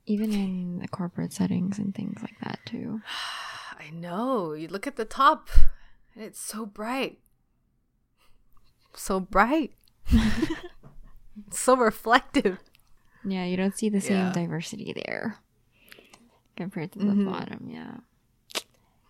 Even 0.08 0.32
in 0.34 0.80
the 0.80 0.88
corporate 0.88 1.34
settings 1.34 1.80
and 1.80 1.96
things 1.96 2.22
like 2.22 2.38
that 2.44 2.60
too. 2.66 3.02
I 3.80 3.90
know. 3.90 4.54
You 4.54 4.68
look 4.68 4.86
at 4.88 4.96
the 4.98 5.06
top, 5.06 5.50
and 6.14 6.24
it's 6.24 6.40
so 6.40 6.66
bright, 6.66 7.20
so 8.94 9.20
bright, 9.20 9.74
so 11.52 11.76
reflective. 11.76 12.60
Yeah, 13.24 13.46
you 13.46 13.58
don't 13.58 13.78
see 13.78 13.90
the 13.90 14.02
same 14.02 14.28
Yeah. 14.28 14.32
diversity 14.32 14.94
there 15.06 15.38
compared 16.56 16.92
to 16.94 17.00
the 17.00 17.06
Mhm. 17.06 17.26
bottom. 17.26 17.70
Yeah. 17.70 17.98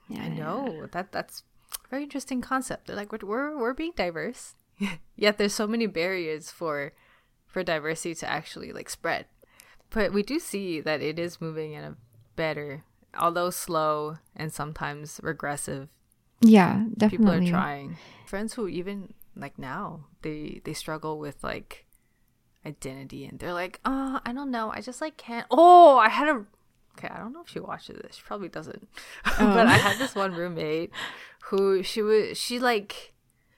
Yeah. 0.07 0.23
I 0.23 0.27
know 0.29 0.87
that 0.91 1.11
that's 1.11 1.43
a 1.85 1.87
very 1.89 2.03
interesting 2.03 2.41
concept. 2.41 2.89
Like 2.89 3.11
we're 3.11 3.19
we're, 3.27 3.57
we're 3.57 3.73
being 3.73 3.93
diverse, 3.95 4.55
yet 5.15 5.37
there's 5.37 5.53
so 5.53 5.67
many 5.67 5.87
barriers 5.87 6.51
for 6.51 6.93
for 7.47 7.63
diversity 7.63 8.15
to 8.15 8.29
actually 8.29 8.71
like 8.71 8.89
spread. 8.89 9.25
But 9.89 10.11
we 10.13 10.23
do 10.23 10.39
see 10.39 10.81
that 10.81 11.01
it 11.01 11.17
is 11.19 11.39
moving 11.41 11.73
in 11.73 11.83
a 11.83 11.95
better 12.35 12.83
although 13.17 13.49
slow 13.49 14.17
and 14.35 14.51
sometimes 14.51 15.21
regressive, 15.23 15.87
Yeah, 16.41 16.83
definitely. 16.97 17.17
people 17.17 17.31
are 17.31 17.49
trying. 17.49 17.97
Friends 18.27 18.53
who 18.55 18.67
even 18.67 19.13
like 19.35 19.57
now 19.57 20.05
they 20.21 20.61
they 20.65 20.73
struggle 20.73 21.17
with 21.19 21.43
like 21.43 21.85
identity 22.65 23.25
and 23.25 23.39
they're 23.39 23.53
like, 23.53 23.79
oh, 23.85 24.19
I 24.25 24.33
don't 24.33 24.51
know, 24.51 24.71
I 24.73 24.81
just 24.81 24.99
like 25.01 25.17
can't. 25.17 25.47
Oh, 25.51 25.97
I 25.97 26.09
had 26.09 26.27
a. 26.27 26.45
Okay, 26.97 27.07
I 27.13 27.17
don't 27.17 27.33
know 27.33 27.41
if 27.41 27.49
she 27.49 27.59
watches 27.59 27.99
this. 28.01 28.15
She 28.17 28.23
probably 28.23 28.49
doesn't. 28.49 28.87
Oh. 29.37 29.53
but 29.53 29.67
I 29.67 29.73
had 29.77 29.97
this 29.97 30.15
one 30.15 30.33
roommate 30.33 30.91
who 31.45 31.83
she 31.83 32.01
was 32.01 32.37
she 32.37 32.57
like 32.57 33.13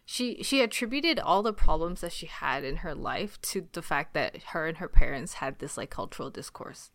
she 0.05 0.41
she 0.43 0.61
attributed 0.61 1.19
all 1.19 1.43
the 1.43 1.53
problems 1.53 2.01
that 2.01 2.11
she 2.11 2.25
had 2.25 2.63
in 2.63 2.77
her 2.77 2.95
life 2.95 3.39
to 3.41 3.67
the 3.73 3.81
fact 3.81 4.13
that 4.13 4.41
her 4.53 4.65
and 4.65 4.77
her 4.77 4.87
parents 4.87 5.33
had 5.35 5.59
this 5.59 5.77
like 5.77 5.89
cultural 5.91 6.29
discourse. 6.29 6.89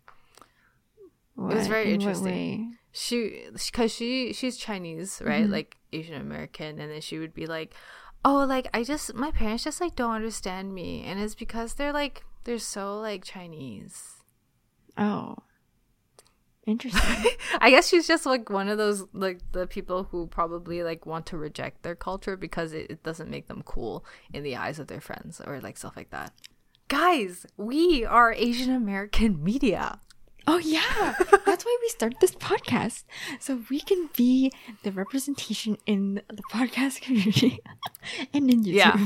What? 1.35 1.55
was 1.55 1.67
very 1.69 1.89
In 1.89 1.95
interesting. 2.01 2.77
she 2.91 3.45
because 3.55 3.91
she 3.93 4.33
she's 4.35 4.59
chinese 4.59 5.23
right 5.25 5.45
mm-hmm. 5.45 5.53
like 5.53 5.79
asian 5.93 6.21
american 6.21 6.79
and 6.79 6.93
then 6.93 7.01
she 7.01 7.19
would 7.19 7.33
be 7.33 7.47
like 7.47 7.73
oh 8.23 8.45
like 8.45 8.69
i 8.75 8.83
just 8.85 9.15
my 9.15 9.31
parents 9.31 9.65
just 9.65 9.81
like 9.81 9.97
don't 9.97 10.15
understand 10.15 10.75
me 10.75 11.03
and 11.05 11.19
it's 11.19 11.35
because 11.35 11.73
they're 11.75 11.93
like 11.93 12.23
they're 12.45 12.59
so 12.59 12.99
like 13.01 13.25
chinese 13.25 14.23
Oh, 14.99 15.37
interesting. 16.67 17.33
i 17.61 17.71
guess 17.71 17.89
she's 17.89 18.07
just 18.07 18.25
like 18.25 18.49
one 18.49 18.69
of 18.69 18.79
those 18.79 19.05
like 19.13 19.41
the 19.53 19.67
people 19.67 20.05
who 20.05 20.27
probably 20.27 20.83
like 20.83 21.07
want 21.07 21.27
to 21.27 21.37
reject 21.37 21.83
their 21.83 21.95
culture 21.95 22.37
because 22.37 22.73
it, 22.73 22.91
it 22.91 23.03
doesn't 23.03 23.31
make 23.31 23.49
them 23.49 23.63
cool 23.65 24.05
in 24.33 24.43
the 24.43 24.57
eyes 24.57 24.79
of 24.79 24.87
their 24.87 25.01
friends 25.01 25.41
or 25.45 25.61
like 25.61 25.77
stuff 25.77 25.97
like 25.97 26.11
that 26.11 26.33
guys 26.89 27.47
we 27.57 28.05
are 28.05 28.33
asian 28.35 28.73
american 28.73 29.43
media 29.43 29.99
oh 30.47 30.59
yeah, 30.59 31.15
that's 31.47 31.65
why 31.65 31.79
we 31.81 31.89
started 31.89 32.19
this 32.21 32.35
podcast, 32.35 33.05
so 33.39 33.63
we 33.71 33.81
can 33.81 34.09
be 34.17 34.53
the 34.83 34.93
representation 34.93 35.79
in 35.87 36.23
the 36.29 36.43
podcast 36.53 37.01
community 37.01 37.61
and 38.35 38.51
in 38.51 38.65
YouTube. 38.65 38.75
Yeah. 38.75 38.97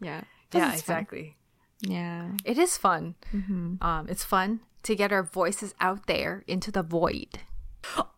yeah. 0.00 0.20
yeah 0.52 0.74
is 0.74 0.82
fun. 0.82 0.96
exactly 0.98 1.36
Yeah. 1.80 2.32
It 2.44 2.58
is 2.58 2.76
fun. 2.76 3.14
Mm-hmm. 3.32 3.82
Um, 3.82 4.08
it's 4.08 4.24
fun 4.24 4.60
to 4.88 4.96
get 4.96 5.12
our 5.12 5.22
voices 5.22 5.74
out 5.80 6.06
there 6.06 6.42
into 6.46 6.70
the 6.72 6.82
void. 6.82 7.40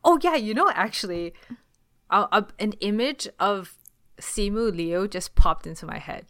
Oh 0.04 0.18
yeah, 0.22 0.36
you 0.36 0.54
know 0.54 0.70
actually, 0.72 1.34
uh, 2.10 2.26
uh, 2.30 2.42
an 2.60 2.72
image 2.80 3.28
of 3.40 3.76
Simu 4.20 4.74
Liu 4.74 5.08
just 5.08 5.34
popped 5.34 5.66
into 5.66 5.84
my 5.84 5.98
head 5.98 6.26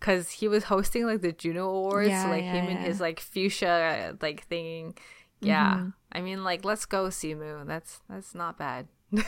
because 0.00 0.30
he 0.30 0.48
was 0.48 0.64
hosting 0.64 1.04
like 1.04 1.20
the 1.20 1.32
Juno 1.32 1.68
Awards, 1.68 2.08
Yeah, 2.08 2.30
like 2.30 2.44
yeah, 2.44 2.52
him 2.52 2.64
in 2.70 2.78
yeah. 2.78 2.84
his 2.84 2.98
like 2.98 3.20
fuchsia 3.20 4.16
like 4.22 4.44
thing. 4.46 4.96
Yeah, 5.40 5.88
I 6.10 6.20
mean 6.22 6.44
like 6.44 6.64
let's 6.64 6.86
go 6.86 7.08
Simu. 7.08 7.66
That's 7.66 8.00
that's 8.08 8.34
not 8.34 8.58
bad. 8.58 8.88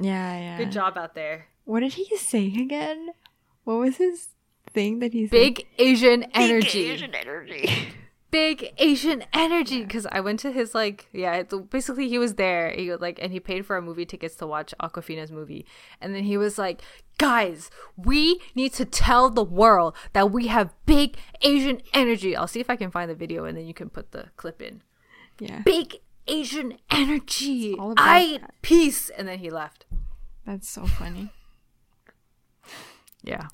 Yeah, 0.00 0.38
yeah. 0.38 0.58
Good 0.58 0.70
job 0.70 0.96
out 0.96 1.16
there. 1.16 1.46
What 1.64 1.80
did 1.80 1.94
he 1.94 2.06
say 2.16 2.46
again? 2.46 3.08
What 3.64 3.78
was 3.80 3.96
his 3.96 4.28
thing 4.70 5.00
that 5.00 5.12
he 5.12 5.26
said? 5.26 5.32
Big 5.32 5.66
Asian 5.78 6.22
energy. 6.34 6.86
asian 6.90 7.16
energy. 7.16 7.68
big 8.30 8.72
Asian 8.78 9.24
energy 9.32 9.82
because 9.82 10.06
I 10.06 10.20
went 10.20 10.40
to 10.40 10.52
his 10.52 10.74
like 10.74 11.08
yeah 11.12 11.34
it's, 11.34 11.54
basically 11.70 12.08
he 12.08 12.18
was 12.18 12.34
there 12.34 12.70
he 12.70 12.90
was 12.90 13.00
like 13.00 13.18
and 13.22 13.32
he 13.32 13.40
paid 13.40 13.64
for 13.64 13.76
our 13.76 13.82
movie 13.82 14.04
tickets 14.04 14.34
to 14.36 14.46
watch 14.46 14.74
Awkwafina's 14.80 15.30
movie. 15.30 15.66
And 16.00 16.14
then 16.14 16.24
he 16.24 16.36
was 16.36 16.58
like 16.58 16.82
guys 17.18 17.70
we 17.96 18.40
need 18.54 18.72
to 18.74 18.84
tell 18.84 19.30
the 19.30 19.44
world 19.44 19.96
that 20.12 20.30
we 20.30 20.48
have 20.48 20.74
big 20.86 21.16
Asian 21.42 21.80
energy. 21.94 22.36
I'll 22.36 22.46
see 22.46 22.60
if 22.60 22.70
I 22.70 22.76
can 22.76 22.90
find 22.90 23.10
the 23.10 23.14
video 23.14 23.44
and 23.44 23.56
then 23.56 23.66
you 23.66 23.74
can 23.74 23.88
put 23.88 24.12
the 24.12 24.26
clip 24.36 24.62
in. 24.62 24.82
Yeah. 25.38 25.60
big 25.60 25.96
Asian 26.26 26.78
energy. 26.90 27.76
I 27.78 28.38
that. 28.40 28.54
peace. 28.62 29.08
And 29.10 29.28
then 29.28 29.38
he 29.38 29.50
left. 29.50 29.86
That's 30.44 30.68
so 30.68 30.86
funny. 30.86 31.30
yeah 33.22 33.48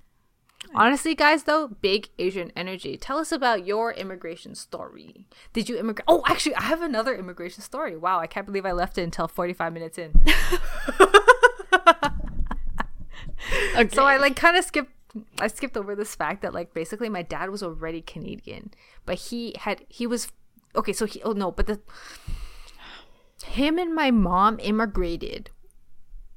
Honestly, 0.75 1.15
guys, 1.15 1.45
though, 1.45 1.69
big 1.69 2.09
Asian 2.19 2.51
energy. 2.57 2.97
Tell 2.97 3.19
us 3.19 3.31
about 3.31 3.67
your 3.67 3.93
immigration 3.93 4.55
story. 4.55 5.27
Did 5.53 5.69
you 5.69 5.79
immigrate? 5.79 6.05
Oh, 6.09 6.23
actually, 6.27 6.57
I 6.57 6.65
have 6.65 6.83
another 6.83 7.15
immigration 7.15 7.63
story. 7.63 7.97
Wow, 7.97 8.19
I 8.19 8.27
can't 8.27 8.47
believe 8.47 8.67
I 8.67 8.73
left 8.73 8.99
it 8.99 9.03
until 9.03 9.29
45 9.29 9.73
minutes 9.73 9.99
in. 9.99 10.21
Okay. 13.77 13.89
so 13.93 14.05
I 14.05 14.17
like 14.17 14.37
kind 14.37 14.57
of 14.57 14.65
skipped. 14.65 14.91
I 15.41 15.47
skipped 15.47 15.77
over 15.77 15.95
this 15.95 16.15
fact 16.15 16.43
that 16.43 16.53
like 16.53 16.75
basically 16.75 17.09
my 17.09 17.23
dad 17.23 17.51
was 17.51 17.63
already 17.63 18.03
Canadian, 18.03 18.73
but 19.07 19.17
he 19.17 19.55
had 19.61 19.85
he 19.89 20.07
was 20.07 20.29
okay. 20.75 20.93
So 20.93 21.07
he 21.07 21.23
oh 21.23 21.33
no, 21.33 21.53
but 21.53 21.67
the 21.67 21.81
him 23.45 23.79
and 23.79 23.95
my 23.95 24.11
mom 24.11 24.59
immigrated, 24.61 25.51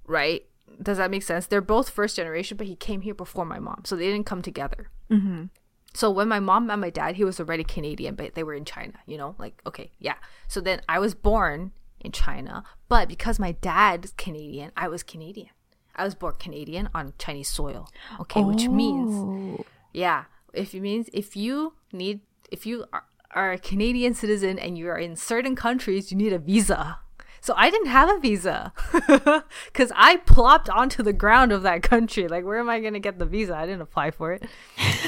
right? 0.05 0.46
Does 0.81 0.97
that 0.97 1.11
make 1.11 1.23
sense? 1.23 1.47
They're 1.47 1.61
both 1.61 1.89
first 1.89 2.15
generation, 2.15 2.57
but 2.57 2.67
he 2.67 2.75
came 2.75 3.01
here 3.01 3.13
before 3.13 3.45
my 3.45 3.59
mom, 3.59 3.81
so 3.85 3.95
they 3.95 4.05
didn't 4.05 4.25
come 4.25 4.41
together. 4.41 4.89
Mm-hmm. 5.11 5.45
So 5.93 6.11
when 6.11 6.27
my 6.27 6.39
mom 6.39 6.67
met 6.67 6.77
my 6.79 6.89
dad, 6.91 7.15
he 7.15 7.23
was 7.23 7.39
already 7.39 7.63
Canadian, 7.63 8.15
but 8.15 8.35
they 8.35 8.43
were 8.43 8.53
in 8.53 8.65
China, 8.65 8.93
you 9.07 9.17
know? 9.17 9.35
Like, 9.39 9.61
okay, 9.65 9.91
yeah. 9.99 10.15
So 10.47 10.61
then 10.61 10.81
I 10.87 10.99
was 10.99 11.15
born 11.15 11.71
in 11.99 12.11
China, 12.11 12.63
but 12.87 13.09
because 13.09 13.39
my 13.39 13.53
dad's 13.53 14.13
Canadian, 14.17 14.71
I 14.77 14.87
was 14.87 15.01
Canadian. 15.01 15.49
I 15.95 16.03
was 16.03 16.13
born 16.13 16.35
Canadian 16.37 16.89
on 16.93 17.13
Chinese 17.17 17.49
soil. 17.49 17.89
Okay, 18.19 18.43
which 18.43 18.67
means 18.67 19.15
Oh. 19.15 19.65
yeah, 19.93 20.25
if 20.53 20.75
it 20.75 20.81
means 20.81 21.09
if 21.11 21.35
you 21.35 21.73
need 21.91 22.21
if 22.51 22.65
you 22.65 22.85
are, 22.93 23.03
are 23.31 23.51
a 23.53 23.57
Canadian 23.57 24.13
citizen 24.13 24.59
and 24.59 24.77
you 24.77 24.87
are 24.89 24.97
in 24.97 25.15
certain 25.15 25.55
countries, 25.55 26.11
you 26.11 26.17
need 26.17 26.33
a 26.33 26.39
visa. 26.39 26.99
So 27.47 27.53
I 27.55 27.69
didn't 27.69 27.87
have 27.87 28.09
a 28.09 28.19
visa 28.19 28.73
because 29.67 29.89
I 29.95 30.17
plopped 30.25 30.69
onto 30.69 31.01
the 31.01 31.13
ground 31.13 31.53
of 31.53 31.61
that 31.61 31.81
country. 31.81 32.27
Like, 32.27 32.43
where 32.43 32.59
am 32.59 32.69
I 32.69 32.81
gonna 32.81 32.99
get 32.99 33.19
the 33.19 33.25
visa? 33.25 33.55
I 33.55 33.65
didn't 33.65 33.83
apply 33.83 34.11
for 34.11 34.33
it. 34.33 34.43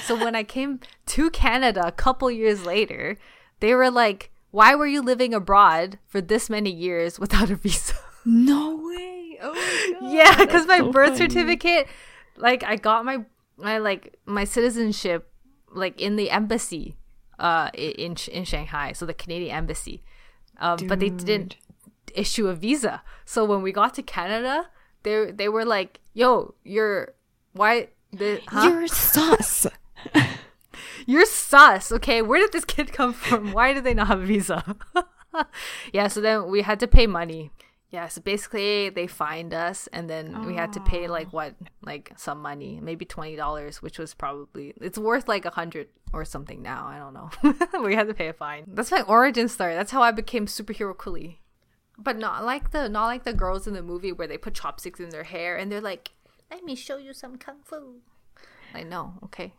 so 0.03 0.15
when 0.15 0.35
I 0.35 0.43
came 0.43 0.79
to 1.07 1.29
Canada 1.31 1.85
a 1.85 1.91
couple 1.91 2.31
years 2.31 2.65
later, 2.65 3.17
they 3.59 3.75
were 3.75 3.91
like, 3.91 4.31
"Why 4.51 4.73
were 4.73 4.87
you 4.87 5.01
living 5.01 5.33
abroad 5.33 5.99
for 6.07 6.21
this 6.21 6.49
many 6.49 6.71
years 6.71 7.19
without 7.19 7.49
a 7.51 7.57
visa?" 7.57 7.95
No 8.25 8.77
way. 8.77 9.37
Oh 9.41 9.53
my 9.53 9.99
god. 9.99 10.13
yeah 10.13 10.37
because 10.37 10.65
my 10.65 10.79
so 10.79 10.93
birth 10.93 11.17
funny. 11.17 11.29
certificate 11.29 11.87
like 12.35 12.63
i 12.63 12.75
got 12.75 13.05
my 13.05 13.23
my 13.55 13.77
like 13.77 14.17
my 14.25 14.43
citizenship 14.43 15.31
like 15.71 15.99
in 16.01 16.17
the 16.17 16.29
embassy 16.29 16.97
uh 17.39 17.69
in 17.73 18.17
in 18.31 18.43
shanghai 18.43 18.91
so 18.91 19.05
the 19.05 19.13
canadian 19.13 19.55
embassy 19.55 20.03
um 20.57 20.77
but 20.87 20.99
they 20.99 21.09
didn't 21.09 21.55
issue 22.20 22.47
a 22.47 22.55
visa 22.55 23.01
so 23.26 23.45
when 23.45 23.61
we 23.61 23.72
got 23.72 23.93
to 23.93 24.03
canada 24.03 24.70
they 25.03 25.32
they 25.32 25.49
were 25.49 25.65
like 25.65 25.99
yo 26.13 26.53
you're 26.63 27.13
why 27.53 27.89
the 28.11 28.41
huh? 28.47 28.67
You're 28.67 28.88
sus. 28.88 29.67
You're 31.05 31.26
sus, 31.26 31.91
okay? 31.91 32.22
Where 32.22 32.39
did 32.39 32.51
this 32.51 32.65
kid 32.65 32.93
come 32.93 33.13
from? 33.13 33.51
Why 33.51 33.74
did 33.74 33.84
they 33.84 33.93
not 33.93 34.07
have 34.07 34.22
a 34.22 34.26
visa? 34.26 34.76
yeah, 35.93 36.07
so 36.07 36.22
then 36.22 36.47
we 36.49 36.61
had 36.61 36.80
to 36.82 36.88
pay 36.88 37.07
money. 37.07 37.51
Yeah, 37.89 38.07
so 38.07 38.22
basically 38.22 38.89
they 38.89 39.07
fined 39.07 39.51
us 39.51 39.88
and 39.91 40.07
then 40.07 40.45
we 40.45 40.53
had 40.53 40.72
to 40.74 40.80
pay 40.82 41.07
like 41.07 41.34
what? 41.34 41.55
Like 41.84 42.11
some 42.15 42.39
money, 42.39 42.80
maybe 42.82 43.05
$20, 43.05 43.82
which 43.82 43.97
was 43.97 44.13
probably 44.13 44.76
it's 44.80 44.99
worth 44.99 45.28
like 45.28 45.45
a 45.45 45.49
100 45.49 45.88
or 46.13 46.24
something 46.26 46.61
now. 46.61 46.86
I 46.86 46.99
don't 46.99 47.13
know. 47.15 47.82
we 47.84 47.95
had 47.95 48.07
to 48.07 48.13
pay 48.13 48.28
a 48.28 48.34
fine. 48.34 48.65
That's 48.67 48.91
my 48.91 49.01
origin 49.01 49.49
story. 49.49 49.74
That's 49.74 49.91
how 49.91 50.03
I 50.03 50.11
became 50.11 50.45
superhero 50.45 50.95
Quilly. 50.95 51.39
But 52.02 52.18
not 52.18 52.45
like 52.45 52.72
the 52.72 52.88
not 52.89 53.08
like 53.08 53.24
the 53.26 53.34
girls 53.34 53.68
in 53.68 53.74
the 53.74 53.84
movie 53.84 54.12
where 54.12 54.28
they 54.28 54.38
put 54.38 54.54
chopsticks 54.54 55.00
in 55.00 55.10
their 55.10 55.24
hair 55.26 55.58
and 55.58 55.70
they're 55.72 55.82
like, 55.82 56.12
"Let 56.50 56.64
me 56.64 56.76
show 56.76 56.97
you 56.97 57.14
some 57.14 57.38
kung 57.38 57.58
fu." 57.66 58.02
I 58.74 58.84
know. 58.84 59.16
okay. 59.26 59.54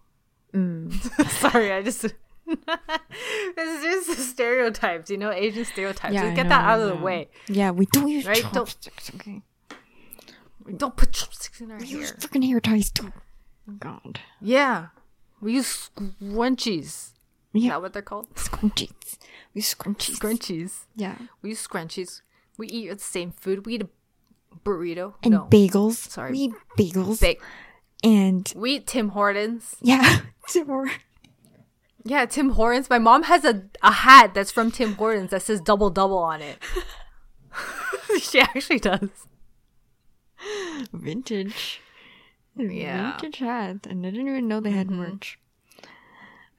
Mm. 0.55 0.93
Sorry, 1.41 1.73
I 1.73 1.83
just. 1.83 2.05
it's 2.47 3.83
just 3.85 4.09
the 4.09 4.23
stereotypes, 4.23 5.11
you 5.11 5.17
know, 5.19 5.31
Asian 5.31 5.65
stereotypes. 5.65 6.15
Yeah, 6.15 6.25
Let's 6.25 6.37
get 6.37 6.43
know, 6.45 6.49
that 6.51 6.65
out 6.65 6.81
of 6.81 6.89
the 6.89 7.05
way. 7.05 7.29
Yeah, 7.49 7.71
we 7.71 7.87
don't 7.87 8.09
use 8.09 8.27
Right, 8.27 8.43
don't- 8.43 8.55
chopsticks. 8.55 9.11
Okay. 9.15 9.43
Don't 10.77 10.97
put 10.97 11.13
chopsticks 11.13 11.61
in 11.61 11.71
our 11.71 11.79
We 11.79 11.87
hair. 11.89 11.99
use 12.01 12.13
freaking 12.13 12.47
hair 12.47 12.61
ties 12.61 12.91
too. 12.91 13.13
God. 13.79 14.21
Yeah, 14.41 14.89
we 15.41 15.55
use 15.55 15.91
scrunchies. 15.97 16.85
Is 16.85 17.13
Yeah. 17.53 17.71
that 17.71 17.83
what 17.83 17.93
they're 17.93 18.03
called? 18.03 18.33
Scrunchies. 18.35 19.19
We 19.55 19.61
use 19.61 19.75
scrunchies. 19.75 20.17
Scrunchies. 20.19 20.73
Yeah. 20.97 21.17
We 21.43 21.51
use 21.51 21.67
scrunchies. 21.67 22.23
We 22.61 22.67
eat 22.69 22.91
the 22.91 22.99
same 22.99 23.33
food. 23.33 23.65
We 23.65 23.77
eat 23.77 23.83
a 23.83 23.89
burrito. 24.65 25.15
And 25.23 25.33
no, 25.33 25.49
bagels. 25.51 25.95
Sorry. 25.95 26.33
We 26.33 26.39
eat 26.39 26.53
bagels. 26.79 27.21
Ba- 27.21 27.41
and 28.05 28.53
we 28.55 28.77
eat 28.77 28.87
Tim 28.87 29.09
Hortons. 29.11 29.77
yeah. 29.81 30.21
Or- 30.69 30.91
Yeah, 32.05 32.27
Tim 32.27 32.51
Hortons. 32.51 32.91
My 32.91 32.99
mom 32.99 33.23
has 33.23 33.47
a, 33.47 33.63
a 33.83 33.93
hat 33.93 34.35
that's 34.35 34.51
from 34.51 34.71
Tim 34.71 34.95
Hortons 34.95 35.31
that 35.31 35.41
says 35.41 35.63
double 35.63 35.89
double 35.89 36.19
on 36.19 36.43
it. 36.43 36.59
she 38.21 38.41
actually 38.41 38.79
does. 38.79 39.09
vintage. 40.93 41.81
Yeah. 42.57 43.13
Vintage 43.13 43.39
hat. 43.39 43.87
And 43.89 44.05
I 44.07 44.11
didn't 44.11 44.29
even 44.29 44.49
know 44.49 44.61
they 44.61 44.73
had 44.73 44.89
mm-hmm. 44.89 45.13
merch. 45.13 45.39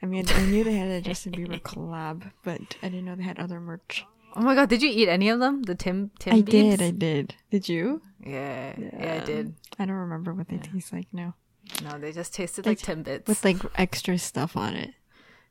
I 0.02 0.08
mean, 0.08 0.26
I 0.30 0.46
knew 0.46 0.64
they 0.64 0.74
had 0.74 0.90
a 0.90 1.00
Justin 1.02 1.34
Bieber 1.34 1.62
collab, 1.62 2.32
but 2.44 2.76
I 2.82 2.90
didn't 2.90 3.06
know 3.06 3.16
they 3.16 3.24
had 3.24 3.38
other 3.38 3.60
merch. 3.60 4.04
Oh 4.36 4.42
my 4.42 4.56
god, 4.56 4.70
did 4.70 4.82
you 4.82 4.90
eat 4.90 5.10
any 5.10 5.30
of 5.30 5.40
them? 5.40 5.64
The 5.64 5.76
Tim 5.76 6.12
Tim 6.20 6.34
I 6.36 6.42
Biebs? 6.42 6.50
did. 6.52 6.82
I 6.82 6.92
did. 6.92 7.36
Did 7.50 7.70
you? 7.70 8.02
Yeah, 8.26 8.74
yeah, 8.78 9.20
I 9.22 9.26
did. 9.26 9.56
I 9.80 9.86
don't 9.86 9.96
remember 9.96 10.34
what 10.34 10.48
they 10.48 10.58
taste 10.58 10.94
like 10.94 11.08
now. 11.12 11.36
No, 11.84 11.98
they 11.98 12.12
just 12.12 12.34
tasted 12.34 12.66
like 12.66 12.80
Timbits. 12.80 13.28
With 13.28 13.44
like 13.44 13.58
extra 13.76 14.18
stuff 14.18 14.56
on 14.56 14.76
it. 14.76 14.92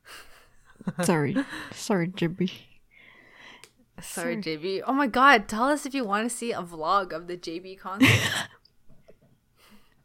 Sorry. 1.03 1.35
Sorry, 1.73 2.07
Jibby. 2.07 2.51
Sorry, 4.01 4.37
JB. 4.37 4.81
Oh 4.87 4.93
my 4.93 5.05
god, 5.05 5.47
tell 5.47 5.65
us 5.65 5.85
if 5.85 5.93
you 5.93 6.03
want 6.03 6.27
to 6.29 6.35
see 6.35 6.51
a 6.51 6.63
vlog 6.63 7.13
of 7.13 7.27
the 7.27 7.37
JB 7.37 7.77
concert. 7.79 8.09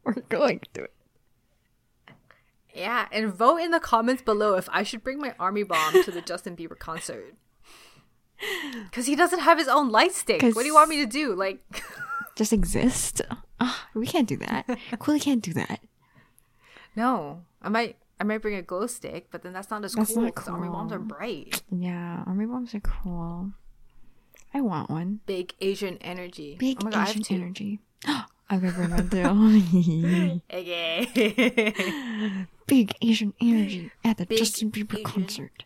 We're 0.05 0.15
going 0.29 0.61
to 0.75 0.85
it. 0.85 0.93
yeah, 2.75 3.07
and 3.11 3.33
vote 3.33 3.57
in 3.57 3.71
the 3.71 3.81
comments 3.81 4.23
below 4.23 4.55
if 4.55 4.69
I 4.71 4.83
should 4.83 5.03
bring 5.03 5.19
my 5.19 5.35
army 5.41 5.63
bomb 5.63 6.03
to 6.05 6.11
the 6.11 6.21
Justin 6.21 6.57
Bieber 6.57 6.79
concert. 6.79 7.35
Because 8.91 9.07
he 9.07 9.17
doesn't 9.17 9.41
have 9.41 9.59
his 9.59 9.69
own 9.69 9.91
light 9.91 10.13
stick. 10.13 10.43
What 10.43 10.57
do 10.63 10.65
you 10.67 10.75
want 10.75 10.89
me 10.91 10.97
to 10.99 11.07
do? 11.07 11.35
Like, 11.35 11.59
Just 12.37 12.53
exist? 12.53 13.23
Ah, 13.61 13.89
we 13.95 14.07
can't 14.07 14.29
do 14.29 14.37
that. 14.39 14.67
Quilly 14.99 15.21
can't 15.21 15.43
do 15.43 15.53
that. 15.55 15.81
no. 16.97 17.43
I 17.63 17.69
might, 17.71 17.97
I 18.21 18.25
might 18.25 18.43
bring 18.43 18.55
a 18.55 18.63
glow 18.63 18.87
stick, 18.87 19.29
but 19.31 19.43
then 19.43 19.53
that's 19.53 19.71
not 19.71 19.85
as 19.85 19.95
That's 19.95 20.15
cool 20.15 20.27
because 20.27 20.47
army 20.49 20.69
bombs 20.69 20.93
are 20.93 20.99
bright. 20.99 21.63
Yeah, 21.71 22.23
army 22.27 22.45
bombs 22.47 22.75
are 22.75 22.81
cool. 22.81 23.53
I 24.55 24.61
want 24.61 24.91
one. 24.91 25.21
Big 25.27 25.55
Asian 25.61 25.97
energy. 25.99 26.57
Big 26.59 26.79
oh 26.81 26.85
my 26.85 26.91
God, 26.91 27.07
I 27.07 27.11
Asian 27.11 27.23
two. 27.23 27.35
energy. 27.35 27.81
I've 28.49 28.63
ever 28.65 28.83
read 28.83 29.11
too. 29.11 30.41
Okay. 30.53 32.47
Big 32.67 32.95
Asian 33.03 33.35
energy 33.41 33.91
at 34.05 34.19
the 34.19 34.27
Big 34.27 34.39
Justin 34.39 34.71
Bieber 34.71 34.95
Asian- 34.95 35.05
concert. 35.05 35.65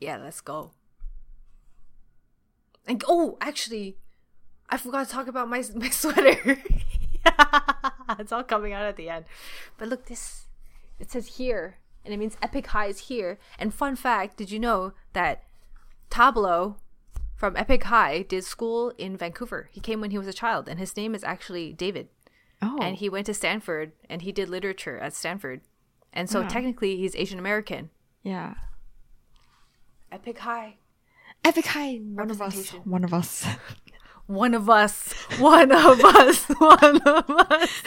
yeah, 0.00 0.16
let's 0.16 0.40
go. 0.40 0.70
And 2.88 3.04
oh, 3.06 3.36
actually, 3.40 3.98
I 4.70 4.76
forgot 4.78 5.06
to 5.06 5.12
talk 5.12 5.28
about 5.28 5.48
my 5.48 5.62
my 5.74 5.90
sweater. 5.90 6.58
it's 8.18 8.32
all 8.32 8.42
coming 8.44 8.72
out 8.72 8.86
at 8.86 8.96
the 8.96 9.08
end. 9.10 9.26
But 9.76 9.88
look, 9.88 10.06
this 10.06 10.46
it 10.98 11.10
says 11.10 11.36
here, 11.36 11.78
and 12.04 12.12
it 12.12 12.16
means 12.16 12.36
Epic 12.42 12.66
High 12.68 12.86
is 12.86 13.00
here. 13.08 13.38
And 13.58 13.72
fun 13.74 13.94
fact, 13.94 14.36
did 14.38 14.50
you 14.50 14.58
know 14.58 14.94
that 15.12 15.44
Tablo 16.10 16.76
from 17.36 17.56
Epic 17.56 17.84
High 17.84 18.22
did 18.22 18.44
school 18.44 18.92
in 18.98 19.16
Vancouver? 19.16 19.68
He 19.72 19.80
came 19.80 20.00
when 20.00 20.10
he 20.10 20.18
was 20.18 20.26
a 20.26 20.32
child, 20.32 20.68
and 20.68 20.78
his 20.78 20.96
name 20.96 21.14
is 21.14 21.22
actually 21.22 21.72
David. 21.72 22.08
Oh, 22.60 22.78
And 22.82 22.96
he 22.96 23.08
went 23.08 23.26
to 23.26 23.34
Stanford, 23.34 23.92
and 24.10 24.22
he 24.22 24.32
did 24.32 24.48
literature 24.48 24.98
at 24.98 25.14
Stanford. 25.14 25.60
And 26.12 26.28
so 26.28 26.40
Wow. 26.40 26.48
technically, 26.48 26.96
he's 26.96 27.14
Asian 27.14 27.38
American. 27.38 27.90
yeah. 28.24 28.54
Epic 30.10 30.38
High. 30.38 30.76
Epic 31.44 31.66
High. 31.66 31.96
One 31.96 32.30
of 32.30 32.42
us. 32.42 32.70
One 32.84 33.04
of 33.04 33.14
us. 33.14 33.46
One 34.26 34.54
of 34.54 34.68
us. 34.68 35.12
One 35.38 35.72
of 35.72 36.04
us. 36.04 36.44
One 36.58 37.00
of 37.00 37.30
us. 37.30 37.82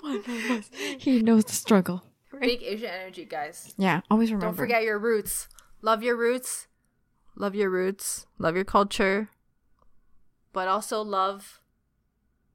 One 0.00 0.16
of 0.16 0.28
us. 0.28 0.70
He 0.98 1.22
knows 1.22 1.44
the 1.44 1.52
struggle. 1.52 2.02
Big 2.40 2.62
Asian 2.62 2.90
energy, 2.90 3.24
guys. 3.24 3.72
Yeah, 3.78 4.00
always 4.10 4.30
remember. 4.30 4.46
Don't 4.46 4.56
forget 4.56 4.82
your 4.82 4.98
roots. 4.98 5.48
Love 5.80 6.02
your 6.02 6.16
roots. 6.16 6.66
Love 7.36 7.54
your 7.54 7.70
roots. 7.70 8.26
Love 8.38 8.56
your 8.56 8.64
culture. 8.64 9.28
But 10.52 10.66
also 10.66 11.02
love 11.02 11.60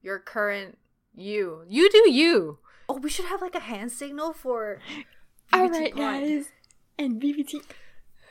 your 0.01 0.19
current 0.19 0.77
you. 1.15 1.63
You 1.67 1.89
do 1.89 2.11
you. 2.11 2.59
Oh, 2.89 2.97
we 2.97 3.09
should 3.09 3.25
have 3.25 3.41
like 3.41 3.55
a 3.55 3.59
hand 3.61 3.91
signal 3.91 4.33
for. 4.33 4.79
All 5.53 5.69
BBT 5.69 5.71
right, 5.71 5.91
pod. 5.93 6.01
guys. 6.01 6.45
And 6.99 7.21
BBT 7.21 7.61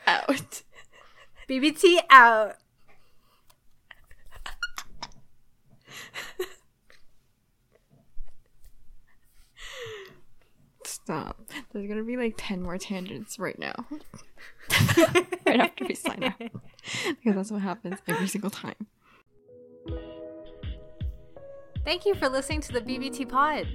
out. 0.06 0.62
BBT 1.48 1.98
out. 2.10 2.56
Stop. 10.84 11.40
There's 11.72 11.86
gonna 11.86 12.02
be 12.02 12.16
like 12.16 12.34
10 12.36 12.62
more 12.62 12.78
tangents 12.78 13.38
right 13.38 13.58
now. 13.58 13.74
right 15.46 15.60
after 15.60 15.84
we 15.84 15.94
sign 15.94 16.24
out. 16.24 16.38
Because 16.38 17.34
that's 17.36 17.50
what 17.52 17.62
happens 17.62 17.98
every 18.08 18.26
single 18.26 18.50
time. 18.50 18.74
Thank 21.84 22.04
you 22.04 22.16
for 22.16 22.28
listening 22.28 22.60
to 22.62 22.72
the 22.72 22.80
BBT 22.80 23.28
pod. 23.28 23.68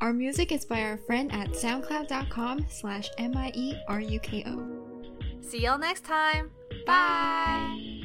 Our 0.00 0.12
music 0.12 0.50
is 0.50 0.64
by 0.64 0.82
our 0.82 0.96
friend 0.98 1.30
at 1.32 1.50
soundcloud.com 1.50 2.66
slash 2.68 3.08
M-I-E-R-U-K-O. 3.18 4.85
See 5.46 5.60
y'all 5.60 5.78
next 5.78 6.04
time. 6.04 6.50
Bye! 6.86 7.95